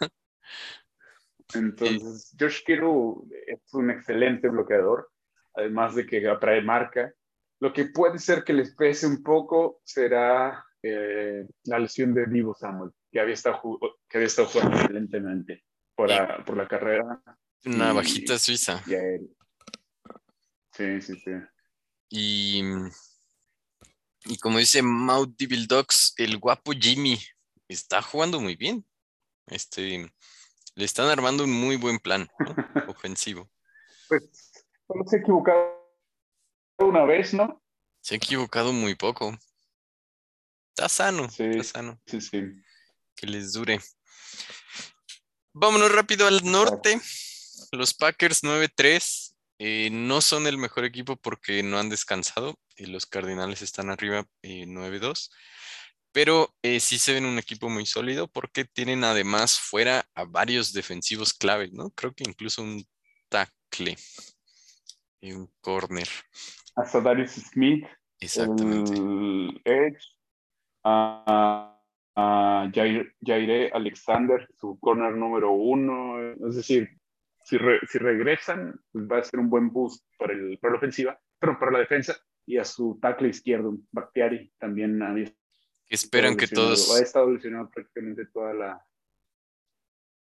Entonces, 1.55 2.35
George 2.39 2.63
Kittle 2.67 3.15
es 3.47 3.73
un 3.75 3.91
excelente 3.91 4.49
bloqueador, 4.49 5.11
además 5.55 5.95
de 5.95 6.07
que 6.07 6.27
atrae 6.29 6.63
marca. 6.63 7.13
Lo 7.61 7.73
que 7.73 7.87
puede 7.87 8.19
ser 8.19 8.43
que 8.45 8.53
les 8.53 8.75
pese 8.75 9.07
un 9.07 9.23
poco 9.23 9.81
será 9.85 10.65
eh, 10.83 11.47
la 11.65 11.79
lesión 11.79 12.13
de 12.15 12.27
Divo 12.27 12.55
Samuel, 12.55 12.91
que 13.11 13.21
había 13.21 13.35
estado, 13.35 13.61
que 14.09 14.19
había 14.19 14.27
estado 14.27 14.49
jugando 14.49 14.77
excelentemente 14.79 15.65
por, 15.95 16.09
la- 16.11 16.45
por 16.45 16.57
la 16.57 16.67
carrera 16.67 17.23
Una 17.65 17.93
y- 17.93 17.95
bajita 17.97 18.39
suiza. 18.39 18.83
y. 18.87 18.95
Sí, 20.77 21.01
sí, 21.01 21.15
sí. 21.25 21.31
Y, 22.11 22.63
y 24.25 24.39
como 24.39 24.59
dice 24.59 24.83
Maud 24.83 25.29
Devil 25.39 25.67
Dogs, 25.67 26.15
el 26.17 26.39
guapo 26.39 26.73
Jimmy 26.73 27.19
está 27.69 28.03
jugando 28.03 28.41
muy 28.41 28.57
bien. 28.57 28.85
Este, 29.47 30.11
le 30.75 30.85
están 30.85 31.09
armando 31.09 31.45
un 31.45 31.53
muy 31.53 31.77
buen 31.77 31.99
plan 31.99 32.29
¿no? 32.39 32.55
ofensivo. 32.89 33.51
Pues 34.09 34.23
solo 34.87 35.05
se 35.07 35.17
ha 35.17 35.21
equivocado 35.21 35.75
una 36.79 37.05
vez, 37.05 37.35
¿no? 37.35 37.63
Se 38.01 38.15
ha 38.15 38.17
equivocado 38.17 38.73
muy 38.73 38.95
poco. 38.95 39.37
Está 40.71 40.89
sano, 40.89 41.31
Sí. 41.31 41.45
está 41.45 41.65
sano. 41.65 42.01
Sí, 42.07 42.21
sí. 42.21 42.43
que 43.15 43.27
les 43.27 43.53
dure. 43.53 43.81
Vámonos 45.53 45.93
rápido 45.93 46.27
al 46.27 46.45
norte. 46.45 47.01
Los 47.71 47.95
Packers 47.95 48.43
9-3 48.43 49.24
eh, 49.59 49.89
no 49.93 50.21
son 50.21 50.47
el 50.47 50.59
mejor 50.59 50.85
equipo 50.85 51.17
porque 51.17 51.63
no 51.63 51.79
han 51.79 51.89
descansado. 51.89 52.59
y 52.77 52.87
los 52.87 53.07
Cardinales 53.07 53.63
están 53.63 53.89
arriba 53.91 54.27
eh, 54.43 54.67
9-2. 54.67 55.31
Pero 56.13 56.55
eh, 56.63 56.81
sí 56.81 56.99
se 56.99 57.13
ven 57.13 57.25
un 57.25 57.39
equipo 57.39 57.69
muy 57.69 57.87
sólido 57.87 58.29
porque 58.29 58.65
tienen 58.65 59.03
además 59.05 59.59
fuera 59.59 60.05
a 60.15 60.25
varios 60.25 60.73
defensivos 60.73 61.35
clave, 61.35 61.71
¿no? 61.73 61.91
Creo 61.91 62.13
que 62.15 62.25
incluso 62.25 62.63
un 62.63 62.85
tackle 63.29 63.97
y 65.21 65.33
un 65.33 65.51
corner. 65.61 66.09
Hasta 66.77 67.01
Darius 67.01 67.33
Smith, 67.33 67.85
Exactamente. 68.21 68.93
el 68.95 69.61
Edge, 69.65 69.99
a, 70.85 71.81
a 72.15 72.71
Jair- 72.73 73.71
Alexander, 73.73 74.49
su 74.61 74.79
corner 74.79 75.15
número 75.17 75.51
uno. 75.53 76.21
Es 76.49 76.57
decir, 76.57 76.89
si, 77.45 77.57
re- 77.59 77.81
si 77.89 77.99
regresan, 77.99 78.81
pues 78.91 79.05
va 79.07 79.19
a 79.19 79.23
ser 79.25 79.39
un 79.39 79.49
buen 79.51 79.71
boost 79.71 80.05
para, 80.19 80.33
el, 80.33 80.59
para 80.59 80.73
la 80.73 80.79
ofensiva, 80.79 81.21
pero 81.39 81.59
para 81.59 81.71
la 81.73 81.79
defensa. 81.81 82.17
Y 82.47 82.59
a 82.59 82.65
su 82.65 82.99
tackle 83.01 83.29
izquierdo, 83.29 83.77
Bactiari, 83.91 84.53
también 84.59 84.99
Que 85.87 85.95
esperan 85.95 86.37
que 86.37 86.47
todos 86.49 86.95
Ha 86.95 87.03
estado 87.03 87.31
lesionado 87.31 87.71
prácticamente 87.71 88.27
toda 88.27 88.53
la. 88.53 88.87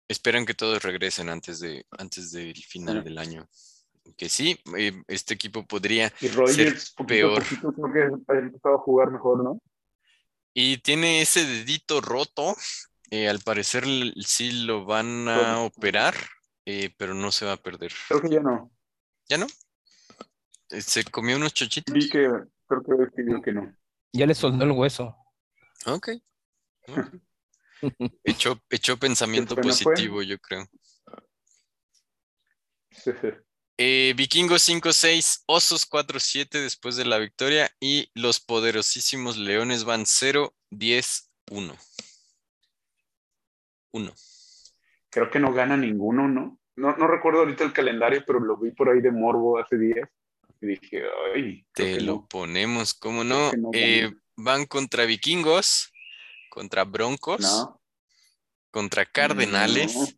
Esperan 0.08 0.46
que 0.46 0.54
todos 0.54 0.84
regresen 0.84 1.30
antes 1.30 1.60
de 1.60 1.86
antes 1.98 2.32
del 2.32 2.56
final 2.64 3.00
Sí. 3.00 3.04
del 3.04 3.18
año. 3.18 3.48
Que 4.18 4.30
sí, 4.30 4.58
eh, 4.78 4.94
este 5.08 5.34
equipo 5.34 5.66
podría. 5.66 6.14
Y 6.22 6.28
Rogers, 6.28 6.92
poquito 6.92 7.08
peor. 7.08 7.42
a 7.42 7.44
poquito, 7.44 7.74
creo 7.74 7.92
que 7.94 8.34
ha 8.34 8.38
empezado 8.38 8.76
a 8.76 8.80
jugar 8.80 9.12
mejor, 9.12 9.44
¿no? 9.44 9.60
Y 10.54 10.78
tiene 10.78 11.22
ese 11.22 11.46
dedito 11.46 12.02
roto. 12.02 12.56
eh, 13.12 13.30
al 13.30 13.40
parecer 13.40 13.84
sí 14.26 14.66
lo 14.66 14.84
van 14.86 15.28
a 15.30 15.36
Bueno. 15.36 15.66
operar, 15.66 16.16
eh, 16.66 16.94
pero 16.98 17.14
no 17.14 17.32
se 17.32 17.46
va 17.46 17.54
a 17.54 17.58
perder. 17.58 17.92
Creo 18.08 18.22
que 18.22 18.30
ya 18.30 18.40
no. 18.42 18.72
¿Ya 19.30 19.38
no? 19.38 19.48
Eh, 20.70 20.82
Se 20.82 21.04
comió 21.06 21.38
unos 21.38 21.54
chochitos. 21.54 21.94
Vi 21.94 22.10
que, 22.10 22.30
creo 22.68 22.84
que 22.84 23.04
escribió 23.04 23.42
que 23.42 23.54
no. 23.54 23.76
Ya 24.12 24.26
le 24.26 24.36
soldó 24.36 24.64
el 24.66 24.72
hueso. 24.72 25.16
Ok. 25.86 26.10
Echó, 28.24 28.60
echó 28.70 28.98
pensamiento 28.98 29.54
buena 29.54 29.74
fue. 29.74 29.94
positivo, 29.94 30.24
yo 30.24 30.40
creo. 30.40 30.66
Eh, 33.78 34.14
Vikingos 34.16 34.68
5-6, 34.68 35.44
Osos 35.48 35.86
4-7 35.90 36.50
después 36.62 36.96
de 36.96 37.06
la 37.06 37.18
victoria 37.18 37.70
y 37.80 38.10
los 38.14 38.40
poderosísimos 38.40 39.38
Leones 39.38 39.84
van 39.84 40.06
0-10-1. 40.06 41.78
1. 43.92 44.14
Creo 45.16 45.30
que 45.32 45.40
no 45.40 45.54
gana 45.54 45.78
ninguno, 45.78 46.28
¿no? 46.28 46.60
¿no? 46.76 46.98
No 46.98 47.08
recuerdo 47.08 47.40
ahorita 47.40 47.64
el 47.64 47.72
calendario, 47.72 48.22
pero 48.28 48.42
lo 48.42 48.58
vi 48.58 48.72
por 48.72 48.90
ahí 48.90 49.00
de 49.00 49.12
Morbo 49.12 49.58
hace 49.58 49.78
días. 49.78 50.10
porque 50.46 50.66
dije, 50.68 51.04
ay, 51.34 51.66
Te 51.74 52.02
lo 52.02 52.16
no. 52.16 52.28
ponemos, 52.28 52.94
¿cómo 52.94 53.24
no? 53.24 53.52
Eh, 53.72 54.12
van 54.36 54.66
contra 54.66 55.06
vikingos, 55.06 55.94
contra 56.50 56.84
broncos, 56.84 57.40
No, 57.40 57.82
contra 58.72 59.06
cardenales, 59.06 60.18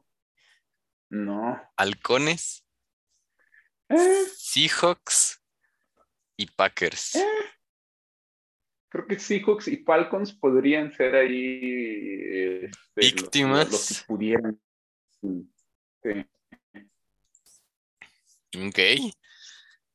no. 1.09 1.61
halcones, 1.77 2.63
Eh, 3.89 4.23
Seahawks 4.35 5.41
y 6.37 6.47
Packers. 6.47 7.15
Eh. 7.17 7.25
creo 8.89 9.05
que 9.05 9.19
Seahawks 9.19 9.67
y 9.67 9.77
Falcons 9.77 10.33
podrían 10.33 10.91
ser 10.91 11.13
ahí 11.15 11.59
este, 12.63 12.71
los- 12.95 13.13
Víctimas. 13.13 13.71
Los, 13.71 13.87
que 13.99 14.05
pudieran. 14.07 14.59
Sí. 15.21 15.49
Ok. 18.55 18.79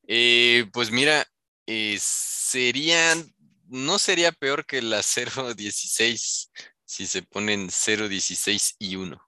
Eh, 0.07 0.65
pues 0.71 0.91
mira, 0.91 1.25
eh, 1.65 1.97
serían, 1.99 3.33
no 3.67 3.97
sería 3.99 4.31
peor 4.31 4.65
que 4.65 4.81
la 4.81 5.01
0-16 5.01 6.51
si 6.85 7.07
se 7.07 7.23
ponen 7.23 7.69
0-16 7.69 8.75
y 8.79 8.95
1. 8.95 9.21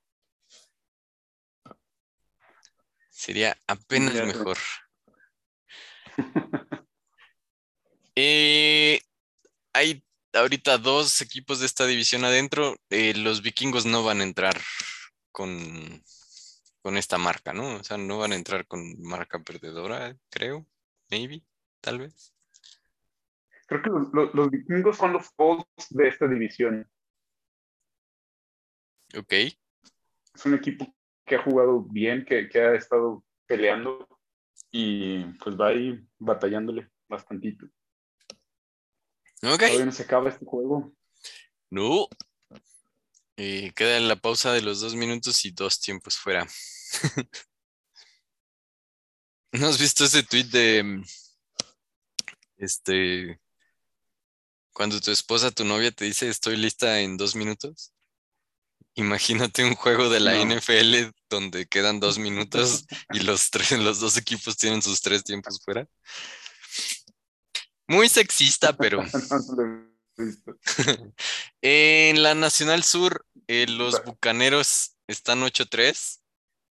Sería 3.09 3.57
apenas 3.67 4.13
mejor. 4.13 4.57
Eh, 8.17 9.01
hay 9.73 10.01
ahorita 10.31 10.77
dos 10.77 11.19
equipos 11.19 11.59
de 11.59 11.65
esta 11.65 11.85
división 11.85 12.23
adentro. 12.23 12.77
eh, 12.89 13.13
los 13.13 13.41
vikingos 13.41 13.85
no 13.85 14.05
van 14.05 14.21
a 14.21 14.23
entrar 14.23 14.61
con, 15.35 16.01
con 16.81 16.95
esta 16.95 17.17
marca, 17.17 17.51
¿no? 17.51 17.75
O 17.75 17.83
sea, 17.83 17.97
no 17.97 18.17
van 18.19 18.31
a 18.31 18.35
entrar 18.35 18.65
con 18.67 19.01
marca 19.01 19.37
perdedora, 19.39 20.17
creo. 20.29 20.65
Maybe, 21.11 21.43
tal 21.81 21.99
vez. 21.99 22.33
Creo 23.67 23.81
que 23.81 23.89
los, 23.89 24.13
los- 24.13 24.33
los 24.33 24.49
vikingos 24.49 24.95
son 24.95 25.11
los 25.11 25.29
Colts 25.31 25.87
de 25.89 26.07
esta 26.07 26.25
división. 26.27 26.89
Ok. 29.17 29.33
Es 29.33 30.45
un 30.45 30.53
equipo 30.53 30.95
que 31.25 31.35
ha 31.35 31.43
jugado 31.43 31.81
bien, 31.81 32.23
que, 32.25 32.47
que 32.47 32.61
ha 32.61 32.73
estado 32.75 33.23
peleando 33.45 34.07
y 34.71 35.25
pues 35.43 35.59
va 35.59 35.67
ahí 35.69 35.99
batallándole 36.17 36.89
bastantito. 37.09 37.65
Ok. 39.43 39.59
Todavía 39.59 39.85
no 39.85 39.91
se 39.91 40.03
acaba 40.03 40.29
este 40.29 40.45
juego. 40.45 40.93
No. 41.69 42.07
Eh, 43.37 43.73
queda 43.75 43.99
la 43.99 44.15
pausa 44.15 44.53
de 44.53 44.61
los 44.61 44.79
dos 44.79 44.95
minutos 44.95 45.43
y 45.45 45.51
dos 45.51 45.79
tiempos 45.79 46.17
fuera. 46.17 46.47
¿No 49.51 49.67
has 49.67 49.79
visto 49.79 50.05
ese 50.05 50.23
tweet 50.23 50.45
de 50.45 50.83
mm, 50.83 51.03
este 52.57 53.39
cuando 54.73 54.99
tu 54.99 55.11
esposa, 55.11 55.51
tu 55.51 55.63
novia 55.63 55.91
te 55.91 56.05
dice 56.05 56.27
estoy 56.29 56.57
lista 56.57 56.99
en 56.99 57.17
dos 57.17 57.35
minutos? 57.35 57.93
Imagínate 58.95 59.63
un 59.65 59.75
juego 59.75 60.09
de 60.09 60.21
la 60.21 60.33
No. 60.33 60.55
NFL 60.55 61.13
donde 61.29 61.67
quedan 61.67 61.99
dos 61.99 62.17
minutos 62.17 62.85
y 63.11 63.19
los 63.19 63.49
tres, 63.51 63.71
los 63.71 63.99
dos 63.99 64.15
equipos 64.17 64.55
tienen 64.57 64.81
sus 64.81 65.01
tres 65.01 65.23
tiempos 65.23 65.61
fuera. 65.63 65.87
Muy 67.87 68.07
sexista, 68.09 68.75
pero 68.75 69.03
No 69.29 69.84
he 70.17 70.25
visto. 70.25 70.57
En 71.61 72.21
la 72.23 72.35
Nacional 72.35 72.83
Sur, 72.83 73.25
eh, 73.47 73.65
los. 73.67 74.03
Bucaneros 74.03 74.95
están 75.07 75.41
8-3 75.41 76.21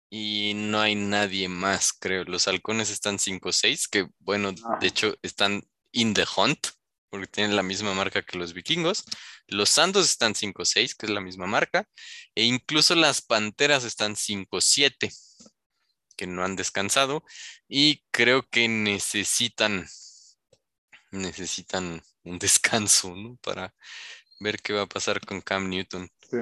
y 0.09 0.53
no 0.55 0.79
hay 0.79 0.95
nadie 0.95 1.49
más, 1.49 1.93
creo. 1.93 2.23
Los 2.23 2.47
Halcones 2.47 2.89
están 2.89 3.19
5-6, 3.19 3.87
que 3.89 4.07
bueno, 4.19 4.53
Ah. 4.65 4.77
de 4.79 4.87
hecho 4.87 5.15
están 5.21 5.63
in 5.91 6.13
the 6.13 6.25
hunt, 6.35 6.67
porque 7.09 7.27
tienen 7.27 7.55
la 7.55 7.63
misma 7.63 7.93
marca 7.93 8.21
que 8.21 8.37
los 8.37 8.53
Vikingos. 8.53 9.03
Los 9.47 9.69
Santos 9.69 10.09
están 10.09 10.33
5-6, 10.35 10.93
que 10.95 11.05
es 11.05 11.09
la 11.11 11.21
misma 11.21 11.47
marca. 11.47 11.87
E 12.35 12.43
incluso 12.43 12.95
las 12.95 13.21
Panteras 13.21 13.83
están 13.85 14.15
5-7, 14.15 15.09
que 16.17 16.27
no 16.27 16.43
han 16.43 16.55
descansado. 16.55 17.23
Y 17.67 18.03
creo 18.11 18.47
que 18.49 18.67
necesitan, 18.67 19.87
necesitan 21.11 22.01
un 22.29 22.39
descanso, 22.39 23.15
¿no? 23.15 23.37
Para 23.43 23.73
ver 24.39 24.59
qué 24.61 24.73
va 24.73 24.83
a 24.83 24.87
pasar 24.87 25.19
con 25.25 25.41
Cam 25.41 25.69
Newton. 25.69 26.09
Sí. 26.29 26.37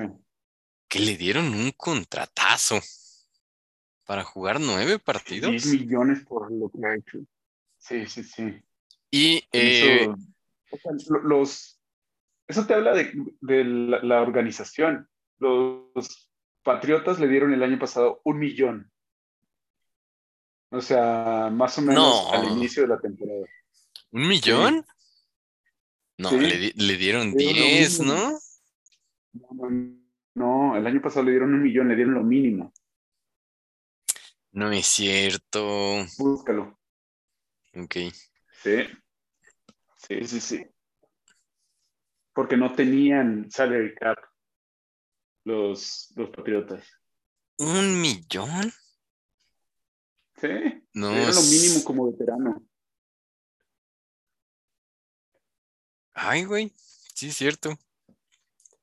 Que 0.87 0.99
le 0.99 1.17
dieron 1.17 1.53
un 1.53 1.71
contratazo 1.71 2.79
para 4.05 4.23
jugar 4.23 4.59
nueve 4.59 4.99
partidos. 4.99 5.49
10 5.51 5.65
millones 5.67 6.23
por 6.25 6.51
lo 6.51 6.69
que 6.69 6.85
ha 6.85 6.95
hecho. 6.95 7.19
Sí, 7.77 8.05
sí, 8.07 8.23
sí. 8.23 8.61
Y 9.11 9.43
eh, 9.51 10.01
Eso, 10.03 10.15
o 10.71 10.77
sea, 10.77 10.91
lo- 11.09 11.21
los, 11.23 11.79
eso 12.47 12.65
te 12.67 12.73
habla 12.73 12.93
de, 12.93 13.11
de 13.41 13.63
la, 13.63 13.99
la 14.03 14.21
organización. 14.21 15.09
Los 15.39 16.29
Patriotas 16.63 17.19
le 17.19 17.27
dieron 17.27 17.53
el 17.53 17.61
año 17.63 17.77
pasado 17.79 18.21
un 18.23 18.39
millón. 18.39 18.91
O 20.71 20.81
sea, 20.81 21.49
más 21.53 21.77
o 21.77 21.81
menos 21.81 22.03
No. 22.03 22.31
al 22.33 22.51
inicio 22.57 22.81
de 22.83 22.89
la 22.89 22.99
temporada. 22.99 23.45
¿un 24.11 24.27
millón? 24.27 24.85
No, 26.17 26.29
Sí. 26.29 26.37
le, 26.39 26.57
di- 26.57 26.73
le 26.75 26.97
dieron 26.97 27.31
Le 27.31 27.35
dieron 27.37 27.59
lo 27.59 27.65
10, 27.65 27.99
mismo. 27.99 28.13
¿no? 28.13 28.39
No, 29.51 29.97
no, 30.35 30.77
el 30.77 30.87
año 30.87 31.01
pasado 31.01 31.25
le 31.25 31.31
dieron 31.31 31.53
un 31.53 31.61
millón, 31.63 31.89
le 31.89 31.95
dieron 31.95 32.13
lo 32.13 32.23
mínimo. 32.23 32.73
No 34.51 34.71
es 34.71 34.85
cierto. 34.87 36.05
Búscalo. 36.17 36.79
Ok. 37.75 37.95
Sí. 38.63 38.83
Sí, 39.97 40.25
sí, 40.27 40.39
sí. 40.39 40.65
Porque 42.33 42.55
no 42.55 42.73
tenían 42.73 43.49
salary 43.51 43.93
cap 43.95 44.17
los, 45.43 46.13
los 46.15 46.29
Patriotas. 46.29 46.87
¿Un 47.57 47.99
millón? 47.99 48.71
Sí. 50.39 50.47
No. 50.93 51.09
Dieron 51.09 51.35
lo 51.35 51.41
mínimo 51.41 51.83
como 51.83 52.11
veterano. 52.11 52.63
Ay, 56.15 56.45
güey. 56.45 56.73
Sí, 57.13 57.27
es 57.27 57.35
cierto. 57.35 57.77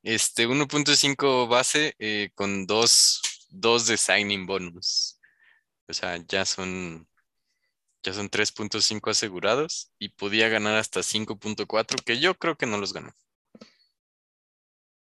Este, 0.03 0.47
1.5 0.47 1.49
base 1.49 1.97
eh, 1.99 2.31
con 2.35 2.67
dos, 2.67 3.23
dos 3.51 3.87
de 3.87 3.97
signing 3.97 4.47
bonus. 4.47 5.19
O 5.89 5.95
sea, 5.95 6.19
ya 6.29 6.45
son, 6.45 7.09
ya 8.03 8.13
son 8.13 8.29
3.5 8.29 9.11
asegurados 9.11 9.93
y 9.99 10.11
podía 10.11 10.49
ganar 10.49 10.77
hasta 10.77 11.01
5.4, 11.01 12.05
que 12.05 12.21
yo 12.21 12.35
creo 12.35 12.57
que 12.57 12.67
no 12.67 12.77
los 12.77 12.93
ganó. 12.93 13.13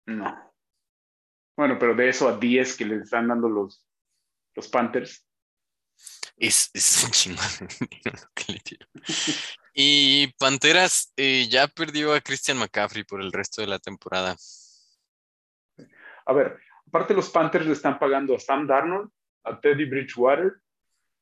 No. 0.06 0.54
Bueno, 1.56 1.78
pero 1.78 1.94
de 1.94 2.08
eso 2.08 2.28
a 2.28 2.38
10 2.38 2.76
que 2.76 2.86
le 2.86 2.96
están 2.96 3.28
dando 3.28 3.48
los, 3.48 3.84
los 4.54 4.68
Panthers. 4.68 5.26
Es, 6.36 6.70
es 6.72 7.04
un 7.04 7.10
chingón 7.10 7.44
lo 8.04 8.28
que 8.34 8.52
le 8.52 8.62
dieron. 8.64 8.88
Y 9.74 10.28
Panteras 10.38 11.12
eh, 11.16 11.48
ya 11.50 11.66
perdió 11.66 12.14
a 12.14 12.20
Christian 12.20 12.58
McCaffrey 12.58 13.02
por 13.04 13.20
el 13.20 13.32
resto 13.32 13.60
de 13.60 13.66
la 13.66 13.78
temporada. 13.80 14.36
A 16.26 16.32
ver, 16.32 16.58
aparte 16.86 17.12
los 17.12 17.28
Panthers 17.30 17.66
le 17.66 17.72
están 17.72 17.98
pagando 17.98 18.36
a 18.36 18.40
Sam 18.40 18.66
Darnold, 18.66 19.10
a 19.42 19.60
Teddy 19.60 19.84
Bridgewater, 19.84 20.52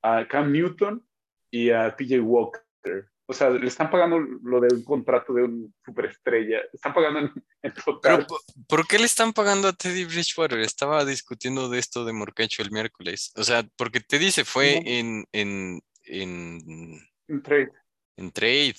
a 0.03 0.27
Cam 0.29 0.53
Newton 0.53 1.05
y 1.51 1.71
a 1.71 1.97
PJ 1.97 2.21
Walker. 2.21 3.09
O 3.25 3.33
sea, 3.33 3.49
le 3.51 3.67
están 3.67 3.91
pagando 3.91 4.19
lo 4.19 4.61
de 4.61 4.75
un 4.75 4.85
contrato 4.85 5.33
de 5.33 5.45
un 5.45 5.75
superestrella. 5.85 6.61
Están 6.73 6.93
pagando 6.93 7.21
en, 7.21 7.33
en 7.63 7.73
total. 7.73 8.27
¿por- 8.27 8.41
¿por 8.69 8.87
qué 8.87 8.99
le 8.99 9.05
están 9.07 9.33
pagando 9.33 9.69
a 9.69 9.73
Teddy 9.73 10.05
Bridgewater? 10.05 10.59
Estaba 10.59 11.05
discutiendo 11.05 11.69
de 11.71 11.79
esto 11.79 12.05
de 12.05 12.13
Morcacho 12.13 12.63
el 12.63 12.71
miércoles. 12.71 13.33
O 13.37 13.45
sea, 13.45 13.67
porque 13.77 14.01
Teddy 14.01 14.31
se 14.31 14.45
fue 14.45 14.83
en, 14.85 15.25
en, 15.33 15.81
en, 16.05 17.01
trade. 17.43 17.71
En 18.17 18.31
trade. 18.31 18.77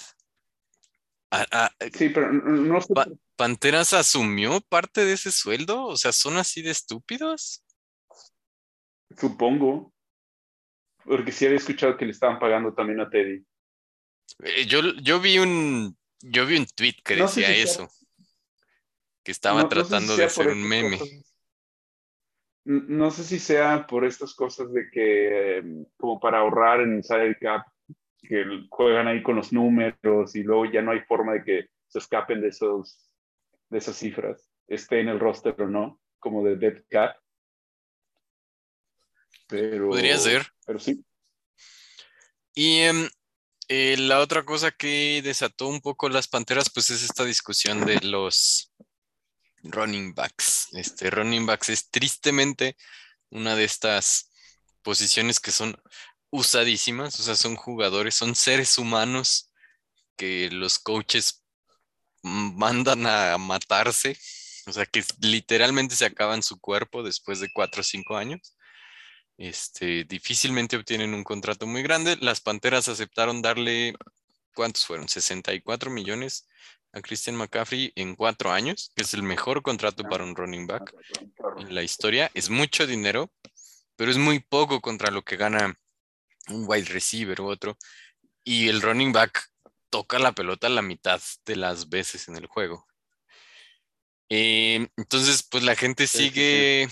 Ah, 1.32 1.46
ah, 1.52 1.72
Sí, 1.94 2.10
pero 2.10 2.32
no, 2.32 2.82
sé. 2.82 2.94
Pa- 2.94 3.08
¿Panteras 3.36 3.94
asumió 3.94 4.62
parte 4.62 5.04
de 5.06 5.14
ese 5.14 5.32
sueldo? 5.32 5.86
O 5.86 5.98
sea, 5.98 6.12
¿son 6.12 6.38
así 6.38 6.62
de 6.62 6.70
estúpidos? 6.72 7.64
Supongo. 9.18 9.94
Porque 11.06 11.32
sí 11.32 11.46
había 11.46 11.58
escuchado 11.58 11.98
que 11.98 12.06
le 12.06 12.12
estaban 12.12 12.40
pagando 12.40 12.74
también 12.74 13.02
a 13.02 13.10
Teddy. 13.10 13.46
Eh, 14.44 14.66
yo, 14.68 14.82
yo 15.02 15.20
vi 15.20 15.38
un, 15.40 15.98
yo 16.22 16.46
vi 16.46 16.58
un 16.58 16.66
tweet 16.66 16.96
que 17.04 17.18
No 17.18 17.26
decía 17.26 17.48
si 17.48 17.54
sea- 17.54 17.64
eso. 17.64 17.90
Que 19.24 19.32
estaba 19.32 19.64
No- 19.64 19.70
no 19.70 19.70
sé 19.70 19.76
si 19.84 19.90
tratando 19.90 20.16
de 20.18 20.30
ser 20.30 20.48
un 20.50 20.64
meme. 20.64 21.00
cosas. 21.00 21.36
No 22.66 23.12
sé 23.12 23.24
si 23.26 23.40
sea 23.40 23.86
por 23.88 24.06
estas 24.06 24.34
cosas 24.34 24.72
de 24.72 24.90
que, 24.92 25.58
eh, 25.58 25.64
como 25.98 26.20
para 26.20 26.40
ahorrar 26.40 26.80
en 26.82 26.94
el 26.98 27.04
salary 27.04 27.36
cap, 27.40 27.68
que 28.24 28.46
juegan 28.70 29.08
ahí 29.08 29.22
con 29.22 29.36
los 29.36 29.52
números 29.52 30.36
y 30.36 30.44
luego 30.44 30.66
ya 30.66 30.82
no 30.82 30.92
hay 30.92 31.02
forma 31.02 31.34
de 31.34 31.44
que 31.44 31.66
se 31.88 32.00
escapen 32.00 32.42
de, 32.42 32.48
esos, 32.48 33.12
de 33.70 33.78
esas 33.78 33.96
cifras, 33.96 34.50
esté 34.68 35.02
en 35.02 35.10
el 35.10 35.20
roster 35.20 35.62
o 35.62 35.68
no, 35.68 36.00
como 36.20 36.44
de 36.44 36.56
dead 36.56 36.84
cap. 36.90 37.16
Pero, 39.48 39.90
Podría 39.90 40.18
ser. 40.18 40.48
Pero 40.66 40.80
sí. 40.80 41.06
Y 42.56 42.80
em, 42.80 43.10
eh, 43.68 43.98
la 43.98 44.20
otra 44.20 44.44
cosa 44.44 44.72
que 44.72 45.22
desató 45.24 45.68
un 45.68 45.82
poco 45.82 46.10
las 46.10 46.28
Panteras, 46.28 46.70
pues 46.74 46.90
es 46.90 47.04
esta 47.04 47.26
discusión 47.26 47.86
de 47.86 48.00
los 48.02 48.72
running 49.64 50.14
backs. 50.14 50.70
Este 50.74 51.10
running 51.10 51.46
backs 51.46 51.70
es 51.70 51.90
tristemente 51.90 52.76
una 53.30 53.56
de 53.56 53.64
estas 53.64 54.32
posiciones 54.82 55.40
que 55.40 55.52
son 55.52 55.76
usadísimas, 56.34 57.20
o 57.20 57.24
sea, 57.24 57.36
son 57.36 57.56
jugadores, 57.56 58.16
son 58.16 58.34
seres 58.34 58.80
humanos 58.80 59.52
que 60.18 60.50
los 60.50 60.80
coaches 60.80 61.44
mandan 62.24 63.06
a 63.06 63.38
matarse, 63.38 64.18
o 64.66 64.74
sea, 64.74 64.88
que 64.88 65.04
literalmente 65.22 65.96
se 65.96 66.06
acaban 66.06 66.42
su 66.42 66.60
cuerpo 66.60 67.04
después 67.04 67.40
de 67.40 67.52
cuatro 67.54 67.82
o 67.82 67.84
cinco 67.84 68.18
años. 68.18 68.56
Este, 69.38 70.06
difícilmente 70.06 70.76
obtienen 70.76 71.14
un 71.14 71.24
contrato 71.24 71.68
muy 71.68 71.84
grande. 71.84 72.18
Las 72.20 72.42
Panteras 72.42 72.88
aceptaron 72.88 73.44
darle, 73.44 73.94
¿cuántos 74.56 74.88
fueron? 74.88 75.08
64 75.08 75.92
millones 75.92 76.48
a 76.94 77.02
Christian 77.02 77.36
McCaffrey 77.36 77.92
en 77.96 78.16
cuatro 78.16 78.52
años, 78.52 78.92
que 78.96 79.04
es 79.04 79.14
el 79.14 79.22
mejor 79.22 79.62
contrato 79.62 80.04
para 80.04 80.24
un 80.24 80.36
running 80.36 80.66
back 80.66 80.96
en 81.60 81.76
la 81.76 81.84
historia. 81.84 82.32
Es 82.34 82.50
mucho 82.50 82.88
dinero, 82.88 83.32
pero 83.96 84.10
es 84.10 84.18
muy 84.18 84.40
poco 84.40 84.82
contra 84.82 85.12
lo 85.12 85.24
que 85.24 85.36
gana 85.36 85.78
un 86.50 86.66
wide 86.68 86.90
receiver 86.90 87.40
u 87.42 87.48
otro. 87.48 87.78
Y 88.44 88.70
el 88.70 88.82
running 88.82 89.12
back 89.12 89.50
toca 89.90 90.20
la 90.20 90.32
pelota 90.32 90.70
la 90.70 90.82
mitad 90.82 91.22
de 91.46 91.56
las 91.56 91.90
veces 91.90 92.28
en 92.28 92.36
el 92.36 92.48
juego. 92.48 92.86
Eh, 94.30 94.88
entonces, 94.98 95.44
pues 95.44 95.64
la 95.64 95.76
gente 95.76 96.08
sigue 96.08 96.88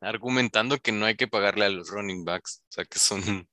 argumentando 0.00 0.78
que 0.78 0.92
no 0.92 1.06
hay 1.06 1.16
que 1.16 1.28
pagarle 1.28 1.64
a 1.64 1.70
los 1.70 1.88
running 1.88 2.24
backs, 2.24 2.62
o 2.68 2.72
sea 2.72 2.84
que 2.84 2.98
son, 2.98 3.48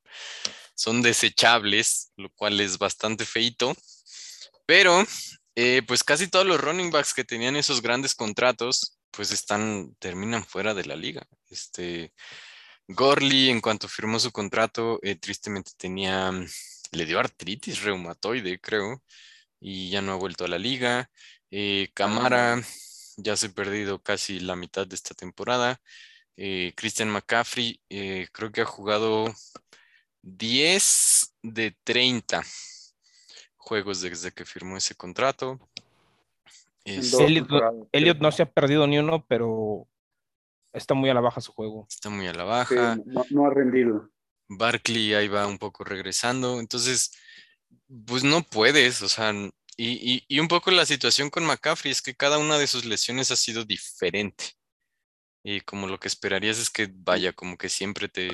son 0.75 1.01
desechables, 1.01 2.11
lo 2.17 2.29
cual 2.29 2.59
es 2.59 2.77
bastante 2.77 3.25
feito. 3.25 3.75
Pero, 4.65 5.03
eh, 5.55 5.81
pues 5.87 6.03
casi 6.03 6.27
todos 6.27 6.45
los 6.45 6.61
running 6.61 6.91
backs 6.91 7.13
que 7.13 7.23
tenían 7.23 7.55
esos 7.55 7.81
grandes 7.81 8.13
contratos, 8.13 8.99
pues 9.11 9.31
están, 9.31 9.95
terminan 9.99 10.45
fuera 10.45 10.73
de 10.73 10.85
la 10.85 10.95
liga. 10.95 11.27
Este, 11.49 12.13
Gorley, 12.95 13.49
en 13.49 13.61
cuanto 13.61 13.87
firmó 13.87 14.19
su 14.19 14.31
contrato, 14.31 14.99
eh, 15.01 15.15
tristemente 15.15 15.71
tenía, 15.77 16.31
le 16.91 17.05
dio 17.05 17.19
artritis 17.19 17.81
reumatoide, 17.83 18.59
creo, 18.59 19.03
y 19.59 19.89
ya 19.89 20.01
no 20.01 20.13
ha 20.13 20.15
vuelto 20.15 20.45
a 20.45 20.47
la 20.47 20.57
liga. 20.57 21.09
Eh, 21.51 21.89
Camara 21.93 22.61
ya 23.17 23.35
se 23.35 23.47
ha 23.47 23.49
perdido 23.51 24.01
casi 24.01 24.39
la 24.39 24.55
mitad 24.55 24.87
de 24.87 24.95
esta 24.95 25.13
temporada. 25.13 25.79
Eh, 26.35 26.73
Christian 26.75 27.09
McCaffrey 27.09 27.79
eh, 27.89 28.27
creo 28.31 28.51
que 28.51 28.61
ha 28.61 28.65
jugado 28.65 29.31
10 30.23 31.35
de 31.43 31.77
30 31.83 32.41
juegos 33.55 34.01
desde 34.01 34.31
que 34.31 34.45
firmó 34.45 34.77
ese 34.77 34.95
contrato. 34.95 35.59
Elliot, 36.85 38.19
no 38.19 38.31
se 38.31 38.43
ha 38.43 38.51
perdido 38.51 38.87
ni 38.87 38.97
uno, 38.97 39.25
pero 39.27 39.87
está 40.73 40.93
muy 40.93 41.09
a 41.09 41.13
la 41.13 41.21
baja 41.21 41.41
su 41.41 41.53
juego. 41.53 41.87
Está 41.89 42.09
muy 42.09 42.27
a 42.27 42.33
la 42.33 42.43
baja. 42.43 42.97
no, 43.29 43.45
ha 43.45 43.49
rendido. 43.49 44.09
Barkley 44.49 45.13
ahí 45.13 45.27
va 45.27 45.47
un 45.47 45.57
poco 45.57 45.83
regresando. 45.83 46.59
Entonces, 46.59 47.11
pues 48.05 48.23
no 48.23 48.43
puedes, 48.43 49.01
o 49.01 49.09
sea, 49.09 49.33
y, 49.77 50.23
y, 50.27 50.39
un 50.39 50.47
poco 50.47 50.69
la 50.71 50.85
situación 50.85 51.29
con 51.29 51.45
McCaffrey 51.45 51.91
es 51.91 52.01
que 52.01 52.15
cada 52.15 52.37
una 52.37 52.57
de 52.57 52.67
sus 52.67 52.85
lesiones 52.85 53.31
ha 53.31 53.35
sido 53.35 53.65
diferente. 53.65 54.53
Y 55.43 55.61
como 55.61 55.87
lo 55.87 55.99
que 55.99 56.07
esperarías 56.07 56.59
es 56.59 56.69
que 56.69 56.89
vaya, 56.93 57.33
como 57.33 57.57
que 57.57 57.69
siempre 57.69 58.07
te, 58.07 58.31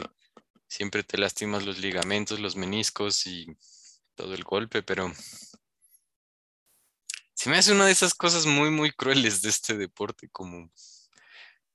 siempre 0.68 1.04
te 1.04 1.18
lastimas 1.18 1.66
los 1.66 1.80
ligamentos, 1.80 2.40
los 2.40 2.56
meniscos 2.56 3.26
y 3.26 3.48
todo 4.16 4.34
el 4.34 4.44
golpe, 4.44 4.84
pero 4.84 5.12
se 7.34 7.50
me 7.50 7.58
hace 7.58 7.72
una 7.72 7.86
de 7.86 7.94
esas 7.94 8.14
cosas 8.14 8.46
muy, 8.46 8.70
muy 8.70 8.92
crueles 8.92 9.42
de 9.42 9.50
este 9.50 9.78
deporte, 9.78 10.30
como 10.30 10.70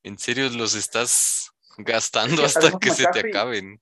en 0.04 0.18
serio 0.18 0.48
los 0.50 0.76
estás 0.76 1.52
gastando 1.78 2.44
hasta 2.44 2.78
que 2.78 2.90
se 2.90 3.06
te 3.08 3.28
acaben. 3.28 3.80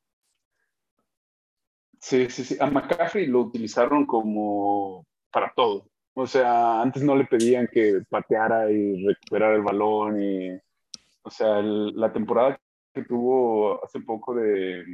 Sí, 2.00 2.30
sí, 2.30 2.44
sí. 2.44 2.56
A 2.58 2.66
McCaffrey 2.66 3.26
lo 3.26 3.40
utilizaron 3.40 4.06
como 4.06 5.06
para 5.30 5.52
todo. 5.54 5.88
O 6.14 6.26
sea, 6.26 6.80
antes 6.80 7.02
no 7.02 7.14
le 7.14 7.24
pedían 7.24 7.68
que 7.70 8.02
pateara 8.08 8.70
y 8.70 9.06
recuperara 9.06 9.54
el 9.54 9.62
balón 9.62 10.22
y 10.22 10.58
o 11.22 11.30
sea, 11.30 11.62
la 11.62 12.12
temporada 12.12 12.60
que 12.92 13.04
tuvo 13.04 13.82
hace 13.84 14.00
poco 14.00 14.34
de, 14.34 14.84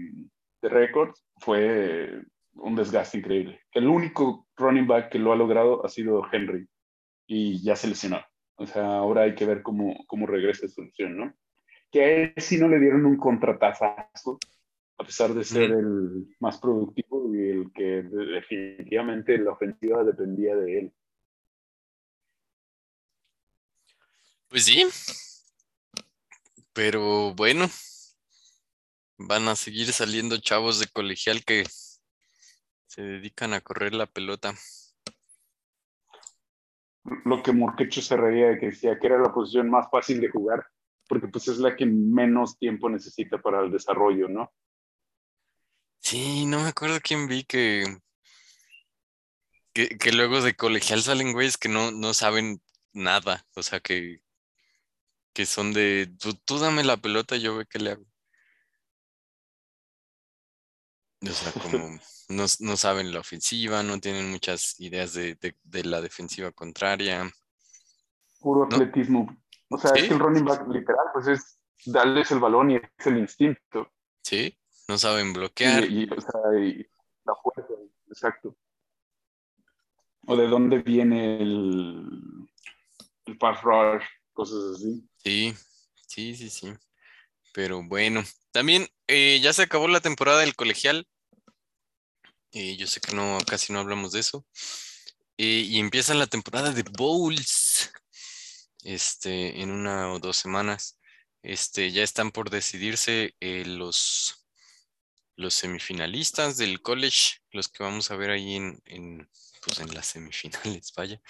de 0.61 0.69
récords 0.69 1.25
fue 1.39 2.23
un 2.55 2.77
desgaste 2.77 3.19
increíble. 3.19 3.61
El 3.73 3.89
único 3.89 4.47
running 4.57 4.87
back 4.87 5.11
que 5.11 5.19
lo 5.19 5.33
ha 5.33 5.37
logrado 5.37 5.85
ha 5.85 5.89
sido 5.89 6.23
Henry 6.31 6.69
y 7.27 7.63
ya 7.63 7.77
se 7.77 7.89
lesionó. 7.89 8.21
O 8.61 8.67
sea, 8.67 8.97
ahora 8.97 9.23
hay 9.23 9.37
que 9.37 9.47
ver 9.47 9.63
cómo, 9.63 10.05
cómo 10.09 10.27
regresa 10.27 10.67
esa 10.67 10.75
solución, 10.75 11.17
¿no? 11.17 11.35
Que 11.93 12.03
a 12.03 12.11
él 12.11 12.35
sí 12.39 12.59
no 12.59 12.69
le 12.69 12.81
dieron 12.81 13.07
un 13.07 13.17
contratazo, 13.17 13.97
a 14.99 15.05
pesar 15.05 15.33
de 15.33 15.45
ser 15.45 15.71
el 15.71 16.27
más 16.41 16.59
productivo 16.59 17.33
y 17.33 17.51
el 17.51 17.73
que 17.73 18.03
definitivamente 18.03 19.39
la 19.39 19.53
ofensiva 19.53 20.03
dependía 20.03 20.57
de 20.57 20.79
él. 20.79 20.93
Pues 24.49 24.65
sí, 24.65 24.85
pero 26.73 27.35
bueno, 27.35 27.71
van 29.19 29.47
a 29.47 29.55
seguir 29.55 29.93
saliendo 29.93 30.39
chavos 30.39 30.81
de 30.81 30.89
colegial 30.89 31.45
que 31.45 31.65
se 32.87 33.03
dedican 33.03 33.53
a 33.55 33.61
correr 33.61 33.95
la 33.95 34.07
pelota. 34.07 34.53
Lo 37.25 37.43
que 37.43 37.53
Morquecho 37.53 38.03
se 38.03 38.17
reía 38.17 38.49
de 38.49 38.59
que 38.59 38.67
decía 38.67 38.99
que 38.99 39.07
era 39.07 39.19
la 39.19 39.33
posición 39.33 39.71
más 39.71 39.89
fácil 39.91 40.21
de 40.21 40.31
jugar, 40.31 40.67
porque 41.09 41.29
pues 41.29 41.49
es 41.49 41.59
la 41.59 41.77
que 41.77 41.87
menos 41.87 42.59
tiempo 42.59 42.89
necesita 42.89 43.39
para 43.39 43.61
el 43.61 43.71
desarrollo, 43.71 44.29
¿no? 44.29 44.53
Sí, 46.01 46.47
no 46.47 46.63
me 46.63 46.69
acuerdo 46.69 47.01
quién 47.03 47.29
vi 47.29 47.45
que, 47.45 47.85
que, 49.73 50.13
luego 50.13 50.41
de 50.41 50.55
colegial 50.55 51.03
salen 51.03 51.33
güeyes 51.33 51.59
que 51.59 51.69
no, 51.69 51.91
no 51.91 52.15
saben 52.15 52.63
nada, 52.93 53.47
o 53.55 53.63
sea 53.63 53.81
que 53.81 54.23
que 55.39 55.47
son 55.47 55.73
de, 55.73 56.13
tú, 56.45 56.59
dame 56.59 56.83
la 56.83 56.97
pelota, 56.97 57.37
yo 57.37 57.57
ve 57.57 57.65
qué 57.71 57.79
le 57.79 57.93
hago. 57.93 58.05
O 61.23 61.27
sea, 61.27 61.53
como 61.63 61.99
no, 62.29 62.77
saben 62.77 63.13
la 63.13 63.21
ofensiva, 63.21 63.83
no 63.83 64.01
tienen 64.01 64.31
muchas 64.31 64.79
ideas 64.81 65.15
de, 65.15 65.37
la 65.85 66.01
defensiva 66.01 66.53
contraria. 66.53 67.31
Puro 68.41 68.65
atletismo. 68.65 69.37
O 69.71 69.79
sea, 69.79 69.93
es 69.95 70.09
que 70.09 70.15
el 70.15 70.21
running 70.21 70.45
back 70.45 70.67
literal, 70.69 71.07
pues 71.13 71.27
es 71.29 71.59
darles 71.85 72.31
el 72.31 72.39
balón 72.39 72.71
y 72.71 72.77
es 72.77 73.07
el 73.07 73.19
instinto. 73.19 73.93
Sí, 74.23 74.59
no 74.87 74.99
saben 74.99 75.33
bloquear. 75.33 75.85
Y, 75.85 76.09
o 76.11 76.21
sea, 76.21 76.41
la 77.25 77.35
fuerza, 77.35 77.75
exacto. 78.09 78.57
O 80.27 80.37
de 80.37 80.47
dónde 80.47 80.79
viene 80.79 81.41
el, 81.41 82.07
el 83.25 83.39
pass 83.39 83.63
rush, 83.63 84.05
cosas 84.33 84.77
así. 84.77 85.09
Sí, 85.17 85.55
sí, 86.07 86.37
sí, 86.37 86.51
sí. 86.51 86.73
Pero 87.53 87.83
bueno, 87.83 88.25
también 88.53 88.89
eh, 89.07 89.41
ya 89.43 89.53
se 89.53 89.63
acabó 89.63 89.89
la 89.89 90.01
temporada 90.01 90.41
del 90.41 90.57
colegial. 90.57 91.07
Eh, 92.53 92.77
yo 92.77 92.87
sé 92.87 93.01
que 93.01 93.15
no, 93.15 93.39
casi 93.47 93.73
no 93.73 93.81
hablamos 93.81 94.13
de 94.13 94.21
eso. 94.21 94.47
Eh, 95.37 95.65
y 95.67 95.79
empieza 95.79 96.15
la 96.15 96.27
temporada 96.27 96.73
de 96.73 96.83
bowls. 96.83 97.91
Este, 98.85 99.61
en 99.61 99.71
una 99.71 100.13
o 100.13 100.19
dos 100.19 100.37
semanas. 100.37 100.99
Este, 101.43 101.91
ya 101.93 102.03
están 102.03 102.31
por 102.31 102.51
decidirse 102.51 103.35
los, 103.41 104.47
los 105.37 105.55
semifinalistas 105.55 106.57
del 106.57 106.83
college, 106.83 107.39
los 107.53 107.69
que 107.69 107.83
vamos 107.83 108.11
a 108.11 108.17
ver 108.17 108.31
ahí 108.31 108.57
en, 108.57 108.83
en, 108.87 109.31
pues 109.65 109.79
en 109.81 109.95
las 109.95 110.07
semifinales, 110.07 110.93
vaya. 110.97 111.21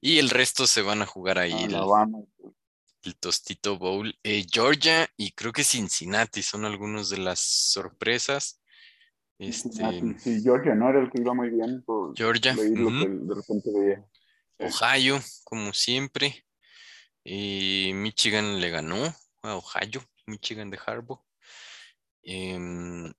Y 0.00 0.18
el 0.18 0.30
resto 0.30 0.66
se 0.66 0.82
van 0.82 1.02
a 1.02 1.06
jugar 1.06 1.38
ahí 1.38 1.64
el 1.64 1.74
Tostito 3.18 3.78
Bowl. 3.78 4.14
Eh, 4.22 4.46
Georgia 4.50 5.08
y 5.16 5.32
creo 5.32 5.52
que 5.52 5.64
Cincinnati 5.64 6.42
son 6.42 6.64
algunos 6.64 7.10
de 7.10 7.18
las 7.18 7.40
sorpresas. 7.40 8.60
Este, 9.38 10.18
sí, 10.18 10.42
Georgia, 10.42 10.74
¿no? 10.74 10.90
Era 10.90 11.00
el 11.00 11.10
que 11.10 11.20
iba 11.20 11.32
muy 11.32 11.48
bien. 11.48 11.82
Georgia. 12.14 12.54
Ohio, 14.58 15.20
como 15.44 15.72
siempre. 15.72 16.44
Eh, 17.24 17.92
Michigan 17.94 18.60
le 18.60 18.70
ganó 18.70 19.14
a 19.42 19.56
Ohio, 19.56 20.02
Michigan 20.26 20.70
de 20.70 20.78
Harbaugh. 20.84 21.24
Em, 22.22 23.12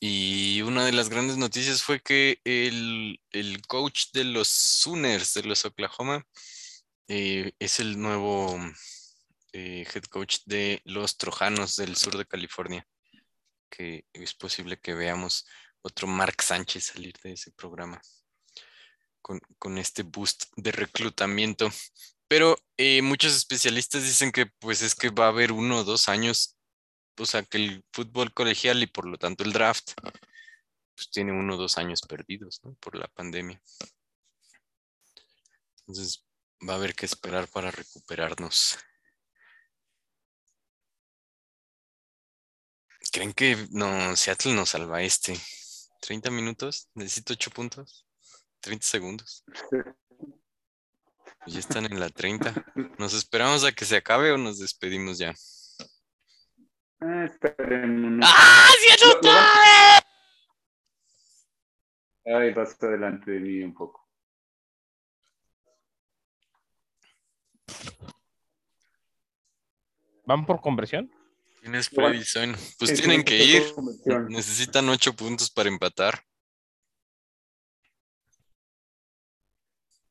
y 0.00 0.60
una 0.62 0.84
de 0.84 0.92
las 0.92 1.08
grandes 1.08 1.38
noticias 1.38 1.82
fue 1.82 2.00
que 2.00 2.40
el, 2.44 3.18
el 3.30 3.62
coach 3.66 4.12
de 4.12 4.24
los 4.24 4.48
Sooners 4.48 5.32
de 5.32 5.44
los 5.44 5.64
Oklahoma 5.64 6.26
eh, 7.08 7.52
es 7.58 7.80
el 7.80 7.98
nuevo 7.98 8.58
eh, 9.54 9.86
head 9.94 10.04
coach 10.10 10.38
de 10.46 10.82
los 10.84 11.16
Trojanos 11.16 11.76
del 11.76 11.96
sur 11.96 12.18
de 12.18 12.26
California, 12.26 12.84
que 13.70 14.04
es 14.12 14.34
posible 14.34 14.78
que 14.78 14.94
veamos 14.94 15.46
otro 15.80 16.08
Mark 16.08 16.42
Sánchez 16.42 16.86
salir 16.86 17.14
de 17.22 17.34
ese 17.34 17.52
programa 17.52 18.00
con, 19.22 19.40
con 19.58 19.78
este 19.78 20.02
boost 20.02 20.46
de 20.56 20.72
reclutamiento. 20.72 21.70
Pero 22.26 22.56
eh, 22.76 23.00
muchos 23.00 23.36
especialistas 23.36 24.02
dicen 24.02 24.32
que 24.32 24.46
pues 24.58 24.82
es 24.82 24.96
que 24.96 25.10
va 25.10 25.26
a 25.26 25.28
haber 25.28 25.52
uno 25.52 25.78
o 25.78 25.84
dos 25.84 26.08
años, 26.08 26.58
o 27.16 27.24
sea, 27.24 27.44
que 27.44 27.58
el 27.58 27.84
fútbol 27.92 28.34
colegial 28.34 28.82
y 28.82 28.88
por 28.88 29.06
lo 29.06 29.18
tanto 29.18 29.44
el 29.44 29.52
draft, 29.52 29.92
pues 30.96 31.10
tiene 31.12 31.30
uno 31.30 31.54
o 31.54 31.58
dos 31.58 31.78
años 31.78 32.00
perdidos, 32.02 32.60
¿no? 32.64 32.74
Por 32.80 32.96
la 32.96 33.06
pandemia. 33.06 33.62
Entonces 35.80 36.26
va 36.68 36.72
a 36.72 36.76
haber 36.76 36.94
que 36.94 37.06
esperar 37.06 37.46
para 37.46 37.70
recuperarnos. 37.70 38.78
¿Creen 43.14 43.32
que 43.32 43.56
no, 43.70 44.16
Seattle 44.16 44.54
nos 44.54 44.70
salva 44.70 45.00
este? 45.00 45.34
¿30 46.02 46.32
minutos? 46.32 46.88
Necesito 46.94 47.34
8 47.34 47.50
puntos. 47.52 48.04
30 48.58 48.84
segundos. 48.84 49.44
Ya 51.46 51.60
están 51.60 51.84
en 51.84 52.00
la 52.00 52.08
30. 52.10 52.52
¿Nos 52.98 53.14
esperamos 53.14 53.62
a 53.62 53.70
que 53.70 53.84
se 53.84 53.94
acabe 53.98 54.32
o 54.32 54.36
nos 54.36 54.58
despedimos 54.58 55.18
ya? 55.18 55.32
Ah, 56.98 57.24
esperemos. 57.26 58.26
¡Ah! 58.28 58.68
¡Sí 58.80 58.88
Lo- 59.04 59.06
lo 59.06 59.12
anotó! 59.12 59.28
Ay, 62.26 62.52
vas 62.52 62.82
adelante 62.82 63.30
de 63.30 63.38
mí 63.38 63.62
un 63.62 63.74
poco. 63.74 64.08
¿Van 70.26 70.46
por 70.46 70.60
conversión? 70.60 71.10
Tienes 71.64 71.88
predicción. 71.88 72.54
Pues 72.78 72.92
tienen 72.92 73.24
que 73.24 73.42
ir. 73.42 73.62
Necesitan 74.28 74.86
8 74.86 75.16
puntos 75.16 75.50
para 75.50 75.70
empatar. 75.70 76.22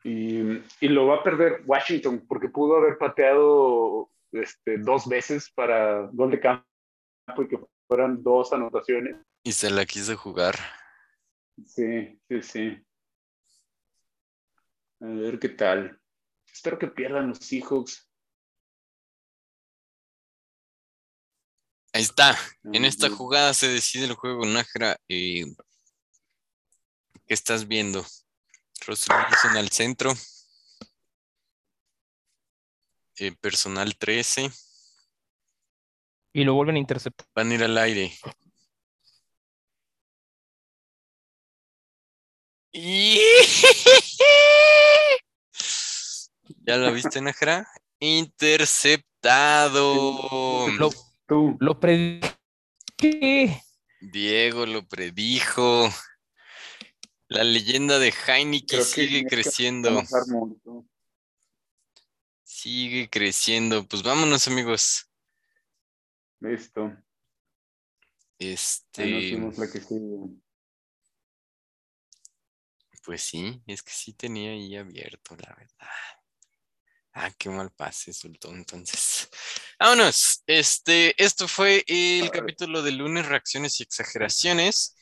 Y, 0.04 0.40
y 0.82 0.88
lo 0.88 1.06
va 1.06 1.18
a 1.18 1.24
perder 1.24 1.62
Washington 1.68 2.26
porque 2.28 2.50
pudo 2.50 2.78
haber 2.78 2.98
pateado 2.98 4.10
este, 4.32 4.80
dos 4.80 5.08
veces 5.08 5.52
para 5.52 6.08
gol 6.12 6.32
de 6.32 6.40
campo 6.40 6.64
y 7.38 7.48
que 7.48 7.60
fueran 7.88 8.24
dos 8.24 8.52
anotaciones. 8.52 9.18
Y 9.44 9.52
se 9.52 9.70
la 9.70 9.86
quiso 9.86 10.18
jugar. 10.18 10.56
Sí, 11.68 12.20
sí, 12.28 12.42
sí. 12.42 12.84
A 15.02 15.06
ver 15.06 15.38
qué 15.38 15.50
tal. 15.50 16.02
Espero 16.52 16.80
que 16.80 16.88
pierdan 16.88 17.30
los 17.30 17.38
Seahawks. 17.38 18.10
Ahí 21.94 22.02
está. 22.02 22.38
En 22.64 22.86
esta 22.86 23.10
jugada 23.10 23.54
se 23.54 23.68
decide 23.68 24.06
el 24.06 24.14
juego, 24.16 24.46
Nájera. 24.46 24.98
eh, 25.08 25.46
¿Qué 27.28 27.34
estás 27.34 27.68
viendo? 27.68 28.06
Russell 28.86 29.14
Wilson 29.30 29.58
al 29.58 29.70
centro. 29.70 30.14
Eh, 33.18 33.32
personal 33.40 33.96
13. 33.96 34.52
Y 36.34 36.44
lo 36.44 36.56
vuelven 36.56 36.78
a 36.78 36.80
interceptar. 36.80 37.28
Van 37.36 37.52
a 37.52 37.54
ir 37.54 37.64
al 37.64 37.78
aire. 37.78 38.12
Y- 42.72 43.20
¿Ya 46.66 46.78
lo 46.78 46.92
viste, 46.92 47.22
Nájera? 47.22 47.68
Interceptado. 48.00 50.68
Lo, 50.78 50.90
Tú. 51.34 51.58
lo 51.60 51.80
predije. 51.80 52.30
Diego 54.02 54.68
lo 54.68 54.88
predijo. 54.88 55.90
La 57.28 57.44
leyenda 57.44 57.98
de 57.98 58.14
Heineken 58.14 58.80
que 58.80 58.86
sigue 58.86 59.26
creciendo. 59.26 60.04
Sigue 62.44 63.10
creciendo. 63.10 63.84
Pues 63.88 64.04
vámonos, 64.04 64.48
amigos. 64.48 65.10
Listo. 66.40 66.96
Este, 68.38 69.36
la 69.58 69.72
que 69.72 69.80
sigue. 69.80 70.18
pues 73.04 73.24
sí, 73.24 73.60
es 73.66 73.82
que 73.82 73.92
sí 73.92 74.14
tenía 74.14 74.52
ahí 74.52 74.76
abierto, 74.76 75.36
la 75.36 75.56
verdad. 75.56 76.23
Ah, 77.14 77.32
qué 77.38 77.50
mal 77.50 77.72
pase 77.72 78.12
soltó 78.12 78.50
entonces. 78.50 79.30
Vámonos. 79.80 80.44
Este, 80.48 81.14
esto 81.24 81.48
fue 81.48 81.84
el 81.88 82.32
capítulo 82.32 82.82
de 82.82 82.92
lunes, 82.92 83.28
reacciones 83.28 83.80
y 83.80 83.84
exageraciones. 83.84 84.96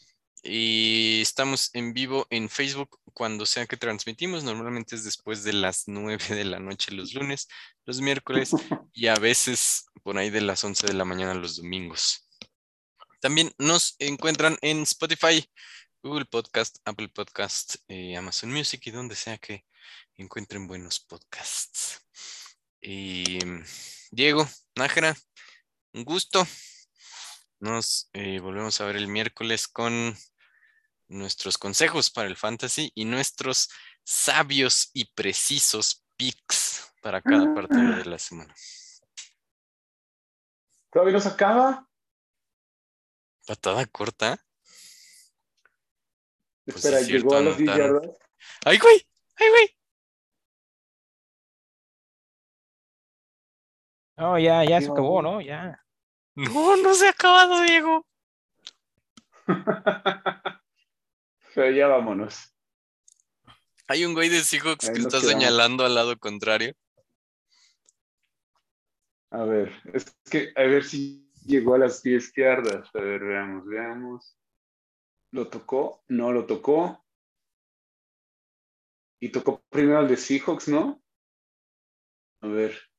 Y 0.44 1.22
estamos 1.22 1.70
en 1.74 1.94
vivo 1.94 2.28
en 2.30 2.50
Facebook 2.50 3.00
cuando 3.14 3.46
sea 3.46 3.66
que 3.66 3.78
transmitimos. 3.78 4.44
Normalmente 4.44 4.96
es 4.96 5.06
después 5.06 5.44
de 5.44 5.54
las 5.54 5.84
9 5.88 6.36
de 6.36 6.46
la 6.46 6.60
noche 6.60 6.92
los 6.92 7.14
lunes, 7.14 7.48
los 7.86 8.02
miércoles 8.02 8.52
y 8.94 9.08
a 9.08 9.16
veces 9.16 9.86
por 10.04 10.18
ahí 10.18 10.30
de 10.30 10.42
las 10.42 10.64
11 10.64 10.88
de 10.88 10.94
la 10.94 11.06
mañana 11.06 11.34
los 11.34 11.56
domingos. 11.56 12.28
También 13.22 13.54
nos 13.58 13.96
encuentran 14.00 14.58
en 14.62 14.82
Spotify, 14.82 15.46
Google 16.04 16.26
Podcast, 16.26 16.78
Apple 16.84 17.10
Podcast, 17.10 17.76
eh, 17.88 18.18
Amazon 18.18 18.52
Music 18.52 18.82
y 18.86 18.92
donde 18.92 19.16
sea 19.16 19.38
que 19.38 19.64
encuentren 20.18 20.68
buenos 20.68 21.00
podcasts. 21.00 22.00
Y 22.82 23.40
Diego, 24.12 24.48
Nájera, 24.76 25.16
un 25.94 26.04
gusto. 26.04 26.46
Nos 27.60 28.10
eh, 28.14 28.40
volvemos 28.40 28.82
a 28.82 28.86
ver 28.86 28.96
el 28.96 29.08
miércoles 29.08 29.68
con 29.68 30.18
nuestros 31.08 31.58
consejos 31.58 32.10
para 32.10 32.28
el 32.28 32.38
fantasy 32.38 32.92
y 32.96 33.06
nuestros 33.06 33.70
sabios 34.04 34.90
y 34.94 35.06
precisos 35.06 36.06
picks 36.18 36.92
para 37.02 37.22
cada 37.22 37.54
partido 37.54 37.98
de 37.98 38.06
la 38.06 38.18
semana. 38.18 38.54
¿Todavía 40.92 41.14
no 41.14 41.20
se 41.20 41.30
acaba? 41.30 41.88
Patada 43.46 43.86
corta. 43.86 44.44
Pues 46.66 46.78
Espera, 46.78 47.02
llegó 47.02 47.36
a 47.36 47.42
las 47.42 47.58
10 47.58 47.70
anotaron. 47.70 48.02
yardas. 48.02 48.18
¡Ay, 48.66 48.78
güey! 48.78 49.08
¡Ay, 49.36 49.50
güey! 49.50 49.78
No, 54.22 54.38
ya, 54.38 54.64
ya 54.64 54.80
se 54.80 54.92
acabó. 54.92 55.24
¿no? 55.24 55.42
Ya. 55.42 55.84
No, 56.36 56.78
no 56.78 56.94
se 56.94 57.08
ha 57.08 57.10
acabado, 57.10 57.60
Diego. 57.64 58.06
Pero 61.56 61.72
ya 61.72 61.88
vámonos. 61.88 62.54
Hay 63.88 64.06
un 64.06 64.14
güey 64.14 64.30
de 64.30 64.42
Seahawks 64.44 64.90
Ahí 64.90 64.94
que 64.94 65.02
está 65.02 65.18
quedamos. 65.18 65.32
señalando 65.32 65.86
al 65.86 65.96
lado 65.96 66.16
contrario. 66.20 66.76
A 69.32 69.44
ver, 69.44 69.74
es 69.92 70.16
que 70.30 70.54
a 70.56 70.62
ver 70.62 70.84
si 70.84 71.28
llegó 71.44 71.74
a 71.74 71.80
las 71.80 72.04
10 72.04 72.32
yardas. 72.36 72.94
A 72.94 73.00
ver, 73.00 73.22
veamos, 73.22 73.66
veamos. 73.66 74.38
¿Lo 75.32 75.48
tocó? 75.48 76.04
No 76.10 76.32
lo 76.32 76.46
tocó. 76.46 77.04
Y 79.20 79.30
tocó 79.30 79.64
primero 79.70 79.98
al 79.98 80.08
de 80.08 80.18
Seahawks, 80.18 80.68
¿no? 80.68 81.02
A 82.42 82.48
ver. 82.48 82.91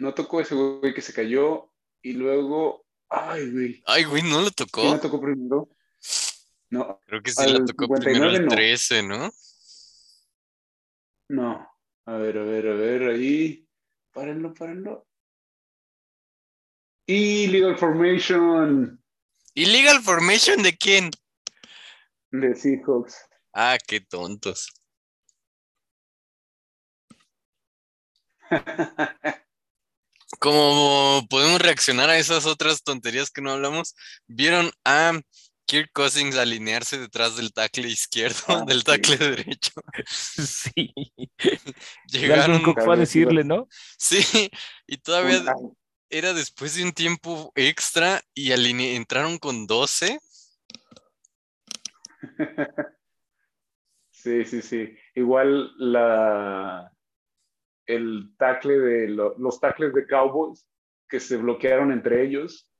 No 0.00 0.14
tocó 0.14 0.40
ese 0.40 0.54
güey 0.54 0.94
que 0.94 1.02
se 1.02 1.12
cayó. 1.12 1.70
Y 2.02 2.14
luego. 2.14 2.86
Ay, 3.10 3.50
güey. 3.50 3.82
Ay, 3.84 4.04
güey, 4.04 4.22
¿no 4.22 4.40
lo 4.40 4.50
tocó? 4.50 4.80
¿Quién 4.80 4.94
lo 4.94 5.00
tocó 5.00 5.20
primero? 5.20 5.68
No, 6.70 6.98
Creo 7.06 7.22
que 7.22 7.32
sí 7.32 7.46
la 7.46 7.64
tocó 7.66 7.86
primero 7.86 8.30
59 8.30 8.36
el 8.38 8.44
no. 8.46 8.48
13, 8.48 9.02
¿no? 9.02 9.30
no. 11.28 11.70
A 12.06 12.12
ver, 12.16 12.38
a 12.38 12.42
ver, 12.44 12.68
a 12.68 12.74
ver, 12.74 13.02
ahí. 13.10 13.68
Párenlo, 14.12 14.54
párenlo. 14.54 15.06
Illegal 17.06 17.76
Formation 17.76 19.02
¿Illegal 19.54 20.00
Formation 20.00 20.62
de 20.62 20.76
quién? 20.78 21.10
de 22.30 22.54
Seahawks. 22.54 23.26
Ah, 23.52 23.76
qué 23.86 24.00
tontos. 24.00 24.70
¿Cómo 30.40 31.26
podemos 31.28 31.60
reaccionar 31.60 32.08
a 32.08 32.18
esas 32.18 32.46
otras 32.46 32.82
tonterías 32.82 33.30
que 33.30 33.42
no 33.42 33.50
hablamos? 33.52 33.94
¿Vieron 34.26 34.70
a 34.86 35.12
Kirk 35.66 35.90
Cousins 35.92 36.34
alinearse 36.36 36.98
detrás 36.98 37.36
del 37.36 37.52
tackle 37.52 37.88
izquierdo, 37.88 38.38
Ah, 38.48 38.64
del 38.66 38.78
sí. 38.78 38.84
tackle 38.84 39.16
derecho? 39.18 39.72
Sí. 40.06 40.94
Llegaron, 42.10 42.46
Dalvin 42.52 42.62
Cook 42.64 42.82
fue 42.82 42.94
a 42.94 42.96
decirle, 42.96 43.44
¿no? 43.44 43.68
sí, 43.98 44.50
y 44.86 44.96
todavía 44.96 45.44
era 46.08 46.32
después 46.32 46.74
de 46.74 46.84
un 46.84 46.92
tiempo 46.92 47.52
extra 47.54 48.22
y 48.34 48.52
aline- 48.52 48.96
entraron 48.96 49.36
con 49.38 49.66
12. 49.66 50.18
Sí, 54.10 54.44
sí, 54.46 54.62
sí. 54.62 54.96
Igual 55.14 55.70
la 55.78 56.90
el 57.96 58.34
tackle 58.38 58.78
de 58.78 59.08
lo- 59.08 59.36
los 59.38 59.60
tackles 59.60 59.92
de 59.94 60.06
Cowboys 60.06 60.68
que 61.08 61.20
se 61.20 61.36
bloquearon 61.36 61.92
entre 61.92 62.22
ellos. 62.24 62.70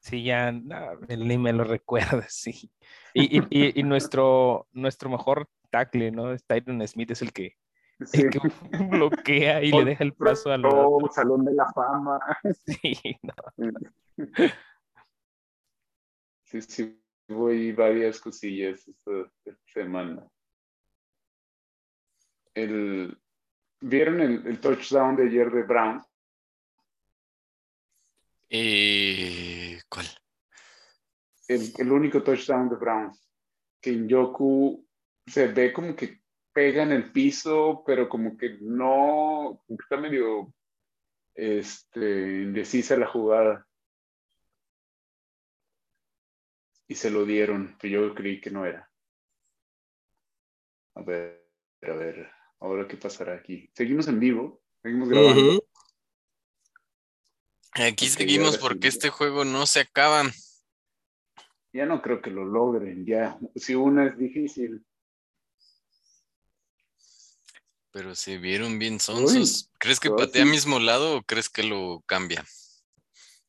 Sí, 0.00 0.24
ya 0.24 0.50
no, 0.52 0.96
ni 1.08 1.36
me 1.38 1.52
lo 1.52 1.64
recuerda, 2.20 2.24
sí. 2.28 2.70
Y, 3.14 3.38
y, 3.38 3.42
y, 3.50 3.80
y 3.80 3.82
nuestro, 3.82 4.68
nuestro 4.72 5.10
mejor 5.10 5.48
tackle, 5.70 6.10
¿no? 6.12 6.36
Tyron 6.46 6.86
Smith 6.86 7.10
es 7.10 7.22
el 7.22 7.32
que, 7.32 7.56
Sí. 8.04 8.22
el 8.22 8.30
que 8.30 8.38
bloquea 8.88 9.62
y 9.62 9.72
le 9.72 9.84
deja 9.84 10.04
el 10.04 10.14
paso 10.14 10.52
al 10.52 10.62
Oh, 10.64 11.08
Salón 11.12 11.44
de 11.44 11.52
la 11.54 11.66
Fama. 11.72 12.20
Sí, 12.64 13.18
no. 13.22 13.34
Sí, 16.44 16.62
sí, 16.62 17.00
voy 17.28 17.72
varias 17.72 18.20
cosillas 18.20 18.86
esta 18.88 19.30
semana. 19.66 20.26
El, 22.54 23.16
¿Vieron 23.80 24.20
el, 24.20 24.46
el 24.46 24.60
touchdown 24.60 25.16
de 25.16 25.24
ayer 25.24 25.50
de 25.50 25.62
Brown? 25.62 26.02
Eh, 28.48 29.80
¿cuál? 29.88 30.06
El, 31.48 31.72
el 31.78 31.92
único 31.92 32.22
touchdown 32.22 32.68
de 32.68 32.76
Brown. 32.76 33.12
Que 33.80 34.06
Yoku 34.06 34.86
se 35.26 35.46
ve 35.48 35.72
como 35.72 35.96
que 35.96 36.20
pega 36.52 36.82
en 36.82 36.92
el 36.92 37.10
piso, 37.12 37.82
pero 37.86 38.08
como 38.08 38.36
que 38.36 38.58
no, 38.60 39.62
como 39.66 39.78
que 39.78 39.82
está 39.82 39.96
medio 39.96 40.52
este, 41.34 42.42
indecisa 42.42 42.96
la 42.96 43.06
jugada. 43.06 43.66
Y 46.88 46.96
se 46.96 47.10
lo 47.10 47.24
dieron, 47.24 47.78
que 47.78 47.88
yo 47.88 48.14
creí 48.14 48.40
que 48.40 48.50
no 48.50 48.66
era. 48.66 48.90
A 50.96 51.02
ver, 51.02 51.48
a 51.82 51.92
ver, 51.92 52.30
ahora 52.60 52.86
qué 52.86 52.96
pasará 52.96 53.34
aquí. 53.34 53.70
Seguimos 53.74 54.06
en 54.08 54.20
vivo, 54.20 54.62
seguimos 54.82 55.08
grabando. 55.08 55.64
Aquí 57.72 58.08
seguimos 58.08 58.58
porque 58.58 58.88
este 58.88 59.10
juego 59.10 59.44
no 59.44 59.66
se 59.66 59.80
acaba. 59.80 60.24
Ya 61.72 61.86
no 61.86 62.02
creo 62.02 62.20
que 62.20 62.30
lo 62.30 62.44
logren, 62.44 63.06
ya. 63.06 63.38
Si 63.54 63.74
una 63.74 64.06
es 64.06 64.18
difícil. 64.18 64.84
Pero 67.92 68.14
se 68.14 68.38
vieron 68.38 68.78
bien 68.78 69.00
sonsos. 69.00 69.70
¿Crees 69.78 69.98
que 70.00 70.10
patea 70.10 70.44
sí. 70.44 70.50
mismo 70.50 70.78
lado 70.78 71.16
o 71.16 71.22
crees 71.22 71.48
que 71.48 71.62
lo 71.62 72.02
cambia? 72.06 72.44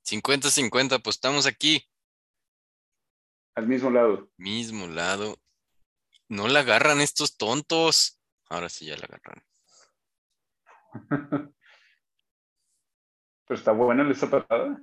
50-50, 0.08 1.02
pues 1.02 1.16
estamos 1.16 1.46
aquí, 1.46 1.88
Al 3.56 3.68
mismo 3.68 3.90
lado. 3.92 4.30
mismo 4.38 4.88
lado. 4.88 5.38
No 6.28 6.48
la 6.48 6.62
agarran 6.62 7.02
estos 7.02 7.38
tontos. 7.38 8.21
Ahora 8.52 8.68
sí 8.68 8.86
ya 8.86 8.98
la 8.98 9.06
agarran. 9.06 9.46
Pero 13.48 13.58
está 13.58 13.72
buena 13.72 14.12
esa 14.12 14.30
patada. 14.30 14.78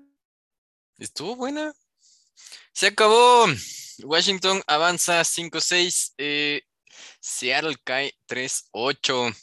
Estuvo 0.96 1.36
buena. 1.36 1.74
Se 2.72 2.86
acabó. 2.86 3.44
Washington 4.04 4.62
avanza 4.66 5.20
5-6. 5.22 6.14
eh, 6.16 6.62
Seattle 7.20 7.76
cae 7.84 8.14
3-8. 8.26 9.36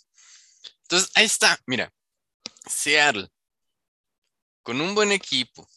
Entonces, 0.82 1.12
ahí 1.14 1.26
está. 1.26 1.60
Mira, 1.68 1.94
Seattle 2.68 3.30
con 4.64 4.82
un 4.82 4.96
buen 4.96 5.12
equipo. 5.12 5.70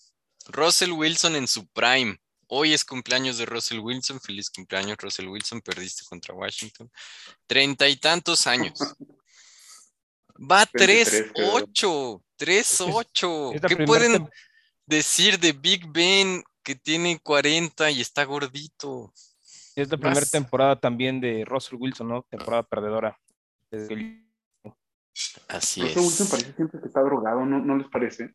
Russell 0.46 0.92
Wilson 0.92 1.36
en 1.36 1.46
su 1.46 1.68
prime. 1.68 2.18
Hoy 2.48 2.72
es 2.72 2.84
cumpleaños 2.84 3.38
de 3.38 3.46
Russell 3.46 3.78
Wilson. 3.80 4.20
Feliz 4.20 4.50
cumpleaños, 4.50 4.96
Russell 4.98 5.28
Wilson. 5.28 5.60
Perdiste 5.60 6.04
contra 6.08 6.34
Washington. 6.34 6.90
Treinta 7.46 7.88
y 7.88 7.96
tantos 7.96 8.46
años. 8.46 8.78
Va 10.38 10.66
23, 10.72 11.32
creo. 11.34 11.58
3-8. 11.66 12.22
3-8. 12.38 13.54
Es 13.54 13.62
la 13.62 13.68
¿Qué 13.68 13.76
pueden 13.84 14.12
tem- 14.12 14.30
decir 14.86 15.38
de 15.38 15.52
Big 15.52 15.86
Ben 15.92 16.42
que 16.62 16.74
tiene 16.74 17.18
40 17.20 17.90
y 17.90 18.00
está 18.00 18.24
gordito? 18.24 19.12
es 19.74 19.88
la 19.90 19.96
primera 19.96 20.26
temporada 20.26 20.74
también 20.80 21.20
de 21.20 21.44
Russell 21.44 21.76
Wilson, 21.78 22.08
¿no? 22.08 22.22
Temporada 22.28 22.64
perdedora. 22.64 23.16
Desde 23.70 23.94
el- 23.94 24.24
Así 25.48 25.82
Russell 25.82 25.98
Wilson 26.00 26.26
es. 26.26 26.30
parece 26.30 26.52
siempre 26.54 26.80
que 26.80 26.86
está 26.86 27.00
drogado, 27.00 27.44
¿no, 27.44 27.58
no 27.60 27.76
les 27.76 27.88
parece? 27.88 28.34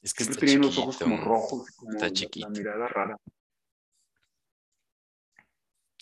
Es 0.00 0.14
que 0.14 0.24
Siempre 0.24 0.46
está 0.46 0.46
tiene 0.46 0.66
los 0.66 0.78
ojos 0.78 0.96
como 0.96 1.24
rojos, 1.24 1.70
como 1.76 1.92
Está 1.92 2.12
chiquito. 2.12 2.46
la 2.46 2.52
mirada 2.52 2.88
rara. 2.88 3.16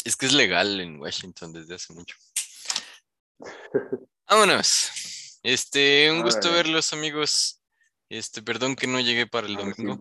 Es 0.05 0.17
que 0.17 0.27
es 0.27 0.33
legal 0.33 0.81
en 0.81 1.01
Washington 1.01 1.53
desde 1.53 1.75
hace 1.75 1.93
mucho. 1.93 2.17
Vámonos. 4.29 5.39
Este, 5.43 6.11
un 6.11 6.23
gusto 6.23 6.53
verlos, 6.53 6.93
amigos. 6.93 7.63
Este, 8.09 8.43
perdón 8.43 8.77
que 8.77 8.87
no 8.87 9.01
llegué 9.01 9.27
para 9.27 9.47
el 9.47 9.57
domingo, 9.57 9.99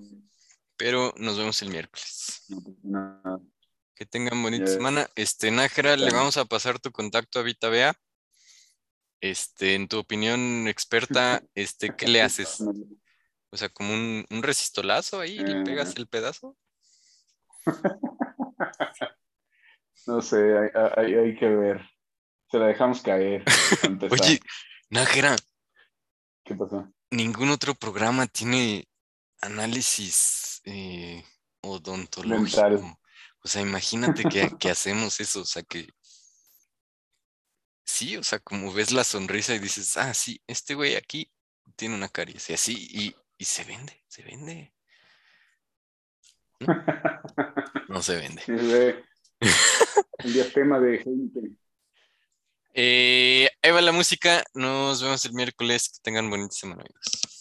pero 0.77 1.13
nos 1.17 1.37
vemos 1.37 1.61
el 1.61 1.69
miércoles. 1.69 2.45
Que 3.95 4.05
tengan 4.05 4.41
bonita 4.41 4.67
semana. 4.67 5.09
Este, 5.15 5.51
Nájera, 5.51 5.95
le 5.97 6.11
vamos 6.11 6.37
a 6.37 6.45
pasar 6.45 6.79
tu 6.79 6.91
contacto 6.91 7.39
a 7.39 7.43
Vita 7.43 7.69
Bea. 7.69 7.95
Este, 9.21 9.75
en 9.75 9.87
tu 9.87 9.97
opinión 9.97 10.67
experta, 10.67 11.41
este, 11.55 11.95
¿qué 11.95 12.07
le 12.07 12.21
haces? 12.21 12.63
O 13.55 13.57
sea, 13.57 13.69
como 13.69 13.93
un, 13.93 14.25
un 14.29 14.43
resistolazo 14.43 15.21
ahí, 15.21 15.37
le 15.37 15.63
pegas 15.63 15.95
el 15.95 16.07
pedazo. 16.07 16.57
No 20.07 20.21
sé, 20.21 20.37
hay, 20.57 20.69
hay- 20.97 21.13
hay 21.15 21.35
que 21.35 21.47
ver. 21.47 21.81
Se 22.51 22.59
la 22.59 22.67
dejamos 22.67 23.01
caer. 23.01 23.43
Oye, 24.11 24.39
Nájera, 24.89 25.35
¿Qué 26.43 26.53
pasó? 26.53 26.87
ningún 27.09 27.49
otro 27.49 27.73
programa 27.73 28.27
tiene 28.27 28.87
análisis 29.41 30.61
eh, 30.65 31.23
odontológico. 31.61 32.99
O 33.43 33.47
sea, 33.47 33.61
imagínate 33.63 34.23
que, 34.25 34.51
que 34.59 34.69
hacemos 34.69 35.19
eso, 35.19 35.41
o 35.41 35.45
sea, 35.45 35.63
que 35.63 35.89
sí, 37.83 38.17
o 38.17 38.23
sea, 38.23 38.37
como 38.39 38.71
ves 38.73 38.91
la 38.91 39.03
sonrisa 39.03 39.55
y 39.55 39.59
dices, 39.59 39.97
ah, 39.97 40.13
sí, 40.13 40.39
este 40.45 40.75
güey 40.75 40.95
aquí 40.95 41.31
tiene 41.75 41.95
una 41.95 42.09
caries 42.09 42.47
y 42.51 42.53
así, 42.53 42.87
y, 42.91 43.15
y 43.37 43.45
se 43.45 43.63
vende, 43.63 44.03
se 44.07 44.23
vende. 44.23 44.73
No 47.89 48.01
se 48.01 48.15
vende. 48.17 48.41
El 50.17 50.33
diastema 50.33 50.79
de 50.79 50.97
gente. 50.97 51.41
Eh, 52.73 53.49
ahí 53.61 53.71
va 53.71 53.81
la 53.81 53.91
música, 53.93 54.43
nos 54.53 55.01
vemos 55.01 55.23
el 55.25 55.33
miércoles, 55.33 55.89
que 55.89 55.99
tengan 56.01 56.29
bonita 56.29 56.53
semana, 56.53 56.81
amigos. 56.81 57.34